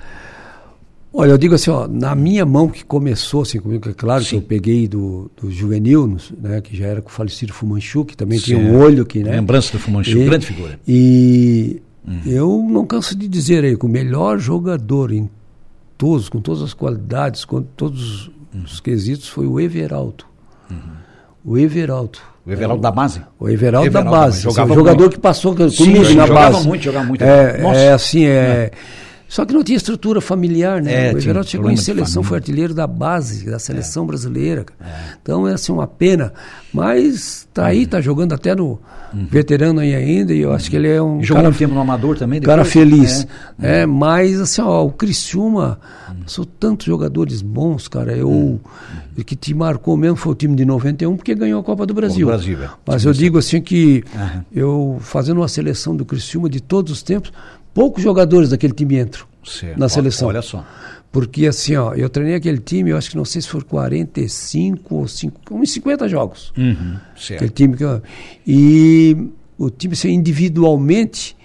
Olha, 1.13 1.31
eu 1.33 1.39
digo 1.39 1.57
assim, 1.57 1.71
ó, 1.71 1.89
na 1.89 2.15
minha 2.15 2.47
mão 2.47 2.69
que 2.69 2.85
começou 2.85 3.43
assim 3.43 3.59
comigo, 3.59 3.83
que 3.83 3.89
é 3.89 3.93
claro 3.93 4.23
que 4.23 4.31
Sim. 4.31 4.37
eu 4.37 4.43
peguei 4.43 4.87
do, 4.87 5.29
do 5.41 5.51
juvenil, 5.51 6.17
né, 6.41 6.61
que 6.61 6.77
já 6.77 6.87
era 6.87 7.03
com 7.03 7.09
o 7.09 7.13
falecido 7.13 7.53
Fumanchu, 7.53 8.05
que 8.05 8.17
também 8.17 8.39
tinha 8.39 8.57
Certo. 8.59 8.73
um 8.73 8.79
olho 8.81 9.03
aqui, 9.03 9.25
né? 9.25 9.33
Lembrança 9.33 9.73
do 9.73 9.79
Fumanchu, 9.81 10.19
grande 10.25 10.47
figura. 10.47 10.79
E 10.87 11.83
eu 12.25 12.65
não 12.71 12.87
canso 12.87 13.17
de 13.17 13.27
dizer 13.27 13.65
aí 13.65 13.77
que 13.77 13.85
o 13.85 13.89
melhor 13.89 14.39
jogador 14.39 15.11
em 15.13 15.29
todos, 15.99 16.29
com 16.29 16.41
todas 16.41 16.63
as 16.63 16.73
qualidades, 16.73 17.45
com 17.45 17.61
todos 17.61 18.31
os 18.65 18.79
quesitos, 18.81 19.29
foi 19.29 19.47
o 19.47 19.59
Everaldo. 19.59 20.25
O 21.45 21.59
Everaldo. 21.59 22.19
O 22.47 22.51
Everaldo 22.53 22.83
da 22.83 22.91
base? 22.91 23.21
O 23.39 23.49
Everaldo, 23.49 23.87
Everaldo 23.87 24.11
da 24.11 24.17
base. 24.17 24.43
jogava 24.43 24.63
Assim, 24.63 24.73
o 24.73 24.75
jogador 24.77 25.01
muito. 25.01 25.15
que 25.15 25.19
passou 25.21 25.55
comigo 25.55 25.71
sim, 26.05 26.15
na 26.15 26.27
jogava 26.27 26.51
base. 26.53 26.69
muito, 26.69 26.83
jogava 26.85 27.05
muito. 27.07 27.23
É, 27.25 27.61
é 27.87 27.93
assim, 27.93 28.25
é. 28.25 28.71
Só 29.31 29.47
que 29.47 29.55
não 29.55 29.63
tinha 29.63 29.77
estrutura 29.77 30.21
familiar, 30.21 30.83
né? 30.83 31.11
É, 31.11 31.15
o 31.15 31.17
Everaldo 31.17 31.49
chegou 31.49 31.71
em 31.71 31.77
seleção, 31.77 32.21
foi 32.21 32.39
artilheiro 32.39 32.75
da 32.75 32.85
base, 32.85 33.47
da 33.47 33.61
seleção 33.61 34.05
brasileira. 34.05 34.65
cara. 34.65 34.91
Então 35.23 35.47
é 35.47 35.53
assim 35.55 35.71
uma 35.71 35.87
pena. 35.87 36.33
Mas 36.75 37.47
tá 37.55 37.67
aí, 37.67 37.87
tá 37.87 38.01
jogando 38.01 38.33
até 38.33 38.57
no 38.57 38.81
veterano 39.13 39.79
aí 39.79 39.95
ainda, 39.95 40.35
e 40.35 40.41
eu 40.41 40.53
acho 40.53 40.69
que 40.69 40.75
ele 40.75 40.89
é 40.89 41.01
um 41.01 41.23
jogou 41.23 41.37
cara 41.37 41.49
muito 41.49 41.59
tempo 41.59 41.75
no 41.75 41.81
Amador 41.81 42.19
também? 42.19 42.41
cara 42.41 42.65
depois? 42.65 42.73
feliz. 42.73 43.27
É. 43.63 43.83
É. 43.83 43.87
mas 43.87 44.41
assim, 44.41 44.63
ó, 44.63 44.85
o 44.85 44.91
Criciúma, 44.91 45.79
são 46.27 46.45
tantos 46.45 46.87
jogadores 46.87 47.41
bons, 47.41 47.87
cara. 47.87 48.17
Eu, 48.17 48.61
o 49.17 49.25
que 49.25 49.37
te 49.37 49.55
marcou 49.55 49.97
mesmo 49.97 50.17
foi 50.17 50.33
o 50.33 50.35
time 50.35 50.57
de 50.57 50.65
91, 50.65 51.17
porque 51.17 51.37
ganhou 51.37 51.61
a 51.61 51.65
Copa 51.65 51.87
do 51.87 51.95
Brasil. 51.95 52.27
Copa 52.27 52.39
do 52.39 52.45
Brasil, 52.45 52.65
é. 52.65 52.71
Mas 52.85 53.05
eu 53.05 53.13
digo 53.13 53.39
assim 53.39 53.61
que 53.61 54.03
eu, 54.53 54.99
fazendo 55.01 55.39
uma 55.39 55.49
seleção 55.49 55.95
do 55.95 56.05
Criciúma 56.05 56.49
de 56.49 56.61
todos 56.61 56.93
os 56.93 57.03
tempos, 57.03 57.33
poucos 57.75 58.03
jogadores 58.03 58.51
daquele 58.51 58.73
time 58.73 58.99
entram 58.99 59.25
Certo. 59.45 59.79
na 59.79 59.89
seleção. 59.89 60.29
Olha 60.29 60.43
só. 60.43 60.65
Porque 61.13 61.47
assim, 61.47 61.75
ó, 61.77 61.95
eu 61.95 62.09
treinei 62.09 62.37
aquele 62.37 62.59
time, 62.59 62.91
eu 62.91 62.97
acho 62.97 63.11
que 63.11 63.17
não 63.17 63.25
sei 63.25 63.43
se 63.43 63.49
foram 63.49 63.67
45 63.67 64.95
ou 64.95 65.09
5, 65.09 65.41
uns 65.57 65.73
50 65.73 66.09
jogos. 66.09 66.53
Uhum, 66.57 66.97
Aquele 66.97 67.17
certo. 67.17 67.51
time 67.51 67.77
que 67.77 67.85
eu- 67.85 68.03
e 68.47 69.17
o 69.59 69.71
time 69.71 69.95
assim, 69.95 70.11
individualmente, 70.13 71.37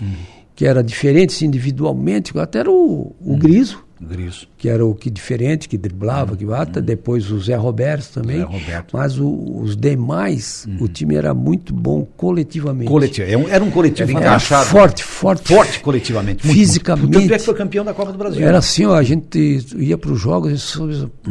que 0.56 0.66
era 0.66 0.84
diferente 0.84 1.34
assim, 1.36 1.46
individualmente, 1.46 2.38
até 2.38 2.60
era 2.60 2.72
o, 2.72 3.16
o 3.20 3.38
Griso, 3.38 3.84
Griso. 4.02 4.48
que 4.58 4.68
era 4.70 4.86
o 4.86 4.94
que 4.96 5.10
diferente, 5.10 5.70
que 5.70 5.78
driblava, 5.78 6.36
que 6.36 6.46
bata, 6.46 6.82
depois 6.82 7.30
o 7.32 7.40
Zé 7.40 7.56
Roberto 7.56 8.12
também. 8.14 8.38
Zé 8.40 8.44
Roberto. 8.44 8.98
Mas 8.98 9.18
o- 9.20 9.60
os 9.62 9.76
demais, 9.76 10.68
o 10.80 10.88
time 10.88 11.16
era 11.16 11.34
muito 11.34 11.74
bom 11.74 12.06
coletivamente. 12.18 12.90
Coletivo. 12.90 13.28
Era 13.30 13.38
um, 13.38 13.48
era 13.48 13.64
um 13.64 13.72
coletivo 13.72 14.12
Era 14.12 14.20
encaixado. 14.20 14.66
forte, 14.66 15.04
forte. 15.04 15.48
Forte 15.54 15.80
coletivamente. 15.80 16.46
muito, 16.46 16.58
Fisicamente. 16.58 17.06
Muito. 17.06 17.20
Tanto 17.22 17.34
é 17.34 17.38
que 17.38 17.44
foi 17.46 17.54
campeão 17.54 17.86
da 17.86 17.94
Copa 17.94 18.12
do 18.12 18.18
Brasil. 18.18 18.46
Era 18.46 18.58
assim, 18.58 18.86
ó, 18.86 18.96
a 18.96 19.04
gente 19.04 19.66
ia 19.78 19.98
para 19.98 20.12
os 20.12 20.20
jogos, 20.20 20.78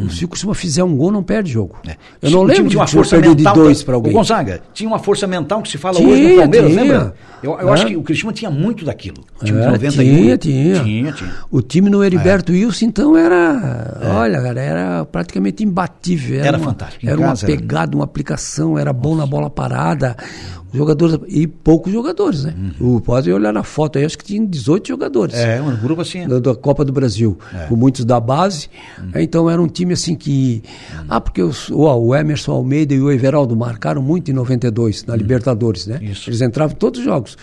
se 0.09 0.25
o 0.25 0.27
Costuma 0.27 0.53
fizer 0.55 0.83
um 0.83 0.95
gol, 0.95 1.11
não 1.11 1.23
perde 1.23 1.51
jogo. 1.51 1.75
É. 1.87 1.95
Eu 2.21 2.31
não 2.31 2.41
O 2.41 2.45
time 2.47 2.57
lembro 2.57 2.69
tinha 2.71 2.79
uma 2.79 2.85
de 2.85 2.91
tinha 2.91 3.03
força 3.03 3.15
perdido 3.15 3.35
de 3.35 3.43
mental. 3.43 3.55
dois 3.55 3.83
para 3.83 3.95
alguém. 3.95 4.11
O 4.11 4.15
Gonzaga 4.15 4.61
tinha 4.73 4.87
uma 4.89 4.99
força 4.99 5.27
mental 5.27 5.61
que 5.61 5.69
se 5.69 5.77
fala 5.77 5.97
Tinha, 5.97 6.09
hoje 6.09 6.23
no 6.29 6.37
Palmeiras, 6.39 6.71
tinha. 6.71 6.81
lembra? 6.83 7.13
Eu, 7.43 7.59
eu 7.59 7.69
É. 7.69 7.73
acho 7.73 7.85
que 7.85 7.95
o 7.95 8.01
Cristiano 8.01 8.33
tinha 8.33 8.49
muito 8.49 8.83
daquilo. 8.85 9.23
O 9.39 9.45
time 9.45 9.59
de 9.59 9.65
É, 9.65 9.71
91. 9.71 10.03
tinha, 10.03 10.37
tinha. 10.37 10.83
Tinha, 10.83 11.11
tinha. 11.11 11.31
O 11.51 11.61
time 11.61 11.89
no 11.89 12.03
Heriberto 12.03 12.51
Wilson, 12.55 12.85
então, 12.85 13.17
era. 13.17 13.99
Olha, 14.15 14.41
cara, 14.41 14.61
era 14.61 15.05
praticamente 15.05 15.63
imbatível. 15.63 16.41
É. 16.43 16.47
Era 16.47 16.57
uma, 16.57 16.65
fantástico. 16.67 17.05
Era 17.07 17.17
uma 17.17 17.27
era- 17.27 17.45
pegada, 17.45 17.95
uma 17.95 18.05
aplicação, 18.05 18.77
era 18.77 18.91
bom 18.93 19.15
na 19.15 19.25
bola 19.25 19.49
parada. 19.49 20.15
Os 20.71 20.77
jogadores. 20.77 21.17
E 21.27 21.47
poucos 21.47 21.93
jogadores, 21.93 22.43
né? 22.43 22.53
O, 22.81 22.99
pode 22.99 23.31
olhar 23.31 23.53
na 23.53 23.63
foto 23.63 23.97
aí, 23.97 24.03
acho 24.05 24.17
que 24.17 24.25
tinha 24.25 24.45
18 24.45 24.87
jogadores. 24.89 25.35
Uhum. 25.35 25.41
É, 25.41 25.61
um 25.61 25.75
grupo 25.77 26.01
assim. 26.01 26.27
Da, 26.27 26.39
da 26.39 26.55
Copa 26.55 26.83
do 26.83 26.91
Brasil, 26.91 27.37
É. 27.53 27.65
com 27.67 27.75
muitos 27.75 28.03
da 28.03 28.19
base. 28.19 28.67
Então 29.15 29.49
era 29.49 29.61
um 29.61 29.67
time 29.67 29.93
assim 29.93 30.15
que. 30.15 30.61
Ah, 31.07 31.21
porque 31.21 31.41
os, 31.41 31.71
ó, 31.71 31.97
o 31.97 32.13
Emerson 32.15 32.51
Almeida 32.51 32.93
e 32.93 32.99
o 32.99 33.09
Everaldo 33.11 33.55
marcaram 33.55 34.01
muito 34.01 34.29
em 34.31 34.33
92, 34.33 35.05
na 35.05 35.15
Libertadores, 35.15 35.87
né? 35.87 35.97
Uhum. 36.01 36.11
Isso. 36.11 36.29
É. 36.29 36.31
Eles 36.31 36.41
entravam 36.41 36.73
em 36.75 36.77
todos 36.79 36.99
os 36.99 37.05
jogos. 37.05 37.37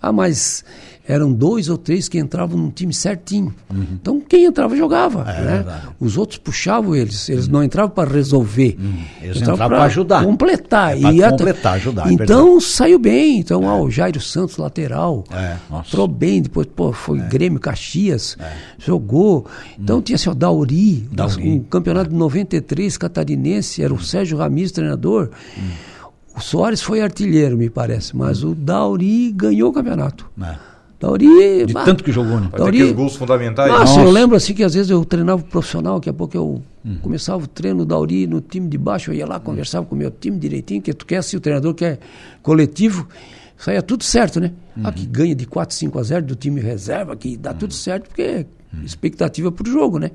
Ah, 0.00 0.12
mas 0.12 0.64
eram 1.08 1.32
dois 1.32 1.68
ou 1.68 1.78
três 1.78 2.08
que 2.08 2.18
entravam 2.18 2.58
num 2.58 2.70
time 2.70 2.92
certinho. 2.92 3.54
Então 3.92 4.20
quem 4.20 4.44
entrava 4.44 4.76
jogava. 4.76 5.24
né? 5.24 5.32
Uhum. 5.32 5.38
É 5.38 5.50
verdade. 5.56 5.86
Uhum. 5.86 5.92
Os 6.06 6.16
outros 6.16 6.38
puxavam 6.38 6.94
eles, 6.94 7.28
eles 7.28 7.48
não 7.48 7.62
entravam 7.62 7.90
para 7.90 8.10
resolver. 8.10 8.76
Eles 9.22 9.36
entravam 9.40 9.68
pra 9.68 9.84
ajudar. 9.84 10.24
Completar. 10.24 10.96
É, 10.96 10.98
E 11.12 11.20
completar, 11.30 11.74
ajudar, 11.74 12.08
é 12.08 12.12
Então 12.12 12.60
saiu 12.60 12.98
bem. 12.98 13.38
Então, 13.38 13.64
ó, 13.64 13.80
o 13.82 13.90
Jairo 13.90 14.20
Santos, 14.20 14.56
lateral. 14.56 15.24
É. 15.30 15.56
Entrou 15.86 16.08
bem, 16.08 16.42
depois 16.42 16.66
pô, 16.66 16.92
foi 16.92 17.18
Grêmio 17.20 17.60
Caxias, 17.60 18.36
jogou. 18.78 19.46
Então 19.78 20.00
tinha 20.02 20.16
assim, 20.16 20.28
o 20.30 20.34
Dauri, 20.34 21.08
Dauri. 21.12 21.48
um 21.48 21.60
campeonato 21.60 22.10
de 22.10 22.16
93 22.16 22.96
catarinense, 22.98 23.82
era 23.82 23.92
o 23.94 24.00
Sérgio 24.02 24.38
Ramis 24.38 24.72
treinador. 24.72 25.30
O 26.36 26.40
Soares 26.40 26.82
foi 26.82 27.00
artilheiro, 27.00 27.56
me 27.56 27.70
parece, 27.70 28.14
mas 28.14 28.44
o 28.44 28.54
Dauri 28.54 29.32
ganhou 29.32 29.70
o 29.70 29.72
campeonato. 29.72 30.28
É. 30.42 30.54
Dauri. 30.98 31.66
De 31.66 31.72
bah, 31.74 31.84
tanto 31.84 32.02
que 32.02 32.10
jogou, 32.10 32.40
né? 32.40 32.48
Dauri- 32.56 32.78
aqueles 32.78 32.92
gols 32.96 33.16
fundamentais. 33.16 33.70
Nossa, 33.70 33.84
Nossa. 33.84 34.00
eu 34.00 34.10
lembro 34.10 34.36
assim 34.36 34.54
que 34.54 34.64
às 34.64 34.74
vezes 34.74 34.90
eu 34.90 35.04
treinava 35.04 35.42
profissional, 35.42 35.96
daqui 35.96 36.08
a 36.08 36.12
pouco 36.14 36.36
eu 36.36 36.62
começava 37.02 37.42
o 37.44 37.46
treino 37.46 37.84
da 37.84 37.98
Uri 37.98 38.26
no 38.26 38.40
time 38.40 38.68
de 38.68 38.78
baixo, 38.78 39.10
eu 39.10 39.14
ia 39.14 39.26
lá, 39.26 39.38
conversava 39.40 39.84
com 39.84 39.94
o 39.94 39.98
meu 39.98 40.10
time 40.10 40.38
direitinho, 40.38 40.80
que 40.80 40.92
tu 40.94 41.04
quer, 41.04 41.22
se 41.22 41.36
o 41.36 41.40
treinador 41.40 41.74
quer 41.74 41.98
coletivo, 42.42 43.06
saia 43.58 43.82
tudo 43.82 44.04
certo, 44.04 44.38
né? 44.40 44.52
Ah, 44.84 44.92
que 44.92 45.04
ganha 45.04 45.34
de 45.34 45.46
4, 45.46 45.74
5 45.74 45.98
a 45.98 46.02
0 46.02 46.24
do 46.26 46.34
time 46.36 46.60
reserva, 46.60 47.16
que 47.16 47.36
dá 47.36 47.52
tudo 47.52 47.74
certo, 47.74 48.08
porque 48.08 48.22
é 48.22 48.46
expectativa 48.84 49.50
pro 49.50 49.70
jogo, 49.70 49.98
né? 49.98 50.10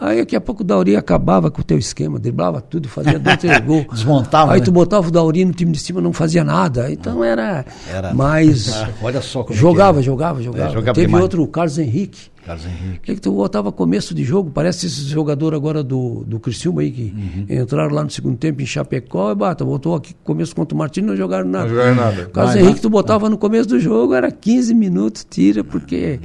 Aí 0.00 0.18
daqui 0.18 0.36
a 0.36 0.40
pouco 0.40 0.62
o 0.62 0.64
Dauri 0.64 0.94
acabava 0.94 1.50
com 1.50 1.60
o 1.60 1.64
teu 1.64 1.76
esquema, 1.76 2.18
driblava 2.20 2.60
tudo, 2.60 2.88
fazia 2.88 3.18
dois, 3.18 3.36
três 3.36 3.58
gols. 3.66 3.86
Desmontava, 3.92 4.52
Aí 4.52 4.60
né? 4.60 4.64
tu 4.64 4.70
botava 4.70 5.08
o 5.08 5.10
Dauri 5.10 5.44
no 5.44 5.52
time 5.52 5.72
de 5.72 5.78
cima, 5.80 6.00
não 6.00 6.12
fazia 6.12 6.44
nada. 6.44 6.90
Então 6.90 7.24
era. 7.24 7.64
Era- 7.92 8.14
Mas. 8.14 8.68
Ah, 8.78 8.90
olha 9.02 9.20
só 9.20 9.40
como 9.42 9.52
é 9.52 9.56
que 9.56 9.60
jogava, 9.60 9.98
era. 9.98 10.02
jogava, 10.02 10.42
jogava, 10.42 10.70
É, 10.70 10.72
jogava 10.72 10.94
Teve 10.94 11.06
demais. 11.06 11.22
outro, 11.22 11.42
o 11.42 11.48
Carlos 11.48 11.78
Henrique. 11.78 12.28
Carlos 12.46 12.64
Henrique. 12.64 13.00
Que 13.02 13.14
que 13.16 13.20
tu 13.20 13.32
botava 13.32 13.72
começo 13.72 14.14
de 14.14 14.22
jogo, 14.24 14.50
parece 14.54 14.86
esse 14.86 15.02
jogador 15.04 15.52
agora 15.54 15.82
do, 15.82 16.22
do 16.26 16.38
Criciúma 16.38 16.80
aí, 16.82 16.90
que 16.92 17.12
Uhum. 17.14 17.60
entraram 17.60 17.92
lá 17.94 18.04
no 18.04 18.10
segundo 18.10 18.36
tempo 18.36 18.62
em 18.62 18.66
Chapecó 18.66 19.32
e 19.32 19.34
bata, 19.34 19.64
botou 19.64 19.94
aqui 19.96 20.14
começo 20.24 20.54
contra 20.54 20.74
o 20.74 20.78
Martins 20.78 21.04
não 21.04 21.16
jogaram 21.16 21.46
nada. 21.48 21.64
Não 21.64 21.70
jogaram 21.74 21.94
nada. 21.96 22.22
O 22.22 22.30
Carlos 22.30 22.54
Vai, 22.54 22.62
Henrique 22.62 22.80
tu 22.80 22.88
botava 22.88 23.28
no 23.28 23.36
começo 23.36 23.68
do 23.68 23.78
jogo, 23.80 24.14
era 24.14 24.30
15 24.30 24.72
minutos, 24.74 25.26
tira, 25.28 25.62
porque 25.64 26.20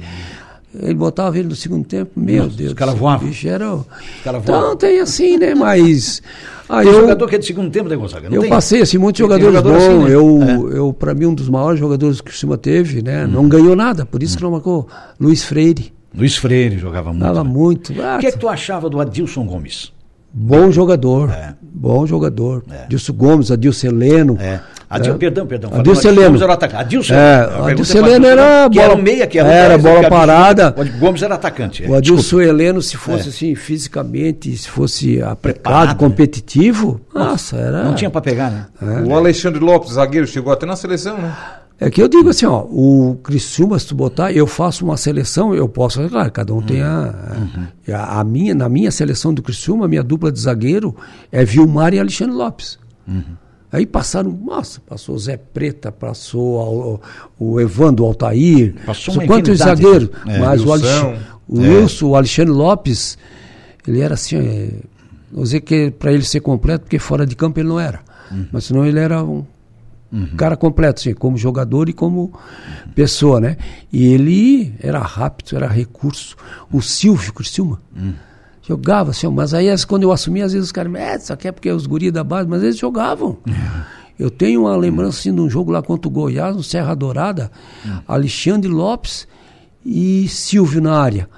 ele 0.80 0.94
botava 0.94 1.38
ele 1.38 1.48
no 1.48 1.56
segundo 1.56 1.84
tempo, 1.86 2.10
meu 2.16 2.48
Deus. 2.48 2.70
os 2.70 2.74
caras 2.74 2.94
céu, 2.94 3.00
voavam. 3.02 3.28
bicho, 3.28 3.48
era 3.48 3.74
o- 3.74 3.86
caras 4.22 4.42
Então 4.42 4.76
tem 4.76 5.00
assim, 5.00 5.36
né, 5.38 5.54
mas... 5.54 6.22
Aí 6.66 6.86
Tem 6.86 6.94
eu, 6.94 7.00
jogador 7.02 7.28
que 7.28 7.34
é 7.34 7.38
de 7.38 7.44
segundo 7.46 7.70
tempo, 7.70 7.90
né, 7.90 7.94
Gonzaga? 7.96 8.28
Não 8.30 8.36
eu 8.36 8.40
tem? 8.40 8.48
passei 8.48 8.80
assim 8.80 8.96
muitos 8.96 9.18
Tem- 9.18 9.26
jogadores 9.28 9.54
jogador 9.54 9.74
bons. 9.74 9.84
assim, 9.86 10.04
né? 10.04 10.14
Eu, 10.14 10.70
eu 10.72 10.92
para 10.94 11.12
mim 11.12 11.26
um 11.26 11.34
dos 11.34 11.48
maiores 11.50 11.78
jogadores 11.78 12.22
que 12.22 12.30
o 12.30 12.34
Cima 12.34 12.56
teve, 12.56 13.02
né? 13.02 13.26
Não 13.26 13.46
ganhou 13.46 13.76
nada, 13.76 14.06
por 14.06 14.22
isso 14.22 14.34
que 14.38 14.42
não 14.42 14.50
marcou. 14.52 14.88
Luiz 15.20 15.44
Freire, 15.44 15.92
Luiz 16.16 16.36
Freire 16.36 16.78
jogava 16.78 17.10
muito. 17.10 17.22
dava 17.22 17.44
né? 17.44 17.50
muito. 17.50 17.92
Ah, 18.00 18.16
O 18.16 18.18
que 18.20 18.26
é 18.28 18.32
que 18.32 18.38
tu 18.38 18.48
achava 18.48 18.88
do 18.88 18.98
Adilson 18.98 19.44
Gomes? 19.44 19.92
Bom 20.36 20.72
jogador, 20.72 21.30
É. 21.30 21.54
bom 21.62 22.04
jogador. 22.06 22.64
É. 22.70 22.82
Adilson 22.84 23.12
Gomes, 23.12 23.50
Adilson 23.52 23.86
Heleno. 23.86 24.36
É. 24.40 24.60
Adil, 24.90 25.14
É. 25.14 25.16
Perdão, 25.16 25.46
perdão. 25.46 25.70
Adilson 25.72 26.08
Heleno. 26.08 26.26
Gomes 26.26 26.42
era 26.42 26.50
o 26.50 26.54
atacante. 26.54 26.80
Adilson, 26.82 27.14
É, 27.14 27.70
Adilson 27.72 27.98
é 27.98 28.00
Heleno 28.00 28.26
era 28.26 28.68
que 28.70 28.78
era 28.78 28.88
bola- 28.88 29.00
o 29.00 29.02
meia, 29.02 29.26
que 29.26 29.38
era, 29.38 29.48
era 29.52 29.74
o 29.76 29.78
bola 29.78 29.94
Adilson- 29.98 30.10
parada. 30.10 30.74
O 30.76 30.98
Gomes 30.98 31.22
era 31.22 31.34
atacante. 31.36 31.84
é. 31.84 31.88
O 31.88 31.94
Adilson 31.94 32.40
Heleno, 32.40 32.82
se 32.82 32.96
fosse 32.96 33.26
É. 33.28 33.30
assim, 33.30 33.54
fisicamente, 33.54 34.56
se 34.56 34.68
fosse 34.68 35.22
aplicado, 35.22 35.86
né? 35.88 35.94
competitivo, 35.94 37.00
nossa, 37.14 37.56
era. 37.56 37.84
Não 37.84 37.94
tinha 37.94 38.10
pra 38.10 38.20
pegar, 38.20 38.50
né? 38.50 38.66
O 39.06 39.14
Alexandre 39.14 39.58
Lopes, 39.60 39.92
zagueiro, 39.94 40.26
chegou 40.26 40.52
até 40.52 40.66
na 40.66 40.76
seleção, 40.76 41.16
né? 41.16 41.32
É 41.80 41.90
que 41.90 42.00
eu 42.00 42.06
digo 42.08 42.28
assim, 42.28 42.46
ó, 42.46 42.62
o 42.62 43.18
Criciúma, 43.22 43.78
se 43.78 43.88
tu 43.88 43.94
botar, 43.96 44.32
eu 44.32 44.46
faço 44.46 44.84
uma 44.84 44.96
seleção, 44.96 45.52
eu 45.54 45.68
posso, 45.68 46.08
claro, 46.08 46.30
cada 46.30 46.54
um 46.54 46.62
tem 46.62 46.82
a, 46.82 47.12
a, 47.92 48.20
a 48.20 48.24
minha, 48.24 48.54
na 48.54 48.68
minha 48.68 48.90
seleção 48.92 49.34
do 49.34 49.42
Criciúma, 49.42 49.84
a 49.86 49.88
minha 49.88 50.02
dupla 50.02 50.30
de 50.30 50.38
zagueiro 50.40 50.94
é 51.32 51.44
Vilmar 51.44 51.92
e 51.92 51.98
Alexandre 51.98 52.34
Lopes. 52.34 52.78
Aí 53.72 53.84
passaram, 53.86 54.30
nossa, 54.30 54.80
passou 54.80 55.16
o 55.16 55.18
Zé 55.18 55.36
Preta, 55.36 55.90
passou 55.90 57.00
o, 57.38 57.44
o 57.54 57.60
Evandro 57.60 58.04
Altair, 58.04 58.76
Passou 58.86 59.14
quantos 59.26 59.58
zagueiros, 59.58 60.10
né? 60.24 60.36
É, 60.36 60.38
mas 60.38 60.64
o. 60.64 60.72
Alex, 60.72 60.88
o 61.48 61.60
É. 61.62 61.68
Wilson, 61.68 62.06
o 62.06 62.16
Alexandre 62.16 62.52
Lopes, 62.52 63.18
ele 63.86 64.00
era 64.00 64.14
assim, 64.14 64.36
é, 64.36 64.70
vou 65.32 65.42
dizer 65.42 65.60
que 65.60 65.90
para 65.90 66.12
ele 66.12 66.22
ser 66.22 66.38
completo, 66.40 66.84
porque 66.84 67.00
fora 67.00 67.26
de 67.26 67.34
campo 67.34 67.58
ele 67.58 67.68
não 67.68 67.80
era, 67.80 68.00
mas 68.52 68.64
senão 68.64 68.86
ele 68.86 69.00
era 69.00 69.22
um 69.24 69.44
cara 70.36 70.56
completo, 70.56 71.00
assim, 71.00 71.14
como 71.14 71.36
jogador 71.36 71.88
e 71.88 71.92
como 71.92 72.32
pessoa, 72.94 73.40
né? 73.40 73.56
E 73.92 74.06
ele 74.06 74.74
era 74.80 74.98
rápido, 74.98 75.56
era 75.56 75.66
recurso. 75.68 76.36
O 76.72 76.80
Silvio 76.80 77.32
Criciúma 77.32 77.80
jogava, 78.66 79.10
assim, 79.10 79.26
mas 79.28 79.52
aí 79.52 79.66
quando 79.86 80.04
eu 80.04 80.12
assumi, 80.12 80.40
às 80.42 80.52
vezes 80.52 80.68
os 80.68 80.72
caras, 80.72 80.94
é, 80.94 81.18
só 81.18 81.36
que 81.36 81.48
é 81.48 81.52
porque 81.52 81.68
é 81.68 81.74
os 81.74 81.86
guris 81.86 82.12
da 82.12 82.24
base, 82.24 82.48
mas 82.48 82.62
eles 82.62 82.78
jogavam. 82.78 83.38
Eu 84.18 84.30
tenho 84.30 84.62
uma 84.62 84.76
lembrança 84.76 85.18
assim, 85.18 85.34
de 85.34 85.40
um 85.40 85.50
jogo 85.50 85.72
lá 85.72 85.82
contra 85.82 86.08
o 86.08 86.10
Goiás, 86.10 86.54
no 86.54 86.62
Serra 86.62 86.94
Dourada, 86.94 87.50
Alexandre 88.06 88.70
Lopes 88.70 89.26
e 89.84 90.28
Silvio 90.28 90.80
na 90.80 90.96
área, 90.96 91.28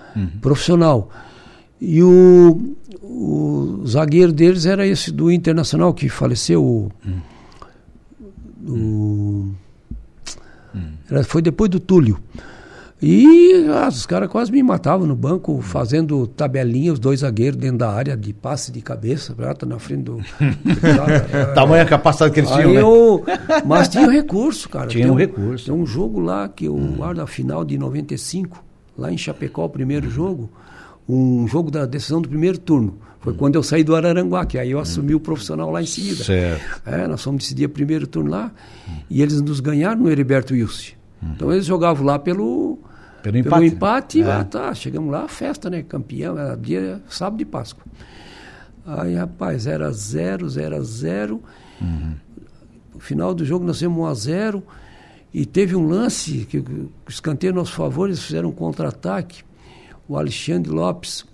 profissional. 0.40 1.10
E 1.80 2.02
o, 2.02 2.74
o 3.02 3.82
zagueiro 3.86 4.32
deles 4.32 4.66
era 4.66 4.86
esse 4.86 5.10
do 5.10 5.30
Internacional 5.32 5.94
que 5.94 6.08
faleceu, 6.08 6.62
o, 6.62 6.92
o- 8.68 9.54
era- 11.10 11.24
foi 11.24 11.40
depois 11.42 11.70
do 11.70 11.80
Túlio. 11.80 12.18
E 13.02 13.66
ah, 13.74 13.88
os 13.88 14.06
caras 14.06 14.28
quase 14.30 14.50
me 14.50 14.62
matavam 14.62 15.06
no 15.06 15.14
banco, 15.14 15.60
fazendo 15.60 16.26
tabelinha, 16.26 16.92
os 16.94 16.98
dois 16.98 17.20
zagueiros 17.20 17.58
dentro 17.58 17.76
da 17.76 17.90
área 17.92 18.16
de 18.16 18.32
passe 18.32 18.72
de 18.72 18.80
cabeça, 18.80 19.34
tá 19.54 19.66
na 19.66 19.78
frente 19.78 20.04
do. 20.04 20.18
Tamanha 21.54 21.84
capacidade 21.84 22.32
que 22.32 22.40
eles 22.40 22.50
tinham, 22.50 22.72
né? 22.72 22.80
eu, 22.80 23.22
mas 23.66 23.88
tinha 23.88 24.08
recurso, 24.10 24.68
cara. 24.70 24.86
Tinha 24.88 25.04
Tem 25.04 25.12
um 25.12 25.16
recurso. 25.16 25.66
Tem 25.66 25.74
um 25.74 25.84
jogo 25.86 26.20
lá 26.20 26.48
que 26.48 26.64
eu 26.64 26.74
guardo 26.96 27.20
a 27.20 27.26
final 27.26 27.64
de 27.66 27.76
95, 27.76 28.64
lá 28.96 29.12
em 29.12 29.18
Chapecó, 29.18 29.66
o 29.66 29.68
primeiro 29.70 30.08
jogo, 30.10 30.50
um 31.06 31.46
jogo 31.46 31.70
da 31.70 31.84
decisão 31.84 32.22
do 32.22 32.28
primeiro 32.30 32.58
turno. 32.58 32.94
Foi 33.26 33.34
quando 33.34 33.56
eu 33.56 33.62
saí 33.64 33.82
do 33.82 33.96
Araranguá, 33.96 34.46
que 34.46 34.56
aí 34.56 34.70
eu 34.70 34.78
assumi 34.78 35.12
o 35.12 35.18
profissional 35.18 35.68
lá 35.72 35.82
em 35.82 35.86
seguida. 35.86 36.22
Certo. 36.22 36.80
É, 36.86 37.08
nós 37.08 37.20
fomos 37.20 37.42
decidir 37.42 37.64
o 37.64 37.68
primeiro 37.68 38.06
turno 38.06 38.30
lá 38.30 38.52
e 39.10 39.20
eles 39.20 39.42
nos 39.42 39.58
ganharam 39.58 40.02
no 40.02 40.08
Heriberto 40.08 40.54
Wilson. 40.54 40.92
Então 41.34 41.52
eles 41.52 41.66
jogavam 41.66 42.06
lá 42.06 42.20
pelo, 42.20 42.78
Pelo 43.24 43.36
empate, 43.36 43.60
né? 43.60 43.66
empate. 43.66 44.22
Ah, 44.22 44.44
tá, 44.44 44.72
chegamos 44.74 45.10
lá, 45.10 45.26
festa, 45.26 45.68
né? 45.68 45.82
Campeão, 45.82 46.38
era 46.38 46.54
dia 46.54 47.02
sábado 47.08 47.38
de 47.38 47.44
Páscoa. 47.44 47.82
Aí, 48.86 49.16
rapaz, 49.16 49.66
era 49.66 49.90
zero, 49.90 50.48
zero 50.48 50.76
a 50.76 50.80
zero. 50.82 51.42
No 52.94 53.00
final 53.00 53.34
do 53.34 53.44
jogo 53.44 53.64
nós 53.66 53.80
temos 53.80 53.98
1 53.98 54.06
a 54.06 54.14
0 54.14 54.62
e 55.34 55.44
teve 55.44 55.74
um 55.74 55.88
lance 55.88 56.46
que 56.48 56.58
o 56.58 56.92
escanteio 57.08 57.52
a 57.52 57.56
nosso 57.56 57.72
favor, 57.72 58.06
eles 58.06 58.22
fizeram 58.22 58.50
um 58.50 58.52
contra-ataque. 58.52 59.42
O 60.06 60.16
Alexandre 60.16 60.70
Lopes 60.70 61.26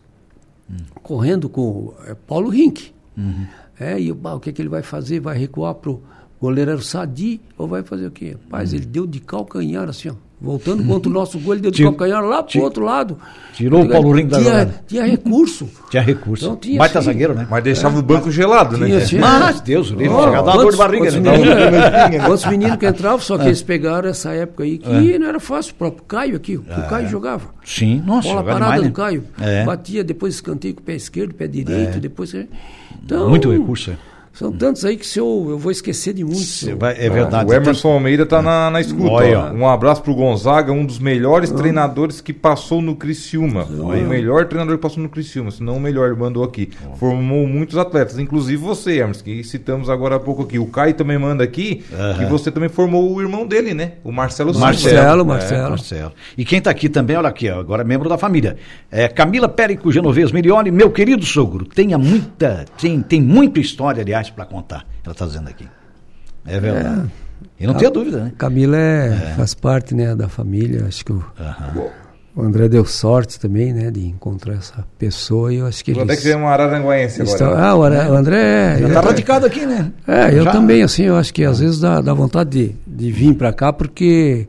correndo 1.03 1.49
com 1.49 1.61
o 1.61 1.95
é, 2.07 2.14
Paulo 2.14 2.49
Rink. 2.49 2.93
É, 3.79 4.01
e 4.01 4.12
bah, 4.12 4.35
o 4.35 4.41
que, 4.41 4.53
que 4.53 4.62
ele 4.62 4.68
vai 4.68 4.83
fazer? 4.83 5.20
Vai 5.20 5.37
recuar 5.37 5.75
pro 5.75 6.03
goleiro 6.41 6.81
Sadi 6.83 7.41
ou 7.57 7.66
vai 7.66 7.83
fazer 7.83 8.07
o 8.07 8.11
quê? 8.11 8.37
Rapaz, 8.45 8.73
ele 8.73 8.87
deu 8.87 9.07
de 9.07 9.20
calcanhar 9.20 9.89
assim, 9.89 10.09
ó. 10.09 10.14
Voltando 10.43 10.82
contra 10.84 11.09
o 11.09 11.12
nosso 11.12 11.38
gol, 11.38 11.55
ele 11.55 11.62
deu 11.62 11.70
de 11.70 11.84
calcanhar 11.84 12.20
lá 12.24 12.43
pro 12.43 12.62
outro 12.62 12.84
lado. 12.84 13.16
tirou 13.55 13.82
o 13.84 13.88
Paulo 13.88 14.11
Rink 14.12 14.28
da 14.28 14.40
tinha, 14.40 14.74
tinha 14.88 15.05
recurso. 15.05 15.68
Tinha 15.88 16.03
recurso. 16.03 16.45
Então 16.45 16.57
tinha, 16.57 16.78
Baita 16.80 17.01
sim. 17.01 17.07
zagueiro, 17.07 17.32
né? 17.32 17.47
Mas 17.49 17.62
deixava 17.62 17.97
o 17.97 18.03
banco 18.03 18.28
gelado, 18.28 18.76
né? 18.76 18.88
Mas, 19.20 19.61
Deus, 19.61 19.93
o 19.93 19.95
livro 19.95 20.20
chegava 20.24 20.53
dor 20.53 20.72
de 20.72 20.76
barriga, 20.78 21.05
quantos 21.12 21.20
né? 21.20 21.30
meninos- 21.38 22.24
Quantos 22.26 22.47
meninos 22.47 22.76
que 22.76 22.86
entravam, 22.88 23.20
só 23.20 23.38
que 23.38 23.45
eles 23.47 23.62
pegaram 23.62 24.09
essa 24.09 24.32
época 24.32 24.64
aí 24.64 24.78
que 24.78 25.18
não 25.18 25.28
era 25.28 25.38
fácil. 25.38 25.72
O 25.72 25.76
próprio 25.76 26.03
Caio 26.09 26.34
aqui, 26.36 26.57
o 26.57 26.64
Caio 26.90 27.09
jogava. 27.09 27.45
Sim, 27.64 28.03
nossa, 28.05 28.28
Bola 28.28 28.43
parada 28.43 28.64
demais, 28.64 28.80
do 28.82 28.88
né? 28.88 28.93
Caio. 28.95 29.24
É. 29.40 29.64
Batia, 29.64 30.03
depois 30.03 30.34
escanteio 30.34 30.74
com 30.74 30.80
o 30.80 30.84
pé 30.84 30.97
esquerdo, 30.97 31.34
pé 31.34 31.47
direito, 31.47 32.01
depois. 32.01 32.34
Então, 33.05 33.28
Muito 33.28 33.51
recurso, 33.53 33.93
é. 33.93 34.12
São 34.33 34.51
tantos 34.51 34.85
aí 34.85 34.97
que 34.97 35.07
se 35.07 35.18
eu, 35.18 35.47
eu 35.51 35.59
vou 35.59 35.70
esquecer 35.70 36.14
de 36.14 36.24
muitos. 36.24 36.64
Vai- 36.78 36.97
é 36.99 37.11
verdade. 37.11 37.51
O 37.51 37.55
Emerson 37.55 37.89
Almeida 37.93 38.24
tá 38.24 38.41
na, 38.41 38.70
na 38.70 38.80
escuta. 38.80 39.11
Olha. 39.12 39.53
Um 39.53 39.68
abraço 39.68 40.03
pro 40.03 40.14
Gonzaga, 40.14 40.72
um 40.72 40.85
dos 40.87 40.99
melhores 40.99 41.53
Ah. 41.53 41.55
treinadores 41.55 42.20
que 42.20 42.33
passou 42.33 42.80
no 42.80 42.97
Criciúma. 42.97 43.64
O 43.64 43.89
melhor 44.09 44.47
treinador 44.47 44.76
que 44.76 44.83
passou 44.83 45.03
no 45.03 45.09
Criciúma, 45.09 45.51
se 45.51 45.62
não 45.62 45.76
o 45.76 45.80
melhor, 45.80 46.16
mandou 46.16 46.43
aqui. 46.45 46.70
Formou 46.97 47.47
muitos 47.47 47.76
atletas, 47.76 48.18
inclusive 48.18 48.57
você, 48.57 49.01
Emerson, 49.01 49.22
que 49.24 49.45
citamos 49.45 49.91
agora 49.91 50.16
há 50.16 50.20
pouco 50.20 50.43
aqui. 50.43 50.59
O 50.59 50.66
Caio 50.66 50.95
também 50.95 51.18
manda 51.18 51.45
aqui 51.45 51.85
que 52.18 52.24
você 52.24 52.51
também 52.51 52.68
formou 52.70 53.14
o 53.14 53.20
irmão 53.20 53.47
dele, 53.47 53.74
né? 53.74 53.93
O 54.03 54.11
Marcelo 54.11 54.53
Silva. 54.53 54.66
Marcelo, 54.66 55.26
Marcelo. 55.26 55.68
Marcelo. 55.70 56.12
E 56.39 56.45
quem 56.45 56.59
está 56.59 56.70
aqui 56.70 56.89
também, 56.89 57.16
olha 57.16 57.28
aqui, 57.28 57.49
agora 57.49 57.83
é 57.83 57.85
membro 57.85 58.09
da 58.09 58.16
família. 58.16 58.57
É 58.91 59.09
Camila 59.09 59.49
Périco 59.49 59.93
Genovez 59.93 60.33
Milione, 60.33 60.70
meu 60.70 60.91
querido 60.91 61.24
sogro, 61.26 61.64
tenha 61.66 61.99
muita, 61.99 62.64
tem, 62.80 63.01
tem 63.03 63.20
muita 63.20 63.61
história, 63.61 64.01
aliás, 64.03 64.22
para 64.31 64.45
contar. 64.45 64.85
Ela 65.05 65.12
está 65.12 65.27
dizendo 65.27 65.49
aqui. 65.49 65.66
É 66.47 66.59
verdade. 66.61 67.11
E 67.59 67.66
não 67.66 67.75
tenha 67.75 67.91
dúvida, 67.91 68.25
né? 68.25 68.33
Camila 68.39 68.77
é, 68.77 69.35
faz 69.37 69.55
parte 69.55 69.95
né, 69.95 70.14
da 70.14 70.29
família. 70.29 70.85
Acho 70.87 71.05
que 71.05 71.12
o, 71.12 71.25
Aham. 71.41 71.87
o 72.37 72.43
André 72.43 72.68
deu 72.68 72.85
sorte 72.85 73.39
também, 73.39 73.73
né, 73.73 73.91
de 73.91 74.07
encontrar 74.07 74.55
essa 74.55 74.85
pessoa 74.99 75.53
e 75.53 75.57
eu 75.59 75.66
acho 75.66 75.85
que 75.85 75.93
Vou 75.93 76.03
eles. 76.05 76.16
que 76.16 76.23
ser 76.23 76.37
um 76.37 76.47
araranguaense 76.49 77.23
estão- 77.23 77.49
agora. 77.49 77.64
ah, 77.68 77.77
o 77.77 77.83
André- 77.85 78.09
o 78.11 78.14
André. 78.14 78.79
Já 78.79 78.85
é- 78.85 78.89
está 78.89 79.01
radicado 79.01 79.47
aqui, 79.47 79.66
né? 79.66 79.93
É, 80.07 80.35
eu 80.39 80.45
Já- 80.45 80.53
também, 80.53 80.83
assim, 80.83 81.03
eu 81.05 81.16
acho 81.16 81.33
que 81.35 81.45
às 81.45 81.59
vezes 81.61 81.81
dá, 81.81 82.01
dá 82.01 82.14
vontade 82.14 82.51
de, 82.51 82.75
de 82.87 83.11
vir 83.12 83.35
pra 83.35 83.53
cá, 83.53 83.73
porque 83.73 84.49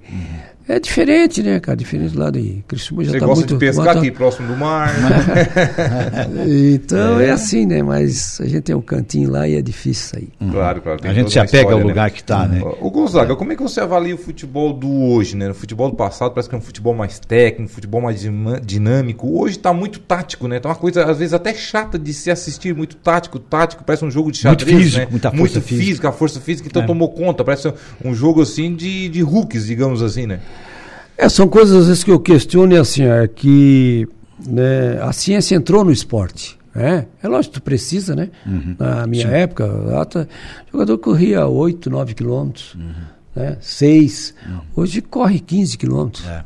é 0.67 0.79
diferente, 0.79 1.43
né, 1.43 1.59
cara? 1.59 1.75
Diferente 1.77 2.17
lá 2.17 2.29
de 2.31 2.63
Criciúma 2.67 3.03
já 3.03 3.11
Você 3.11 3.19
tá 3.19 3.25
gosta 3.25 3.39
muito... 3.41 3.53
de 3.53 3.59
pescar 3.59 3.85
bota- 3.85 3.99
aqui, 3.99 4.11
próximo 4.11 4.47
do 4.47 4.55
mar. 4.57 4.91
Então 6.47 7.19
é. 7.19 7.31
assim, 7.31 7.65
né? 7.65 7.81
Mas 7.81 8.39
a 8.41 8.45
gente 8.45 8.61
tem 8.61 8.75
um 8.75 8.81
cantinho 8.81 9.29
lá 9.29 9.47
e 9.47 9.55
é 9.55 9.61
difícil 9.61 10.09
sair. 10.09 10.29
Claro, 10.51 10.81
claro. 10.81 10.99
tem 10.99 11.11
A 11.11 11.13
gente 11.13 11.31
se 11.31 11.39
apega 11.39 11.73
ao 11.73 11.79
lugar 11.79 12.05
né? 12.05 12.09
que 12.09 12.21
está, 12.21 12.47
né? 12.47 12.61
Ô 12.81 12.89
Gonzaga, 12.89 13.35
como 13.35 13.51
é 13.51 13.55
que 13.55 13.61
você 13.63 13.79
avalia 13.79 14.15
o 14.15 14.17
futebol 14.17 14.73
do 14.73 14.89
hoje, 14.91 15.35
né? 15.35 15.49
O 15.49 15.53
futebol 15.53 15.89
do 15.89 15.95
passado 15.95 16.31
parece 16.31 16.49
que 16.49 16.55
é 16.55 16.57
um 16.57 16.61
futebol 16.61 16.93
mais 16.93 17.19
técnico, 17.19 17.63
um 17.71 17.73
futebol 17.73 18.01
mais 18.01 18.21
dinâmico. 18.63 19.39
Hoje 19.39 19.57
tá 19.59 19.73
muito 19.73 19.99
tático, 19.99 20.47
né? 20.47 20.59
Tá 20.59 20.69
uma 20.69 20.75
coisa, 20.75 21.05
às 21.05 21.19
vezes, 21.19 21.33
até 21.33 21.53
chata 21.53 21.97
de 21.99 22.13
se 22.13 22.29
assistir, 22.31 22.75
muito 22.75 22.95
tático, 22.97 23.39
tático, 23.39 23.83
parece 23.83 24.03
um 24.05 24.11
jogo 24.11 24.31
de 24.31 24.45
Muito 24.45 24.61
xadrez, 24.61 24.81
físico, 24.83 24.99
né? 24.99 25.07
muita 25.09 25.29
força 25.29 25.39
muito 25.41 25.61
física. 25.61 25.85
física, 25.87 26.09
a 26.09 26.11
força 26.11 26.39
física, 26.39 26.67
então 26.67 26.81
É. 26.83 26.85
tomou 26.85 27.09
conta, 27.09 27.43
parece 27.43 27.71
um 28.03 28.13
jogo 28.13 28.41
assim 28.41 28.75
de, 28.75 29.09
de 29.09 29.23
hooks, 29.23 29.65
digamos 29.67 30.01
assim, 30.01 30.25
né? 30.27 30.39
É, 31.17 31.29
são 31.29 31.47
coisas 31.47 31.75
às 31.81 31.87
vezes 31.87 32.03
que 32.03 32.11
eu 32.11 32.19
questiono, 32.19 32.75
é 32.75 32.79
assim, 32.79 33.03
é 33.03 33.27
que 33.27 34.07
né, 34.47 34.99
a 35.01 35.13
ciência 35.13 35.55
entrou 35.55 35.83
no 35.83 35.91
esporte. 35.91 36.57
É, 36.75 37.05
é 37.21 37.27
lógico, 37.27 37.55
tu 37.55 37.61
precisa, 37.61 38.15
né? 38.15 38.29
Uhum. 38.47 38.75
Na 38.79 39.05
minha 39.05 39.27
época, 39.27 39.65
lá 39.67 40.03
tá- 40.05 40.27
o 40.69 40.71
jogador 40.71 40.97
corria 40.97 41.45
8, 41.47 41.87
9 41.89 42.15
quilômetros, 42.15 42.73
Uhum. 42.73 42.93
né? 43.35 43.57
6. 43.61 44.33
Hoje 44.75 44.99
corre 45.01 45.39
15 45.39 45.77
quilômetros. 45.77 46.25
É. 46.25 46.43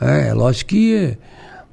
É, 0.00 0.28
é 0.28 0.34
lógico 0.34 0.70
que 0.70 0.94
é, 0.94 1.18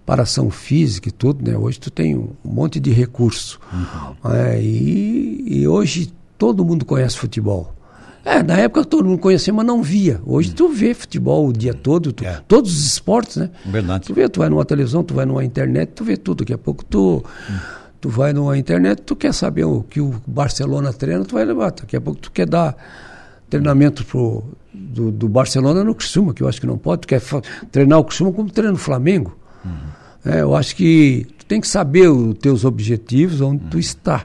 para 0.06 0.24
ação 0.24 0.50
física 0.50 1.10
e 1.10 1.12
tudo, 1.12 1.44
né? 1.52 1.58
Hoje 1.58 1.78
tu 1.78 1.92
tem 1.92 2.16
um 2.16 2.30
monte 2.44 2.80
de 2.80 2.92
recurso. 2.92 3.60
Uhum. 3.74 4.32
É, 4.32 4.62
e, 4.62 5.44
e 5.46 5.68
hoje 5.68 6.14
todo 6.38 6.64
mundo 6.64 6.86
conhece 6.86 7.18
futebol. 7.18 7.74
É, 8.30 8.44
na 8.44 8.58
época 8.58 8.86
todo 8.86 9.06
mundo 9.08 9.18
conhecia, 9.20 9.52
mas 9.52 9.66
não 9.66 9.82
via. 9.82 10.22
Hoje 10.26 10.52
tu 10.54 10.70
vê 10.70 10.94
futebol 10.94 11.48
o 11.48 11.54
dia 11.54 11.74
todo, 11.74 12.14
tu- 12.14 12.24
Uhum. 12.24 12.30
É. 12.30 12.42
todos 12.48 12.72
os 12.72 12.86
esportes, 12.86 13.38
né? 13.38 13.50
Verdade. 13.66 14.06
Tu 14.06 14.14
vê, 14.14 14.30
tu 14.30 14.40
vai 14.40 14.50
numa 14.50 14.64
televisão, 14.66 15.04
tu 15.04 15.14
vai 15.14 15.26
numa 15.26 15.44
internet, 15.44 15.92
tu 15.96 16.04
vê 16.04 16.16
tudo. 16.16 16.40
Daqui 16.40 16.54
a 16.54 16.58
pouco 16.58 16.86
tu, 16.86 17.24
tu 18.00 18.08
vai 18.10 18.32
numa 18.32 18.58
internet, 18.58 19.02
tu 19.02 19.16
quer 19.16 19.34
saber 19.34 19.64
o 19.66 19.82
que 19.84 20.00
o 20.00 20.14
Barcelona 20.28 20.94
treina, 20.94 21.26
tu 21.26 21.34
vai 21.36 21.44
levar. 21.46 21.72
Daqui 21.72 21.96
a 21.96 22.02
pouco 22.02 22.20
tu 22.20 22.32
quer 22.32 22.46
dar 22.48 22.76
treinamento 23.50 24.06
pro, 24.06 24.44
do, 24.72 25.12
do 25.12 25.28
Barcelona 25.28 25.84
no 25.84 25.96
Criciúma, 25.96 26.34
que 26.34 26.44
eu 26.44 26.48
acho 26.48 26.62
que 26.62 26.68
não 26.68 26.78
pode. 26.78 27.02
Tu 27.02 27.08
quer 27.08 27.22
treinar 27.72 27.98
o 28.00 28.04
Criciúma 28.04 28.32
como 28.32 28.50
treina 28.52 28.74
o 28.74 28.78
Flamengo. 28.78 29.36
É, 30.24 30.42
eu 30.42 30.56
acho 30.56 30.76
que 30.76 31.26
tu 31.38 31.46
tem 31.46 31.60
que 31.60 31.68
saber 31.68 32.10
os 32.10 32.38
teus 32.38 32.64
objetivos, 32.66 33.42
onde 33.42 33.64
tu 33.66 33.80
está, 33.80 34.24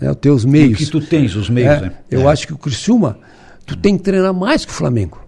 né, 0.00 0.10
os 0.10 0.16
teus 0.16 0.44
meios. 0.44 0.78
que 0.78 0.86
tu 0.86 1.00
tens, 1.00 1.36
os 1.36 1.48
meios, 1.48 1.70
É, 1.74 1.80
né? 1.82 1.92
Eu 2.10 2.22
É. 2.28 2.32
acho 2.32 2.46
que 2.46 2.52
o 2.54 2.58
Criciúma, 2.58 3.18
tu 3.66 3.76
tem 3.76 3.96
que 3.96 4.02
treinar 4.02 4.32
mais 4.34 4.64
que 4.64 4.70
o 4.70 4.74
Flamengo. 4.74 5.18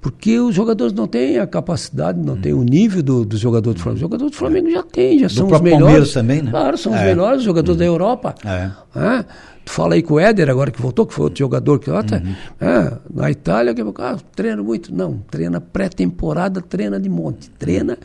Porque 0.00 0.38
os 0.38 0.54
jogadores 0.54 0.92
não 0.92 1.06
têm 1.06 1.38
a 1.38 1.46
capacidade, 1.46 2.18
não 2.20 2.36
têm 2.36 2.52
o 2.52 2.62
nível 2.62 3.02
do, 3.02 3.24
dos 3.24 3.40
jogadores 3.40 3.80
do 3.80 3.82
Flamengo. 3.82 3.96
Os 3.96 4.00
jogadores 4.02 4.32
do 4.32 4.36
Flamengo 4.36 4.70
já 4.70 4.82
têm, 4.82 5.18
já 5.18 5.30
são 5.30 5.46
os 5.46 5.60
melhores. 5.62 5.82
Palmeiras 5.82 6.12
também, 6.12 6.42
né? 6.42 6.50
Claro, 6.50 6.76
são 6.76 6.92
os 6.92 6.98
É. 6.98 7.06
melhores 7.06 7.42
jogadores 7.42 7.78
da 7.78 7.86
Europa. 7.86 8.34
É. 8.44 9.24
Tu 9.64 9.72
fala 9.72 9.94
aí 9.94 10.02
com 10.02 10.14
o 10.14 10.20
Éder, 10.20 10.50
agora 10.50 10.70
que 10.70 10.80
voltou, 10.80 11.06
que 11.06 11.14
foi 11.14 11.24
outro 11.24 11.38
jogador 11.38 11.78
que 11.78 11.90
outra, 11.90 12.22
é, 12.60 12.92
na 13.14 13.30
Itália, 13.30 13.72
que 13.72 13.80
ah, 13.80 14.16
treina 14.36 14.62
muito. 14.62 14.94
Não, 14.94 15.22
treina 15.30 15.58
pré-temporada, 15.58 16.60
treina 16.60 17.00
de 17.00 17.08
monte. 17.08 17.48
Treina 17.52 17.96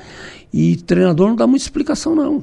e 0.53 0.77
treinador 0.77 1.27
não 1.27 1.35
dá 1.35 1.45
muita 1.45 1.65
explicação, 1.65 2.15
não. 2.15 2.41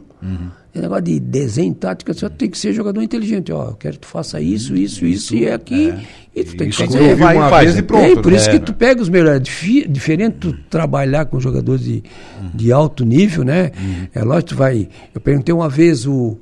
Esse 0.77 0.83
negócio 0.83 1.05
de 1.05 1.18
desenho 1.20 1.74
tático, 1.74 2.12
você 2.12 2.29
tem 2.29 2.51
que 2.51 2.59
ser 2.59 2.72
jogador 2.74 3.01
inteligente. 3.03 3.51
Ó, 3.51 3.70
eu 3.70 3.74
quero 3.77 3.95
que 3.95 4.01
tu 4.01 4.07
faça 4.09 4.39
isso, 4.41 4.77
isso, 4.77 5.07
isso, 5.07 5.35
e 5.35 5.47
é 5.47 5.55
aqui. 5.55 5.95
E 6.35 6.45
tu 6.45 6.55
tem 6.55 6.68
que 6.68 6.74
Isso 6.74 6.85
fazer. 6.85 7.14
vai 7.16 7.35
uma 7.35 7.49
faz, 7.49 7.64
vez 7.64 7.79
e 7.79 7.83
pronto. 7.83 8.05
É, 8.18 8.22
por 8.22 8.31
né? 8.31 8.37
isso 8.37 8.51
que 8.51 8.59
tu 8.59 8.74
pega 8.74 9.01
os 9.01 9.09
melhores. 9.09 9.43
Difi- 9.43 9.89
diferente 9.89 10.37
tu 10.39 10.53
trabalhar 10.68 11.24
com 11.24 11.41
jogadores 11.41 11.83
de, 11.83 12.03
de 12.53 12.70
alto 12.70 13.07
nível, 13.07 13.43
né? 13.43 13.70
É 14.14 14.22
lógico, 14.22 14.51
tu 14.51 14.57
vai. 14.57 14.87
Eu 15.14 15.20
perguntei 15.22 15.55
uma 15.55 15.68
vez 15.68 16.07
o. 16.07 16.37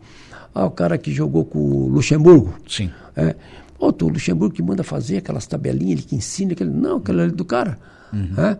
Ah, 0.52 0.66
o 0.66 0.70
cara 0.72 0.98
que 0.98 1.12
jogou 1.12 1.44
com 1.44 1.58
o 1.60 1.88
Luxemburgo. 1.88 2.54
Sim. 2.68 2.90
É. 3.16 3.36
Pô, 3.78 3.92
tu, 3.92 4.06
o 4.06 4.08
Luxemburgo 4.08 4.52
que 4.52 4.62
manda 4.62 4.82
fazer 4.82 5.18
aquelas 5.18 5.46
tabelinhas, 5.46 6.00
ele 6.00 6.02
que 6.02 6.16
ensina 6.16 6.52
aquele. 6.54 6.70
Não, 6.70 6.96
aquele 6.96 7.20
ali 7.22 7.32
do 7.32 7.44
cara. 7.44 7.78
É. 8.12 8.56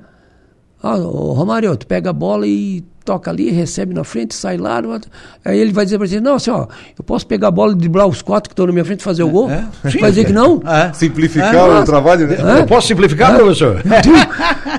Ah, 0.86 0.98
ô, 0.98 1.32
Romário, 1.32 1.74
tu 1.78 1.86
pega 1.86 2.10
a 2.10 2.12
bola 2.12 2.46
e 2.46 2.84
toca 3.06 3.30
ali, 3.30 3.50
recebe 3.50 3.94
na 3.94 4.04
frente, 4.04 4.34
sai 4.34 4.58
lá. 4.58 4.82
Aí 5.42 5.58
ele 5.58 5.72
vai 5.72 5.86
dizer 5.86 5.96
pra 5.96 6.06
você, 6.06 6.20
não, 6.20 6.34
assim, 6.34 6.50
ó, 6.50 6.66
eu 6.98 7.02
posso 7.04 7.26
pegar 7.26 7.48
a 7.48 7.50
bola 7.50 7.72
e 7.72 7.74
driblar 7.74 8.06
os 8.06 8.20
quatro 8.20 8.50
que 8.50 8.52
estão 8.52 8.66
na 8.66 8.72
minha 8.72 8.84
frente 8.84 9.00
e 9.00 9.02
fazer 9.02 9.22
o 9.22 9.30
gol? 9.30 9.50
é. 9.50 9.64
Tu 9.90 9.98
vai 9.98 10.10
dizer 10.10 10.26
que 10.26 10.32
não? 10.32 10.62
É. 10.66 10.92
Simplificar 10.92 11.54
É, 11.54 11.80
o 11.80 11.84
trabalho, 11.84 12.26
né? 12.26 12.36
É. 12.36 12.60
Eu 12.60 12.66
posso 12.66 12.86
simplificar, 12.88 13.34
professor? 13.34 13.82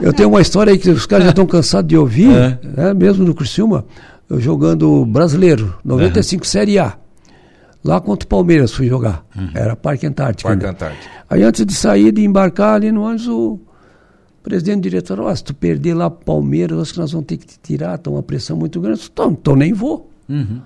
Eu 0.01 0.13
tenho 0.13 0.29
uma 0.29 0.41
história 0.41 0.71
aí 0.73 0.77
que 0.77 0.89
os 0.91 1.07
caras 1.07 1.25
já 1.25 1.29
estão 1.31 1.45
cansados 1.47 1.87
de 1.87 1.97
ouvir, 1.97 2.27
né, 2.29 2.93
mesmo 2.95 3.25
no 3.25 3.33
Criciúma, 3.33 3.83
eu 4.29 4.39
jogando 4.39 5.05
brasileiro, 5.07 5.75
95 5.83 6.45
Série 6.45 6.77
A. 6.77 6.93
Lá 7.83 8.01
contra 8.01 8.25
o 8.25 8.27
Palmeiras 8.27 8.73
fui 8.73 8.87
jogar. 8.87 9.23
Era 9.53 9.75
Parque 9.75 10.07
Antártico. 10.07 10.49
Parque. 10.49 10.65
Antártico. 10.65 11.03
Aí 11.29 11.43
antes 11.43 11.65
de 11.65 11.73
sair, 11.75 12.11
de 12.11 12.23
embarcar 12.23 12.75
ali 12.75 12.91
no 12.91 13.03
ônibus, 13.03 13.27
o 13.27 13.59
presidente 14.45 14.83
diretor, 14.83 15.19
ó, 15.19 15.35
se 15.35 15.43
tu 15.43 15.53
perder 15.53 15.93
lá 15.95 16.09
pro 16.09 16.23
Palmeiras, 16.23 16.79
acho 16.79 16.93
que 16.93 16.99
nós 16.99 17.11
vamos 17.11 17.25
ter 17.27 17.37
que 17.37 17.45
te 17.45 17.59
tirar, 17.61 17.97
tá 17.97 18.09
uma 18.09 18.23
pressão 18.23 18.55
muito 18.55 18.79
grande. 18.79 19.01
Então, 19.11 19.31
então 19.31 19.55
nem 19.55 19.73
vou. 19.73 20.09
Como 20.27 20.61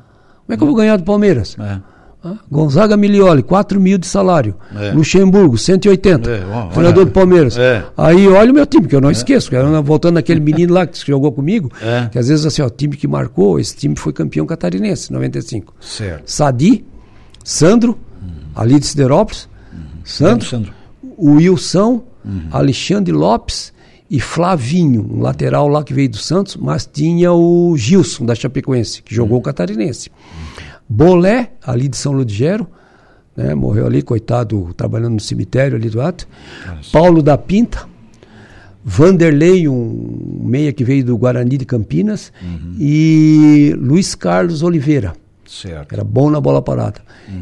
é 0.50 0.58
que 0.58 0.62
eu 0.64 0.68
vou 0.68 0.76
ganhar 0.76 0.98
do 0.98 1.04
Palmeiras? 1.04 1.56
É. 1.60 1.80
Ah, 2.22 2.36
Gonzaga 2.52 2.98
Milioli, 2.98 3.42
4 3.42 3.80
mil 3.80 3.98
de 3.98 4.06
salário. 4.06 4.54
É. 4.76 4.92
Luxemburgo, 4.92 5.58
180. 5.58 6.30
É, 6.30 6.46
ó, 6.54 6.66
treinador 6.68 7.06
do 7.06 7.12
Palmeiras. 7.12 7.58
É. 7.58 7.86
Aí 7.96 8.28
olha 8.28 8.52
o 8.52 8.54
meu 8.54 8.66
time, 8.66 8.88
que 8.90 8.96
eu 8.96 9.00
não 9.00 9.10
esqueço. 9.10 9.50
que 9.50 9.56
era 9.56 9.82
Voltando 9.82 10.16
naquele 10.16 10.42
menino 10.42 10.74
lá 10.74 10.86
que 10.86 11.00
jogou 11.08 11.32
comigo, 11.32 11.72
É. 11.82 12.10
que 12.12 12.20
às 12.20 12.28
vezes 12.28 12.46
assim, 12.46 12.62
ó, 12.62 12.66
o 12.68 12.70
time 12.70 12.98
que 12.98 13.08
marcou, 13.08 13.58
esse 13.58 13.74
time 13.76 13.96
foi 13.96 14.12
campeão 14.12 14.46
catarinense, 14.46 15.14
95. 15.14 15.74
Certo. 15.80 16.24
Sadi, 16.30 16.84
Sandro, 17.42 17.98
ali 18.54 18.78
de 18.80 18.86
Siderópolis, 18.86 19.48
Sandro, 20.04 20.46
Sandro. 20.46 20.74
o 21.18 21.36
Wilson, 21.36 22.04
Alexandre 22.52 23.12
Lopes 23.14 23.74
e 24.10 24.20
Flavinho, 24.20 25.08
um 25.12 25.22
lateral 25.22 25.68
lá 25.68 25.84
que 25.84 25.94
veio 25.94 26.10
do 26.10 26.18
Santos, 26.18 26.56
mas 26.56 26.90
tinha 26.92 27.32
o 27.32 27.76
Gilson 27.78 28.26
da 28.26 28.34
Chapecoense, 28.34 29.04
que 29.04 29.14
jogou 29.14 29.38
o 29.38 29.42
catarinense. 29.42 30.10
Bolé, 30.88 31.52
ali 31.64 31.88
de 31.88 31.96
São 31.96 32.12
Ludgero, 32.14 32.68
né, 33.38 33.54
morreu 33.54 33.86
ali, 33.86 34.02
coitado, 34.02 34.74
trabalhando 34.76 35.14
no 35.14 35.20
cemitério 35.20 35.78
ali 35.78 35.90
do 35.90 36.02
ato. 36.02 36.28
Paulo 36.92 37.22
da 37.22 37.38
Pinta, 37.38 37.88
Vanderlei, 38.84 39.68
um 39.68 40.42
meia 40.44 40.74
que 40.74 40.84
veio 40.84 41.06
do 41.06 41.18
Guarani 41.18 41.58
de 41.58 41.66
Campinas, 41.66 42.34
e 42.80 43.76
Luiz 43.78 44.16
Carlos 44.16 44.64
Oliveira. 44.64 45.14
Certo. 45.46 45.94
Era 45.94 46.04
bom 46.04 46.30
na 46.30 46.42
bola 46.42 46.62
parada. 46.62 47.02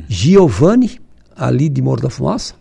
Giovanni, 0.10 1.00
ali 1.36 1.70
de 1.70 1.82
Morro 1.82 2.02
da 2.02 2.10
Fumaça. 2.10 2.56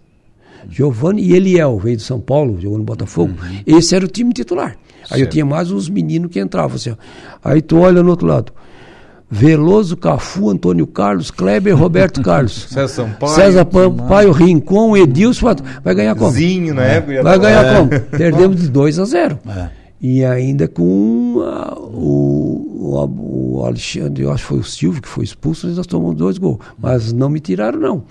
Giovanni 0.68 1.22
e 1.22 1.34
Eliel, 1.34 1.78
veio 1.78 1.96
de 1.96 2.02
São 2.02 2.20
Paulo, 2.20 2.60
jogou 2.60 2.78
no 2.78 2.84
Botafogo. 2.84 3.34
Esse 3.66 3.94
era 3.94 4.04
o 4.04 4.08
time 4.08 4.32
titular. 4.32 4.76
Aí 5.10 5.20
eu 5.20 5.24
Certo. 5.24 5.32
tinha 5.32 5.44
mais 5.44 5.70
os 5.70 5.88
meninos 5.88 6.30
que 6.30 6.40
entravam. 6.40 6.76
Assim, 6.76 6.90
ó. 6.90 6.96
Aí 7.44 7.62
tu 7.62 7.78
olha 7.78 8.02
no 8.02 8.10
outro 8.10 8.26
lado. 8.26 8.52
Veloso, 9.28 9.96
Cafu, 9.96 10.50
Antônio 10.50 10.86
Carlos, 10.86 11.30
Kleber, 11.32 11.76
Roberto 11.76 12.22
Carlos. 12.22 12.66
César 12.70 12.88
Sampaio. 12.88 13.32
César 13.34 13.64
Pampaio, 13.64 14.30
Rincon, 14.32 14.96
Edilson, 14.96 15.54
vai 15.82 15.94
ganhar 15.94 16.14
como? 16.14 16.30
Zinho 16.30 16.74
na 16.74 16.82
época. 16.84 17.14
já 17.14 17.22
Vai 17.22 17.38
ganhar 17.38 17.64
É. 17.64 17.76
como? 17.76 17.88
Perdemos 18.16 18.60
de 18.60 18.68
2 18.68 18.98
a 19.00 19.04
0. 19.04 19.38
É. 19.48 19.68
E 20.00 20.24
ainda 20.24 20.68
com 20.68 21.40
ah, 21.44 21.74
o, 21.76 23.00
o, 23.08 23.56
o 23.58 23.64
Alexandre, 23.64 24.22
eu 24.22 24.30
acho 24.32 24.42
que 24.44 24.48
foi 24.48 24.58
o 24.58 24.64
Silvio 24.64 25.02
que 25.02 25.08
foi 25.08 25.24
expulso, 25.24 25.66
nós 25.68 25.86
tomamos 25.86 26.14
dois 26.16 26.38
gols. 26.38 26.58
Mas 26.78 27.12
não 27.12 27.28
me 27.28 27.40
tiraram, 27.40 27.80
não. 27.80 28.04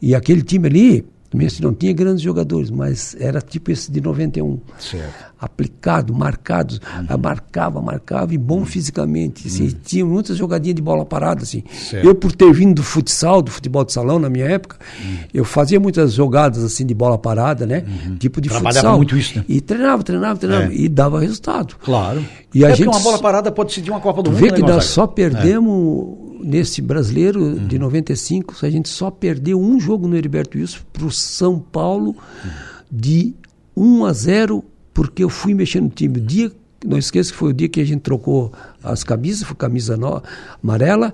E 0.00 0.14
aquele 0.14 0.42
time 0.42 0.68
ali, 0.68 1.04
assim, 1.46 1.62
não 1.62 1.74
tinha 1.74 1.92
grandes 1.92 2.22
jogadores, 2.22 2.70
mas 2.70 3.16
era 3.18 3.40
tipo 3.40 3.70
esse 3.70 3.90
de 3.90 4.00
91. 4.00 4.60
Certo. 4.78 5.34
Aplicado, 5.38 6.14
marcado, 6.14 6.78
ah, 7.08 7.18
marcava, 7.18 7.82
marcava 7.82 8.32
e 8.32 8.38
bom 8.38 8.64
fisicamente. 8.64 9.46
Assim, 9.46 9.68
Tinha 9.84 10.04
muitas 10.06 10.36
jogadinhas 10.36 10.74
de 10.74 10.80
bola 10.80 11.04
parada. 11.04 11.42
Assim. 11.42 11.62
Certo. 11.70 12.06
Eu, 12.06 12.14
por 12.14 12.32
ter 12.32 12.50
vindo 12.52 12.76
do 12.76 12.82
futsal, 12.82 13.42
do 13.42 13.50
futebol 13.50 13.84
de 13.84 13.92
salão 13.92 14.18
na 14.18 14.30
minha 14.30 14.46
época, 14.46 14.78
eu 15.34 15.44
fazia 15.44 15.78
muitas 15.78 16.14
jogadas 16.14 16.62
assim 16.62 16.86
de 16.86 16.94
bola 16.94 17.18
parada, 17.18 17.66
né? 17.66 17.84
Tipo 18.18 18.40
de 18.40 18.48
Trabalhava 18.48 18.80
futsal. 18.80 18.96
muito 18.96 19.18
isso, 19.18 19.38
né? 19.38 19.44
E 19.48 19.60
treinava, 19.60 20.02
treinava, 20.02 20.38
treinava. 20.38 20.72
É. 20.72 20.76
E 20.76 20.88
dava 20.88 21.20
resultado. 21.20 21.76
Claro. 21.82 22.24
E 22.54 22.64
a 22.64 22.68
é 22.68 22.74
gente 22.74 22.86
porque 22.86 22.96
uma 22.96 23.02
bola 23.02 23.18
parada 23.18 23.52
pode 23.52 23.68
decidir 23.70 23.90
uma 23.90 24.00
Copa 24.00 24.22
do 24.22 24.30
Mundo. 24.30 24.40
vê 24.40 24.50
né, 24.50 24.56
que 24.56 24.62
nós 24.62 24.84
só 24.84 25.06
perdemos 25.06 26.23
nesse 26.44 26.82
brasileiro 26.82 27.58
de 27.58 27.78
95, 27.78 28.54
a 28.62 28.70
gente 28.70 28.88
só 28.88 29.10
perdeu 29.10 29.60
um 29.60 29.80
jogo 29.80 30.06
no 30.06 30.16
Heriberto 30.16 30.58
Wilson 30.58 30.78
para 30.92 31.04
o 31.06 31.10
São 31.10 31.58
Paulo 31.58 32.14
de 32.90 33.34
1 33.76 34.04
a 34.04 34.12
0, 34.12 34.64
porque 34.92 35.24
eu 35.24 35.28
fui 35.28 35.54
mexendo 35.54 35.84
no 35.84 35.90
time. 35.90 36.18
O 36.18 36.20
dia, 36.20 36.52
não 36.84 36.98
esqueça 36.98 37.32
que 37.32 37.36
foi 37.38 37.50
o 37.50 37.52
dia 37.54 37.68
que 37.68 37.80
a 37.80 37.84
gente 37.84 38.02
trocou 38.02 38.52
as 38.82 39.02
camisas, 39.02 39.42
foi 39.42 39.56
camisa 39.56 39.96
no, 39.96 40.22
amarela, 40.62 41.12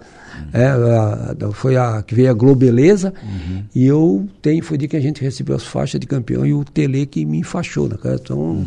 é, 0.52 0.66
a- 0.66 1.36
a- 1.48 1.52
foi 1.52 1.76
a 1.76 2.02
que 2.02 2.14
veio 2.14 2.30
a 2.30 2.34
Globeleza, 2.34 3.14
e 3.74 3.86
eu 3.86 4.28
tenho, 4.42 4.62
foi 4.64 4.74
o 4.74 4.78
dia 4.78 4.88
que 4.88 4.96
a 4.96 5.00
gente 5.00 5.22
recebeu 5.22 5.54
as 5.56 5.62
faixas 5.64 6.00
de 6.00 6.06
campeão 6.06 6.44
e 6.44 6.52
o 6.52 6.64
Tele 6.64 7.06
que 7.06 7.24
me 7.24 7.38
enfaixou, 7.38 7.88
né, 7.88 7.96
cara? 8.02 8.16
Então, 8.22 8.66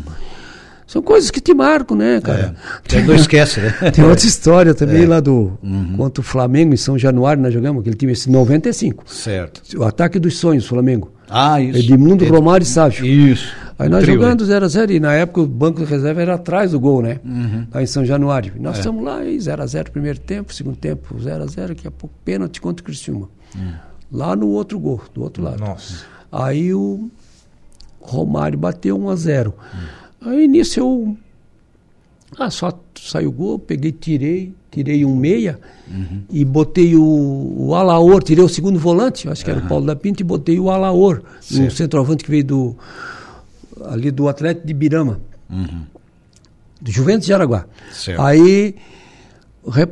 são 0.94 1.02
coisas 1.02 1.28
que 1.30 1.40
te 1.40 1.52
marcam, 1.52 1.96
né, 1.96 2.20
cara? 2.20 2.54
Você 2.88 3.02
não 3.02 3.14
esquece, 3.16 3.60
né? 3.60 3.70
Tem 3.92 4.04
outra 4.04 4.24
história 4.26 4.72
também 4.74 5.04
lá 5.06 5.18
do. 5.20 5.58
Contra 5.96 6.20
o 6.20 6.24
Flamengo 6.24 6.72
em 6.72 6.76
São 6.76 6.96
Januário, 6.96 7.42
nós 7.42 7.52
jogamos 7.52 7.80
aquele 7.80 7.96
time 7.96 8.12
esse 8.12 8.30
95. 8.30 9.02
certo. 9.06 9.60
O 9.76 9.82
ataque 9.84 10.18
dos 10.20 10.38
sonhos, 10.38 10.66
Flamengo. 10.66 11.10
Ah, 11.28 11.60
isso. 11.60 11.78
Edmundo, 11.80 12.22
Ed- 12.24 12.30
Romário 12.30 12.62
e 12.62 12.66
Sávio. 12.66 13.04
Isso. 13.04 13.52
Aí 13.76 13.88
nós 13.88 14.04
Trio, 14.04 14.14
jogando 14.14 14.44
0x0 14.44 14.90
e 14.90 15.00
na 15.00 15.14
época 15.14 15.40
o 15.40 15.46
banco 15.48 15.80
de 15.80 15.84
reserva 15.90 16.22
era 16.22 16.34
atrás 16.34 16.70
do 16.70 16.78
gol, 16.78 17.02
né? 17.02 17.18
Uhum. 17.24 17.66
Lá 17.74 17.82
em 17.82 17.86
São 17.86 18.04
Januário. 18.04 18.52
E 18.54 18.58
É. 18.60 18.62
nós 18.62 18.76
estamos 18.78 19.02
lá, 19.04 19.20
0x0 19.20 19.90
primeiro 19.90 20.20
tempo, 20.20 20.54
segundo 20.54 20.76
tempo 20.76 21.16
0x0, 21.16 21.68
daqui 21.68 21.88
a 21.88 21.90
pouco 21.90 22.14
pênalti 22.24 22.60
contra 22.60 22.82
o 22.82 22.84
Criciúma. 22.86 23.28
Hum. 23.56 23.72
Lá 24.12 24.36
no 24.36 24.46
outro 24.48 24.78
gol, 24.78 25.02
do 25.12 25.22
outro 25.22 25.42
lado. 25.42 25.58
Nossa. 25.58 26.04
Aí 26.30 26.72
o 26.72 27.10
Romário 28.00 28.58
bateu 28.58 28.96
1 28.96 29.08
a 29.08 29.16
0 29.16 29.54
Aí 30.24 30.48
nisso 30.48 30.80
eu. 30.80 31.16
Ah, 32.38 32.50
só 32.50 32.72
saiu 33.00 33.28
o 33.28 33.32
gol, 33.32 33.58
peguei, 33.58 33.92
tirei, 33.92 34.52
tirei 34.70 35.04
um 35.04 35.14
meia 35.14 35.58
e 36.30 36.44
botei 36.44 36.96
o, 36.96 37.54
o 37.58 37.74
Alaor, 37.74 38.22
tirei 38.24 38.42
o 38.42 38.48
segundo 38.48 38.78
volante, 38.78 39.28
acho 39.28 39.44
que 39.44 39.50
era 39.50 39.60
o 39.60 39.68
Paulo 39.68 39.86
da 39.86 39.94
Pinta, 39.94 40.22
e 40.22 40.24
botei 40.24 40.58
o 40.58 40.68
Alaor, 40.70 41.22
um 41.38 41.42
Certo. 41.42 41.74
centroavante 41.74 42.24
que 42.24 42.30
veio 42.30 42.44
do 42.44 42.76
ali 43.86 44.10
do 44.10 44.28
Atlético 44.28 44.66
de 44.66 44.74
Birama. 44.74 45.20
Do 46.80 46.90
Juventus 46.90 47.26
de 47.26 47.32
Araguá. 47.32 47.66
Certo. 47.92 48.20
Aí, 48.20 48.74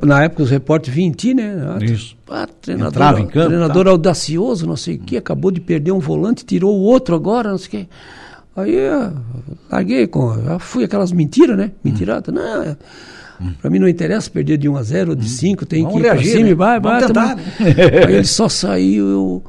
na 0.05 0.25
época 0.25 0.43
os 0.43 0.51
repórteres 0.51 0.95
vinham 0.97 1.11
em 1.11 1.13
ti, 1.13 1.35
né? 1.35 1.55
Ah, 1.79 1.85
Isso. 1.85 2.17
ah, 2.29 2.49
treinador, 2.61 2.91
Entrava 2.93 3.21
em 3.21 3.27
campo, 3.27 3.49
treinador 3.49 3.85
tá. 3.85 3.91
audacioso, 3.91 4.67
não 4.67 4.77
sei 4.77 4.97
o 4.97 4.99
quê, 4.99 5.17
acabou 5.17 5.51
de 5.53 5.61
perder 5.61 5.93
um 5.93 5.99
volante, 6.01 6.45
tirou 6.45 6.77
o 6.77 6.83
outro 6.83 7.15
agora, 7.15 7.51
não 7.51 7.59
sei 7.59 7.67
o 7.69 7.71
quê. 7.71 7.89
Aí 8.57 8.77
larguei 9.71 10.07
com. 10.07 10.35
Já 10.43 10.59
fui 10.59 10.85
aquelas 10.85 11.13
mentiras, 11.13 11.57
né? 11.57 11.67
Hum. 11.75 11.79
Mentirada. 11.85 12.31
Não, 12.31 12.63
é, 12.63 12.77
pra 13.61 13.71
mim 13.71 13.79
não 13.79 13.89
interessa 13.89 14.31
perder 14.31 14.59
de 14.59 14.69
1 14.69 14.77
a 14.77 14.83
0 14.83 15.11
ou 15.11 15.17
de 15.17 15.29
5, 15.29 15.65
tem 15.67 15.83
Vamos 15.83 15.95
que 15.95 16.01
ir 16.01 16.03
pra 16.09 16.13
reagir, 16.15 16.33
cima 16.33 16.49
né? 16.49 16.55
vai, 16.55 16.81
vai. 16.81 17.07
tentar, 17.07 17.37
né? 17.37 17.43
Aí 18.07 18.15
ele 18.17 18.25
só 18.29 18.49
saiu 18.49 19.09
eu, 19.09 19.45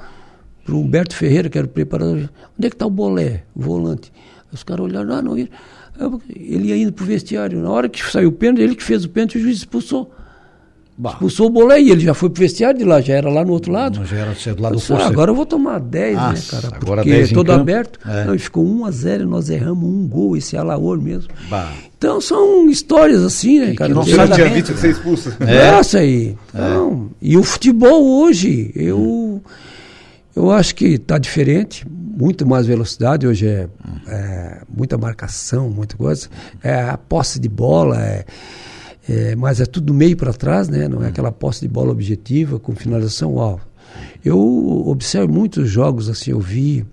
pro 0.66 0.80
Humberto 0.80 1.16
Ferreira, 1.16 1.50
que 1.50 1.58
era 1.58 1.68
o 1.68 1.70
preparador. 1.70 2.30
Onde 2.58 2.68
é 2.68 2.70
que 2.70 2.76
tá 2.76 2.86
o 2.86 2.90
bolé, 2.90 3.44
o 3.54 3.62
volante? 3.62 4.12
Os 4.52 4.64
caras 4.64 4.86
olharam, 4.86 5.14
ah, 5.14 5.22
não 5.22 5.38
eu- 5.38 5.48
Ele 6.30 6.70
ia 6.70 6.78
indo 6.78 6.92
pro 6.94 7.06
vestiário. 7.06 7.62
Na 7.62 7.70
hora 7.70 7.88
que 7.90 8.02
saiu 8.12 8.30
o 8.30 8.32
pênalti, 8.32 8.62
ele 8.62 8.76
que 8.76 8.84
fez 8.84 9.04
o 9.06 9.10
pênalti, 9.10 9.38
o 9.38 9.42
juiz 9.42 9.58
expulsou. 9.58 10.12
Bah. 10.96 11.12
Expulsou 11.14 11.48
o 11.48 11.50
Bolé 11.50 11.82
e 11.82 11.90
ele 11.90 12.02
já 12.02 12.14
foi 12.14 12.30
pro 12.30 12.40
vestiário 12.42 12.78
de 12.78 12.86
lá, 12.86 13.02
já 13.02 13.16
era 13.16 13.28
lá 13.30 13.44
no 13.44 13.52
outro 13.52 13.72
lado. 13.72 14.00
Não, 14.00 14.06
já 14.06 14.18
era 14.18 14.36
ser 14.36 14.54
do 14.54 14.62
lado 14.62 14.76
Eu 14.76 14.80
do 14.80 15.02
ah, 15.02 15.08
agora 15.08 15.32
eu 15.32 15.36
vou 15.36 15.46
tomar 15.46 15.80
10, 15.80 16.16
né, 16.16 16.22
Nossa, 16.22 16.62
cara? 16.62 16.80
Porque 16.80 17.10
10 17.10 17.32
em 17.32 17.34
todo 17.34 17.48
campo. 17.48 17.62
aberto. 17.62 18.00
É. 18.08 18.26
Não, 18.26 18.36
e 18.36 18.40
ficou 18.40 18.64
1 18.64 18.86
a 18.86 18.92
0 18.92 19.24
e 19.24 19.26
nós 19.26 19.50
erramos 19.50 19.84
um 19.90 20.08
gol, 20.08 20.38
esse 20.38 20.56
Alaor 20.56 21.02
mesmo. 21.02 21.30
Bah. 21.50 21.72
Então 21.98 22.22
são 22.22 22.70
histórias 22.70 23.24
assim, 23.24 23.60
né, 23.60 23.74
cara? 23.74 23.90
que 23.90 23.96
não 23.96 24.04
Tem- 24.04 24.14
Você 24.14 24.18
não 24.20 24.28
sai 24.28 24.36
tinha 24.36 24.50
visto 24.50 24.74
que 24.74 24.80
você 24.80 24.90
expulso? 24.92 25.34
É. 25.40 25.72
Nossa 25.72 25.98
aí. 26.00 26.38
Não. 26.54 27.10
E 27.22 27.38
o 27.38 27.44
futebol 27.44 28.22
hoje, 28.22 28.72
eu, 28.76 29.42
eu 30.36 30.52
acho 30.52 30.76
que 30.76 30.86
está 30.86 31.18
diferente, 31.18 31.88
muito 31.90 32.46
mais 32.48 32.68
velocidade, 32.68 33.26
hoje 33.26 33.48
é, 33.48 33.68
é 34.08 34.62
muita 34.70 34.96
marcação, 34.98 35.70
muita 35.70 35.98
coisa. 35.98 36.28
É 36.62 36.82
a 36.82 36.98
posse 36.98 37.40
de 37.40 37.50
bola, 37.50 38.00
é, 38.00 38.26
é, 39.08 39.36
mas 39.36 39.60
é 39.60 39.66
tudo 39.66 39.88
do 39.88 39.94
meio 39.94 40.16
para 40.16 40.34
trás, 40.34 40.70
né? 40.70 40.88
Não 40.88 41.04
é 41.04 41.08
aquela 41.08 41.32
posse 41.32 41.62
de 41.62 41.68
bola 41.68 41.92
objetiva 41.92 42.60
com 42.60 42.74
finalização 42.76 43.40
alvo. 43.40 43.66
Eu 44.24 44.40
observo 44.88 45.32
muitos 45.32 45.70
jogos 45.70 46.10
assim, 46.10 46.32
eu 46.32 46.40
vi 46.40 46.86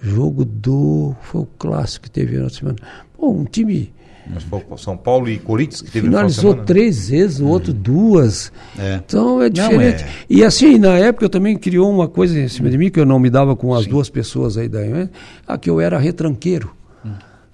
jogo 0.00 0.44
do. 0.44 1.14
Foi 1.22 1.42
o 1.42 1.46
clássico 1.58 2.04
que 2.04 2.10
teve 2.10 2.38
na 2.38 2.48
semana. 2.48 2.76
Pô, 3.16 3.30
um 3.30 3.44
time 3.44 3.92
Mas 4.32 4.42
foi 4.44 4.64
o 4.70 4.76
São 4.78 4.96
Paulo 4.96 5.28
e 5.28 5.38
Corinthians 5.38 5.82
que 5.82 5.90
teve 5.90 6.06
finalizou 6.06 6.54
três 6.54 7.10
vezes, 7.10 7.40
o 7.40 7.46
outro 7.46 7.72
duas. 7.72 8.50
É. 8.78 8.94
Então 9.04 9.42
é 9.42 9.50
diferente. 9.50 10.02
é. 10.02 10.08
E 10.28 10.42
assim, 10.42 10.78
na 10.78 10.96
época 10.96 11.26
eu 11.26 11.30
também 11.30 11.56
criou 11.58 11.90
uma 11.90 12.08
coisa 12.08 12.38
em 12.38 12.48
cima 12.48 12.70
de 12.70 12.78
mim, 12.78 12.90
que 12.90 12.98
eu 12.98 13.06
não 13.06 13.18
me 13.18 13.28
dava 13.28 13.54
com 13.54 13.74
as 13.74 13.86
duas 13.86 14.08
pessoas 14.08 14.56
aí 14.56 14.68
daí, 14.68 14.88
né? 14.88 15.10
ah, 15.46 15.58
que 15.58 15.68
eu 15.68 15.80
era 15.80 15.98
retranqueiro. 15.98 16.74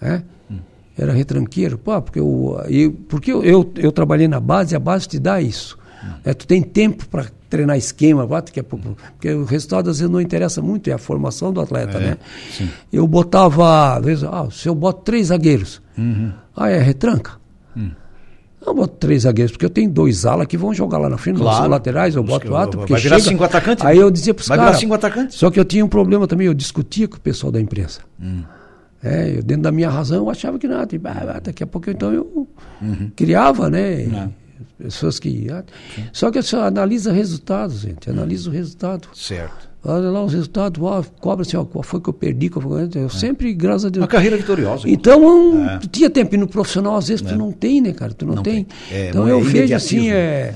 né? 0.00 0.22
Era 0.98 1.12
retranqueiro. 1.12 1.76
Pô, 1.78 2.00
porque 2.00 2.18
eu, 2.20 2.60
eu, 2.68 2.92
porque 3.08 3.32
eu, 3.32 3.42
eu, 3.44 3.70
eu 3.76 3.92
trabalhei 3.92 4.26
na 4.28 4.40
base 4.40 4.74
e 4.74 4.76
a 4.76 4.80
base 4.80 5.06
te 5.08 5.18
dá 5.18 5.40
isso. 5.40 5.76
É, 6.24 6.32
tu 6.32 6.46
tem 6.46 6.62
tempo 6.62 7.06
para 7.08 7.26
treinar 7.50 7.76
esquema, 7.76 8.26
que 8.52 8.60
é 8.60 8.62
porque 8.62 9.32
o 9.32 9.44
resultado 9.44 9.90
às 9.90 9.98
vezes 9.98 10.10
não 10.10 10.20
interessa 10.20 10.62
muito, 10.62 10.88
é 10.88 10.92
a 10.92 10.98
formação 10.98 11.52
do 11.52 11.60
atleta, 11.60 11.98
né? 11.98 12.16
Eu 12.92 13.06
botava, 13.06 13.96
às 13.96 14.04
vezes, 14.04 14.24
ah, 14.24 14.46
se 14.50 14.68
eu 14.68 14.74
boto 14.74 15.02
três 15.02 15.28
zagueiros, 15.28 15.82
ah, 16.56 16.68
é 16.70 16.78
retranca? 16.80 17.32
Eu 18.64 18.74
boto 18.74 18.94
três 18.96 19.22
zagueiros, 19.22 19.52
porque 19.52 19.64
eu 19.64 19.70
tenho 19.70 19.88
dois 19.90 20.26
alas 20.26 20.46
que 20.48 20.56
vão 20.56 20.74
jogar 20.74 20.98
lá 20.98 21.08
na 21.08 21.16
frente, 21.16 21.36
Claro. 21.38 21.54
não 21.56 21.62
são 21.62 21.70
laterais, 21.70 22.16
eu 22.16 22.22
Os 22.22 22.28
boto 22.28 22.48
quatro, 22.48 22.78
porque 22.80 22.92
vai 22.94 23.00
virar 23.02 23.18
chega- 23.20 23.30
cinco 23.30 23.44
atacantes, 23.44 23.84
Aí 23.84 23.96
né? 23.98 24.02
eu 24.02 24.10
dizia 24.10 24.34
pros 24.34 24.48
Vai 24.48 24.56
virar 24.58 24.66
caras. 24.66 24.80
cinco 24.80 24.94
atacantes. 24.94 25.36
Só 25.38 25.50
que 25.52 25.60
eu 25.60 25.64
tinha 25.64 25.84
um 25.84 25.88
problema 25.88 26.26
também, 26.26 26.48
eu 26.48 26.54
discutia 26.54 27.06
com 27.06 27.16
o 27.16 27.20
pessoal 27.20 27.52
da 27.52 27.60
imprensa. 27.60 28.00
Hum. 28.20 28.42
É, 29.06 29.38
eu, 29.38 29.42
dentro 29.42 29.62
da 29.62 29.72
minha 29.72 29.88
razão, 29.88 30.18
eu 30.18 30.30
achava 30.30 30.58
que 30.58 30.66
nada. 30.66 30.98
Bah, 30.98 31.14
bah, 31.24 31.40
daqui 31.42 31.62
a 31.62 31.66
pouco, 31.66 31.90
então, 31.90 32.12
eu 32.12 32.46
criava, 33.14 33.70
né? 33.70 34.02
É. 34.02 34.28
Pessoas 34.82 35.18
que. 35.18 35.46
ah, 35.50 35.64
Só 36.12 36.30
que 36.30 36.40
você 36.42 36.56
analisa 36.56 37.12
resultados, 37.12 37.80
gente. 37.80 38.10
Analisa 38.10 38.48
o 38.50 38.52
resultado. 38.52 39.08
Certo. 39.14 39.66
Olha 39.84 40.10
lá 40.10 40.24
os 40.24 40.32
resultados, 40.32 40.82
ó, 40.82 41.02
cobra 41.20 41.46
assim, 41.46 41.56
ó, 41.56 41.64
qual 41.64 41.82
foi 41.82 42.00
que 42.00 42.08
eu 42.08 42.12
perdi, 42.12 42.48
qual 42.48 42.60
foi 42.60 42.88
que 42.88 42.98
eu, 42.98 43.02
eu 43.02 43.08
sempre, 43.08 43.54
graças 43.54 43.84
a 43.84 43.88
Deus. 43.88 44.02
Uma 44.02 44.08
carreira 44.08 44.36
vitoriosa. 44.36 44.88
Então, 44.88 45.24
um, 45.24 45.78
tu 45.78 45.86
tinha 45.86 46.10
tempo. 46.10 46.34
E 46.34 46.38
no 46.38 46.48
profissional, 46.48 46.96
às 46.96 47.06
vezes, 47.06 47.22
tu 47.22 47.36
não 47.36 47.52
tem, 47.52 47.80
né, 47.80 47.92
cara? 47.92 48.12
Tu 48.12 48.26
não, 48.26 48.34
Não 48.34 48.42
tem. 48.42 48.64
tem. 48.64 48.98
É, 48.98 49.08
então, 49.10 49.22
não 49.22 49.28
é 49.28 49.32
eu 49.32 49.40
vejo 49.40 49.72
assim, 49.74 50.10
é, 50.10 50.52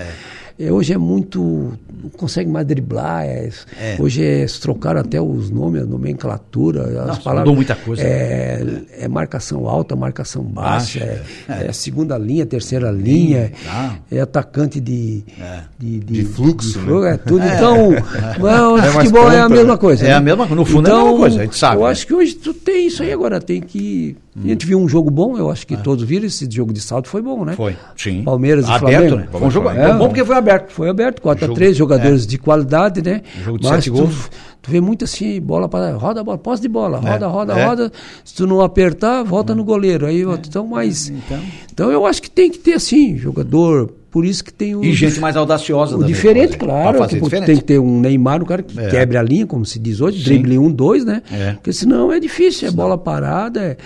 é, 0.60 0.72
hoje 0.72 0.92
é 0.92 0.98
muito. 0.98 1.72
Não 2.02 2.08
consegue 2.10 2.48
mais 2.50 2.66
driblar. 2.66 3.24
é- 3.24 3.50
É. 3.78 3.96
Hoje 4.00 4.24
é, 4.24 4.46
se 4.46 4.58
trocaram 4.60 5.00
até 5.00 5.20
os 5.20 5.50
nomes, 5.50 5.82
a 5.82 5.86
nomenclatura, 5.86 6.82
as 6.84 7.06
Nossa, 7.08 7.20
palavras. 7.20 7.40
mudou 7.40 7.54
muita 7.56 7.74
coisa. 7.76 8.02
É, 8.02 8.64
é 9.00 9.08
marcação 9.08 9.68
alta, 9.68 9.94
marcação 9.96 10.42
baixa, 10.42 11.00
Baixa, 11.00 11.22
é, 11.64 11.66
é 11.68 11.72
segunda 11.72 12.16
linha, 12.16 12.46
terceira 12.46 12.90
linha, 12.90 13.52
tá. 13.64 13.98
é 14.10 14.20
atacante 14.20 14.80
de, 14.80 15.22
É. 15.40 15.60
de, 15.78 15.98
De 16.00 16.24
fluxo, 16.24 16.78
né? 16.80 17.12
é 17.12 17.16
tudo. 17.18 17.44
Então, 17.44 17.90
não, 18.38 18.76
mais 18.78 18.92
futebol 18.94 19.30
é 19.30 19.40
a 19.40 19.48
mesma 19.48 19.72
né? 19.74 19.78
coisa. 19.78 20.04
É 20.04 20.08
né? 20.08 20.14
a 20.14 20.20
mesma- 20.20 20.46
no 20.46 20.64
fundo 20.64 20.88
é 20.88 20.92
a 20.92 20.96
mesma 20.96 21.16
coisa, 21.18 21.40
a 21.40 21.44
gente 21.44 21.56
sabe, 21.58 21.76
Eu 21.76 21.84
né? 21.84 21.90
acho 21.90 22.06
que 22.06 22.14
hoje 22.14 22.34
tu 22.34 22.54
tem 22.54 22.86
isso 22.86 23.02
aí 23.02 23.12
agora, 23.12 23.40
tem 23.40 23.60
que. 23.60 24.16
A 24.36 24.46
gente 24.46 24.64
viu 24.64 24.78
um 24.78 24.88
jogo 24.88 25.10
bom, 25.10 25.36
eu 25.36 25.50
acho 25.50 25.66
que 25.66 25.76
todos 25.76 26.04
viram 26.04 26.24
esse 26.24 26.48
jogo 26.48 26.72
de 26.72 26.80
salto 26.80 27.08
foi 27.08 27.20
bom, 27.20 27.44
né? 27.44 27.54
É. 27.54 27.56
Foi, 27.56 27.76
sim. 27.96 28.22
Palmeiras 28.22 28.64
e 28.68 28.70
aberto, 28.70 28.90
Flamengo. 28.92 29.16
né? 29.16 29.28
Foi 29.32 29.40
um 29.42 29.50
jogo 29.50 29.68
foi 29.70 29.92
bom 29.94 30.06
porque 30.08 30.24
foi 30.24 30.36
aberto. 30.36 30.70
Foi 30.72 30.88
aberto, 30.88 31.20
4 31.20 31.40
Jogo- 31.46 31.52
a 31.52 31.56
3 31.56 31.76
jogadores 31.76 32.24
é. 32.24 32.26
de 32.28 32.38
qualidade, 32.38 33.02
né? 33.02 33.22
Jogo 33.44 33.58
de 33.58 33.64
Mas 33.66 33.74
sete 33.84 33.90
tu, 33.90 33.96
gols. 33.96 34.30
tu 34.62 34.70
vê 34.70 34.80
muito 34.80 35.04
assim, 35.04 35.40
bola 35.40 35.68
para 35.68 35.96
roda 35.96 36.20
a 36.20 36.24
bola, 36.24 36.38
posse 36.38 36.62
de 36.62 36.68
bola, 36.68 36.98
roda, 36.98 37.26
roda, 37.26 37.52
é. 37.58 37.66
roda. 37.66 37.92
Se 38.24 38.34
tu 38.34 38.46
não 38.46 38.60
apertar, 38.60 39.24
volta 39.24 39.52
no 39.52 39.64
goleiro. 39.64 40.06
Aí, 40.06 40.22
então, 40.22 40.64
mas 40.64 41.08
Então. 41.08 41.40
então 41.72 41.90
eu 41.90 42.06
acho 42.06 42.22
que 42.22 42.30
tem 42.30 42.50
que 42.52 42.58
ter 42.58 42.74
assim, 42.74 43.16
jogador, 43.18 43.90
por 44.10 44.24
isso 44.24 44.42
que 44.42 44.52
tem 44.52 44.74
o 44.74 44.84
E 44.84 44.92
gente 44.92 45.20
mais 45.20 45.36
audaciosa 45.36 45.96
o 45.96 46.04
diferente, 46.04 46.56
claro. 46.56 46.98
fazer 46.98 47.20
tipo, 47.20 47.30
tem 47.30 47.56
que 47.56 47.64
ter 47.64 47.78
um 47.78 48.00
Neymar, 48.00 48.42
um 48.42 48.46
cara 48.46 48.62
que 48.62 48.78
É. 48.78 48.88
quebre 48.88 49.16
a 49.16 49.22
linha, 49.22 49.46
como 49.46 49.64
se 49.64 49.78
diz 49.78 50.00
hoje, 50.00 50.18
Sim. 50.18 50.24
drible 50.24 50.58
um, 50.58 50.70
dois, 50.70 51.04
né? 51.04 51.22
É. 51.30 51.52
Porque 51.52 51.72
senão 51.72 52.12
é 52.12 52.18
difícil, 52.18 52.68
é 52.68 52.70
bola 52.70 52.98
parada. 52.98 53.60
é- 53.62 53.76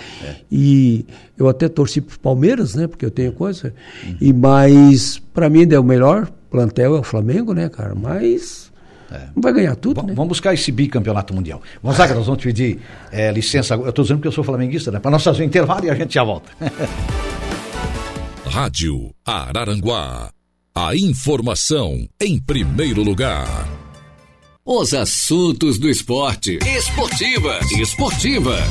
E 0.51 1.05
eu 1.37 1.47
até 1.47 1.67
torci 1.69 2.01
pro 2.01 2.17
Palmeiras, 2.19 2.75
né? 2.75 2.87
Porque 2.87 3.05
eu 3.05 3.11
tenho 3.11 3.31
coisa. 3.33 3.73
Uhum. 4.05 4.15
E 4.19 4.33
mas 4.33 5.21
para 5.33 5.49
mim 5.49 5.67
é 5.71 5.79
o 5.79 5.83
melhor 5.83 6.27
plantel 6.49 6.95
é 6.95 6.99
o 6.99 7.03
Flamengo, 7.03 7.53
né, 7.53 7.69
cara? 7.69 7.93
Mas 7.95 8.71
não 9.35 9.41
vai 9.41 9.53
ganhar 9.53 9.75
tudo, 9.75 10.01
V- 10.01 10.07
né? 10.07 10.13
Vamos 10.15 10.29
buscar 10.29 10.53
esse 10.53 10.71
bicampeonato 10.71 11.33
mundial. 11.33 11.61
Gonzaga, 11.83 12.13
nós 12.15 12.25
vamos 12.25 12.41
te 12.41 12.47
pedir 12.47 12.79
eh, 13.11 13.31
licença. 13.31 13.75
Eu 13.75 13.89
estou 13.89 14.03
dizendo 14.03 14.19
que 14.21 14.27
eu 14.27 14.31
sou 14.31 14.43
flamenguista, 14.43 14.89
né? 14.91 14.99
Para 14.99 15.11
nós 15.11 15.23
fazer 15.23 15.43
um 15.43 15.45
intervalo 15.45 15.85
e 15.85 15.89
a 15.89 15.95
gente 15.95 16.13
já 16.13 16.23
volta. 16.23 16.49
Rádio 18.55 19.13
Araranguá. 19.25 20.31
A 20.73 20.95
informação 20.95 22.07
em 22.21 22.39
primeiro 22.39 23.03
lugar. 23.03 23.67
Os 24.65 24.93
assuntos 24.93 25.77
do 25.77 25.89
esporte. 25.89 26.59
Esportivas. 26.65 27.69
Esportivas. 27.73 28.63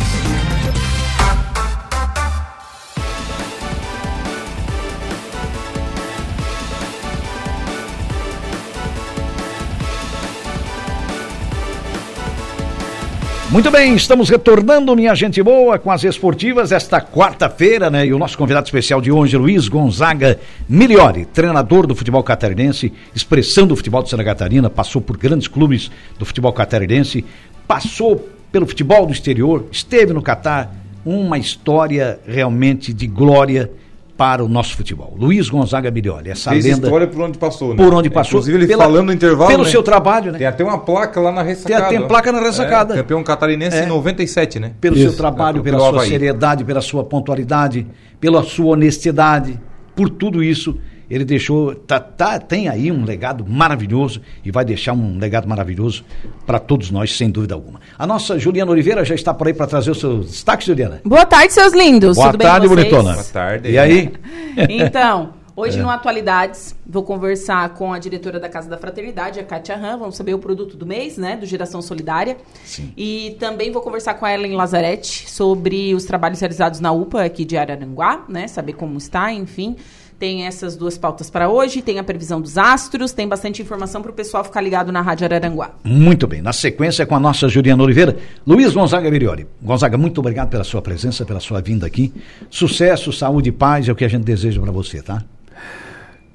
Muito 13.55 13.71
bem, 13.71 13.95
estamos 13.95 14.29
retornando, 14.29 14.97
minha 14.97 15.15
gente 15.15 15.41
boa, 15.41 15.79
com 15.79 15.89
as 15.89 16.03
esportivas 16.03 16.73
esta 16.73 17.01
quarta-feira, 17.01 17.89
né? 17.89 18.05
E 18.05 18.13
o 18.13 18.19
nosso 18.19 18.37
convidado 18.37 18.67
especial 18.67 19.01
de 19.01 19.13
hoje, 19.13 19.37
Luiz 19.37 19.69
Gonzaga 19.69 20.41
Miliori, 20.69 21.25
treinador 21.25 21.87
do 21.87 21.95
futebol 21.95 22.21
catarinense, 22.25 22.93
expressão 23.15 23.65
do 23.65 23.77
futebol 23.77 24.03
de 24.03 24.11
Santa 24.11 24.25
Catarina, 24.25 24.69
passou 24.69 25.01
por 25.01 25.17
grandes 25.17 25.47
clubes 25.47 25.89
do 26.19 26.25
futebol 26.25 26.53
catarinense, 26.53 27.25
passou 27.65 28.29
pelo 28.51 28.67
futebol 28.67 29.07
do 29.07 29.13
exterior, 29.13 29.67
esteve 29.71 30.13
no 30.13 30.21
Catar, 30.21 30.75
uma 31.05 31.39
história 31.39 32.19
realmente 32.27 32.93
de 32.93 33.07
glória 33.07 33.71
para 34.17 34.45
o 34.45 34.49
nosso 34.49 34.77
futebol. 34.77 35.15
Luiz 35.19 35.49
Gonzaga 35.49 35.91
Miliori, 35.91 36.31
essa 36.31 36.51
Fez 36.51 36.65
lenda 36.65 36.87
história 36.87 37.07
por 37.09 37.21
onde 37.23 37.37
passou, 37.37 37.71
né? 37.75 37.77
por 37.83 37.93
onde 37.93 38.09
passou. 38.09 38.39
Inclusive 38.39 38.59
ele 38.59 38.67
pela- 38.69 38.85
falando 38.85 39.07
no 39.07 39.13
intervalo, 39.13 39.51
Pelo 39.51 39.65
né? 39.65 39.71
seu 39.71 39.83
trabalho, 39.83 40.31
né? 40.31 40.39
Tem 40.39 40.47
até 40.47 40.63
uma 40.63 40.79
placa 40.79 41.21
lá 41.21 41.33
na 41.33 41.43
ressacada. 41.43 41.89
tem 41.89 41.99
ó. 41.99 42.07
placa 42.07 42.31
na 42.31 42.41
ressacada. 42.41 42.95
É, 42.95 42.97
campeão 42.99 43.23
catarinense 43.25 43.77
É. 43.77 43.85
em 43.85 43.89
97, 43.89 44.61
né? 44.61 44.73
pelo 44.81 44.95
Isso. 44.97 45.09
seu 45.09 45.17
trabalho, 45.17 45.59
É, 45.59 45.63
pela 45.63 45.79
sua 45.81 45.89
Avaí. 45.89 46.09
seriedade, 46.09 46.65
pela 46.65 46.81
sua 46.81 47.03
pontualidade, 47.03 47.87
pela 48.21 48.43
sua 48.45 48.67
honestidade, 48.75 49.61
por 49.97 50.09
tudo 50.09 50.45
isso, 50.45 50.79
ele 51.11 51.25
deixou, 51.25 51.75
tá, 51.75 51.99
tá- 52.01 52.39
tem 52.39 52.69
aí 52.69 52.91
um 52.91 53.05
legado 53.05 53.45
maravilhoso 53.47 54.21
e 54.45 54.51
vai 54.51 54.65
deixar 54.65 54.93
um 54.93 55.19
legado 55.19 55.49
maravilhoso 55.49 56.05
para 56.47 56.59
todos 56.59 56.91
nós, 56.91 57.17
sem 57.17 57.31
dúvida 57.31 57.55
alguma. 57.55 57.81
A 57.99 58.07
nossa 58.07 58.39
Juliana 58.39 58.71
Oliveira 58.71 59.05
já 59.05 59.15
está 59.15 59.33
por 59.35 59.47
aí 59.47 59.55
para 59.55 59.67
trazer 59.67 59.91
o 59.91 59.95
seu 59.95 60.21
destaque, 60.21 60.67
Juliana. 60.67 61.01
Boa 61.05 61.27
tarde, 61.27 61.53
seus 61.53 61.73
lindos. 61.73 62.17
Boa 62.17 62.31
Tudo 62.33 62.41
tarde, 62.43 62.69
bonitona. 62.69 63.13
Boa 63.15 63.25
tarde. 63.25 63.71
E 63.71 63.79
aí? 63.79 64.13
Então, 64.69 65.35
hoje 65.57 65.79
É. 65.81 65.83
no 65.83 65.91
Atualidades, 65.91 66.75
vou 66.87 67.03
conversar 67.03 67.71
com 67.71 67.93
a 67.93 67.99
diretora 67.99 68.39
da 68.39 68.49
Casa 68.49 68.69
da 68.69 68.77
Fraternidade, 68.79 69.41
a 69.41 69.45
Kátia 69.45 69.77
Ram. 69.77 69.99
Vamos 69.99 70.17
saber 70.17 70.33
o 70.35 70.39
produto 70.39 70.77
do 70.77 70.87
mês, 70.87 71.17
né? 71.19 71.37
Do 71.37 71.45
Geração 71.47 71.83
Solidária. 71.83 72.37
Sim. 72.65 72.93
E 72.97 73.37
também 73.41 73.73
vou 73.73 73.83
conversar 73.83 74.15
com 74.15 74.25
a 74.25 74.33
Ellen 74.33 74.55
Lazarete 74.55 75.29
sobre 75.31 75.95
os 75.95 76.05
trabalhos 76.05 76.39
realizados 76.41 76.79
na 76.81 76.93
UPA 76.93 77.25
aqui 77.25 77.45
de 77.45 77.57
Araranguá, 77.57 78.25
né? 78.29 78.47
Saber 78.49 78.75
como 78.75 78.97
está, 78.99 79.33
enfim. 79.33 79.77
Tem 80.19 80.47
essas 80.47 80.77
duas 80.77 80.97
pautas 80.97 81.29
para 81.29 81.49
hoje, 81.49 81.83
tem 81.83 81.99
a 81.99 82.05
previsão 82.05 82.41
dos 82.41 82.57
astros, 82.57 83.13
tem 83.13 83.27
bastante 83.27 83.61
informação 83.61 84.01
para 84.01 84.11
o 84.11 84.15
pessoal 84.15 84.45
ficar 84.45 84.61
ligado 84.61 84.93
na 84.93 85.01
Rádio 85.01 85.25
Araranguá. 85.25 85.73
Muito 85.83 86.27
bem, 86.27 86.41
na 86.41 86.53
sequência 86.53 87.05
com 87.05 87.17
a 87.17 87.21
nossa 87.21 87.49
Juliana 87.49 87.83
Oliveira, 87.83 88.17
Luiz 88.47 88.73
Gonzaga 88.73 89.11
Miriori. 89.11 89.47
Gonzaga, 89.61 89.99
muito 89.99 90.19
obrigado 90.19 90.51
pela 90.51 90.65
sua 90.65 90.81
presença, 90.81 91.25
pela 91.25 91.41
sua 91.41 91.61
vinda 91.61 91.87
aqui. 91.87 92.13
Sucesso, 92.49 93.13
saúde 93.13 93.49
e 93.49 93.53
paz 93.53 93.89
é 93.89 93.93
o 93.93 93.97
que 93.97 94.05
a 94.05 94.09
gente 94.09 94.25
deseja 94.25 94.61
para 94.61 94.73
você, 94.73 95.03
tá? 95.03 95.23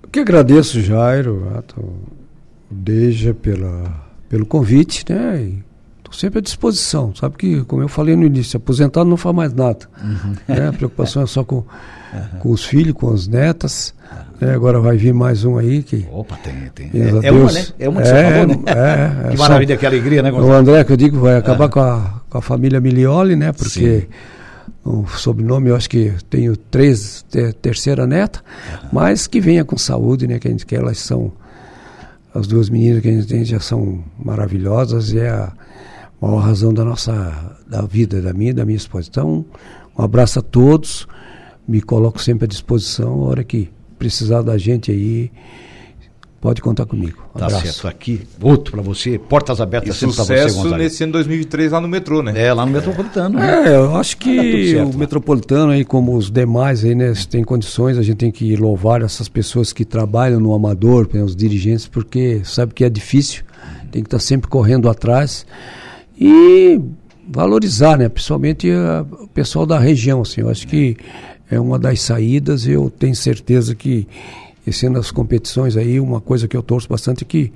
Eu 0.04 0.10
que 0.10 0.20
agradeço, 0.20 0.82
Jairo, 0.82 1.52
Ato, 1.58 1.94
Deja, 2.70 3.34
pela, 3.34 4.06
pelo 4.28 4.46
convite, 4.46 5.04
né? 5.10 5.54
Estou 6.10 6.20
sempre 6.20 6.40
à 6.40 6.42
disposição. 6.42 7.14
Sabe 7.16 7.38
que, 7.38 7.62
como 7.66 7.84
eu 7.84 7.88
falei 7.88 8.16
no 8.16 8.26
início, 8.26 8.58
aposentado 8.58 9.08
não 9.08 9.18
faz 9.18 9.36
mais 9.36 9.54
nada. 9.54 9.88
Uhum. 10.04 10.36
Né? 10.48 10.68
A 10.68 10.74
preocupação 10.74 11.24
é 11.24 11.28
só 11.28 11.44
com, 11.44 11.58
uhum. 11.58 12.40
com 12.40 12.52
os 12.52 12.66
filhos, 12.66 12.94
com 12.94 13.14
as 13.14 13.28
netas. 13.28 13.94
Né? 14.42 14.54
Agora 14.54 14.80
vai 14.80 14.98
vir 14.98 15.14
mais 15.14 15.44
um 15.46 15.58
aí 15.58 15.84
que. 15.84 16.08
Opa, 16.12 16.36
tem, 16.38 16.54
tem. 16.74 16.90
É, 16.94 17.28
é 17.28 17.32
uma, 17.32 17.52
né? 17.52 17.66
É 17.78 17.90
uma 17.90 18.02
que 18.02 18.08
é, 18.08 18.12
você 18.12 18.32
falou, 18.32 18.48
né? 18.48 18.56
É, 18.66 19.28
é, 19.28 19.30
que 19.32 19.38
maravilha, 19.38 19.78
que 19.78 19.86
alegria, 19.86 20.24
né? 20.24 20.32
O 20.32 20.52
André, 20.52 20.84
que 20.84 20.92
eu 20.92 20.98
digo, 20.98 21.20
vai 21.20 21.38
acabar 21.38 21.66
ah. 21.66 21.70
com, 21.70 21.80
a, 21.80 22.22
com 22.30 22.38
a 22.38 22.42
família 22.42 22.82
Milioli, 22.82 23.36
né? 23.36 23.52
Porque. 23.52 24.02
Sim 24.02 24.08
o 24.84 25.06
sobrenome, 25.08 25.70
eu 25.70 25.76
acho 25.76 25.90
que 25.90 26.14
tenho 26.30 26.56
três, 26.56 27.24
ter, 27.30 27.54
terceira 27.54 28.08
neta, 28.08 28.40
uhum. 28.40 28.90
mas 28.94 29.28
que 29.28 29.40
venha 29.40 29.64
com 29.66 29.78
saúde, 29.78 30.26
né? 30.26 30.40
Que 30.40 30.48
a 30.48 30.52
gente 30.52 30.66
quer, 30.66 30.78
elas 30.78 30.98
são 31.00 31.32
as 32.34 32.48
duas 32.48 32.70
meninas 32.70 33.02
que 33.02 33.10
a 33.10 33.12
gente 33.12 33.28
tem 33.28 33.44
já 33.44 33.60
são 33.60 34.04
maravilhosas 34.18 35.12
e 35.12 35.20
é 35.20 35.30
a 35.30 35.52
maior 36.22 36.40
razão 36.40 36.74
da 36.74 36.84
nossa 36.84 37.56
da 37.68 37.82
vida, 37.82 38.22
da 38.22 38.34
minha 38.34 38.52
e 38.52 38.54
da 38.54 38.66
minha 38.66 38.78
esposa. 38.78 39.08
Então, 39.10 39.46
um 39.98 40.04
abraço 40.04 40.40
a 40.40 40.42
todos, 40.42 41.08
me 41.68 41.82
coloco 41.82 42.22
sempre 42.22 42.46
à 42.46 42.48
disposição, 42.48 43.24
a 43.24 43.30
hora 43.30 43.44
que 43.44 43.70
precisar 43.98 44.42
da 44.42 44.58
gente 44.58 44.92
aí, 44.92 45.32
Pode 46.42 46.62
contar 46.62 46.86
comigo. 46.86 47.22
Um 47.36 47.40
tá 47.40 47.48
abraço. 47.48 47.66
certo. 47.66 47.88
Aqui, 47.90 48.22
outro 48.42 48.72
para 48.72 48.82
você, 48.82 49.20
portas 49.20 49.60
abertas 49.60 49.94
e 49.94 50.00
sempre 50.00 50.16
para 50.16 50.24
você, 50.24 50.44
Gonzaga. 50.54 50.78
nesse 50.78 51.04
ano 51.04 51.14
2003 51.14 51.72
lá 51.74 51.82
no 51.82 51.88
metrô, 51.90 52.24
né? 52.24 52.34
É, 52.36 52.54
lá 52.54 52.66
no 52.66 52.72
Metropolitano. 52.72 53.38
Né? 53.38 53.68
É, 53.68 53.76
eu 53.76 53.94
acho 53.98 54.16
que 54.16 54.72
certo, 54.72 54.96
o 54.96 54.98
Metropolitano 54.98 55.74
aí, 55.74 55.84
como 55.84 56.16
os 56.16 56.32
demais 56.32 56.86
aí, 56.86 56.96
né, 56.96 57.12
tem 57.30 57.44
condições, 57.44 57.98
a 57.98 58.02
gente 58.02 58.18
tem 58.18 58.32
que 58.32 58.56
louvar 58.56 59.02
essas 59.02 59.28
pessoas 59.28 59.74
que 59.74 59.84
trabalham 59.84 60.40
no 60.40 60.54
amador, 60.54 61.10
né, 61.12 61.22
os 61.22 61.36
dirigentes, 61.36 61.88
porque 61.88 62.42
sabe 62.46 62.74
que 62.74 62.86
é 62.86 62.90
difícil, 62.90 63.44
tem 63.92 64.02
que 64.02 64.08
estar 64.08 64.18
tá 64.18 64.24
sempre 64.24 64.48
correndo 64.48 64.88
atrás 64.88 65.46
e 66.20 66.82
valorizar, 67.28 67.98
né, 67.98 68.10
principalmente 68.10 68.70
a, 68.72 69.06
o 69.24 69.28
pessoal 69.28 69.66
da 69.66 69.80
região, 69.80 70.22
assim, 70.22 70.42
eu 70.42 70.50
acho 70.50 70.68
que 70.68 70.98
é 71.50 71.60
uma 71.60 71.80
das 71.80 72.02
saídas, 72.02 72.68
eu 72.68 72.90
tenho 72.90 73.16
certeza 73.16 73.74
que 73.74 74.08
e 74.70 74.74
sendo 74.74 75.00
as 75.00 75.10
competições 75.10 75.76
aí, 75.76 76.00
uma 76.00 76.22
coisa 76.22 76.48
que 76.48 76.56
eu 76.56 76.62
torço 76.62 76.88
bastante 76.88 77.24
é 77.24 77.28
que 77.28 77.52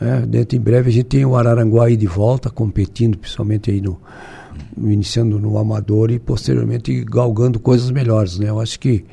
é, 0.00 0.20
dentro 0.20 0.56
em 0.56 0.60
breve 0.60 0.88
a 0.88 0.92
gente 0.92 1.06
tem 1.06 1.24
o 1.24 1.34
Araranguá 1.34 1.86
aí 1.86 1.96
de 1.96 2.06
volta, 2.06 2.50
competindo, 2.50 3.18
principalmente 3.18 3.70
aí 3.70 3.80
no, 3.80 4.00
iniciando 4.76 5.38
no 5.38 5.58
amador 5.58 6.10
e 6.10 6.18
posteriormente 6.18 7.04
galgando 7.04 7.58
coisas 7.58 7.90
melhores, 7.90 8.38
né? 8.38 8.50
Eu 8.50 8.60
acho 8.60 8.78
que 8.78 9.04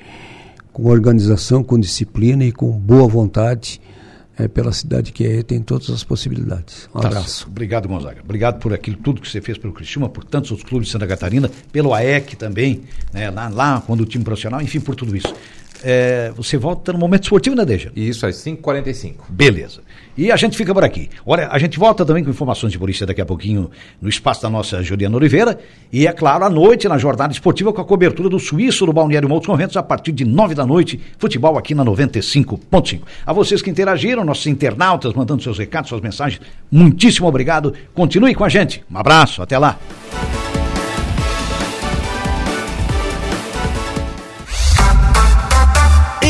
com 0.72 0.88
organização, 0.88 1.64
com 1.64 1.80
disciplina 1.80 2.44
e 2.44 2.52
com 2.52 2.72
boa 2.72 3.08
vontade, 3.08 3.82
é, 4.40 4.48
pela 4.48 4.72
cidade 4.72 5.12
que 5.12 5.26
é, 5.26 5.44
tem 5.44 5.62
todas 5.62 5.90
as 5.90 6.04
possibilidades. 6.04 6.90
Um 6.96 7.00
tá 7.02 7.10
abraço. 7.10 7.40
Certo. 7.40 7.50
Obrigado, 7.50 7.88
Gonzaga. 7.90 8.22
Obrigado 8.24 8.60
por 8.60 8.74
aquilo 8.74 8.98
tudo 8.98 9.22
que 9.22 9.30
você 9.30 9.42
fez 9.42 9.58
pelo 9.58 9.74
Criciúma, 9.74 10.08
por 10.08 10.24
tantos 10.24 10.50
outros 10.52 10.68
clubes 10.68 10.88
de 10.88 10.94
Santa 10.94 11.06
Catarina, 11.06 11.52
pelo 11.72 11.94
AEC 11.94 12.36
também, 12.38 12.84
né, 13.14 13.30
lá, 13.30 13.50
lá 13.50 13.84
quando 13.86 14.02
o 14.02 14.06
time 14.06 14.24
profissional, 14.24 14.62
enfim, 14.62 14.80
por 14.80 14.96
tudo 14.96 15.16
isso. 15.16 15.34
É, 15.84 16.32
você 16.36 16.58
volta 16.58 16.92
no 16.92 17.00
momento 17.00 17.24
esportivo, 17.24 17.56
né, 17.56 17.64
Deja? 17.64 17.92
Isso, 17.96 18.26
às 18.26 18.36
5h45. 18.36 19.16
Beleza. 19.30 19.82
E 20.18 20.32
a 20.32 20.36
gente 20.36 20.58
fica 20.58 20.74
por 20.74 20.84
aqui. 20.84 21.10
Olha, 21.26 21.48
a 21.50 21.58
gente 21.58 21.80
volta 21.80 22.06
também 22.06 22.24
com 22.24 22.30
informações 22.30 22.74
de 22.74 22.78
polícia 22.78 23.06
daqui 23.06 23.22
a 23.22 23.26
pouquinho 23.26 23.72
no 24.02 24.10
espaço 24.10 24.42
da 24.42 24.50
nossa 24.50 24.84
Juliana 24.84 25.16
Oliveira. 25.16 25.58
E 25.94 26.06
é 26.06 26.12
claro, 26.12 26.44
à 26.44 26.50
noite, 26.50 26.90
na 26.90 26.98
jornada 26.98 27.32
esportiva, 27.32 27.72
com 27.72 27.80
a 27.80 27.86
cobertura 27.86 28.28
do 28.28 28.38
Suíço 28.38 28.86
do 28.86 28.92
Balneário 28.92 29.30
Montes 29.30 29.48
Conventos, 29.48 29.78
a 29.78 29.84
partir 29.84 30.12
de 30.12 30.26
9 30.26 30.56
da 30.56 30.66
noite, 30.66 31.00
futebol 31.18 31.58
aqui 31.58 31.74
na 31.74 31.86
95.5. 31.86 33.02
A 33.26 33.32
vocês 33.32 33.62
que 33.62 33.70
interagiram, 33.70 34.26
nossos 34.26 34.48
internautas, 34.48 35.14
mandando 35.14 35.42
seus 35.42 35.58
recados, 35.58 35.88
suas 35.88 36.02
mensagens, 36.02 36.42
muitíssimo 36.70 37.28
obrigado. 37.28 37.74
Continue 37.94 38.36
com 38.36 38.44
a 38.44 38.50
gente. 38.50 38.84
Um 38.92 38.98
abraço, 38.98 39.42
até 39.42 39.58
lá. 39.58 39.80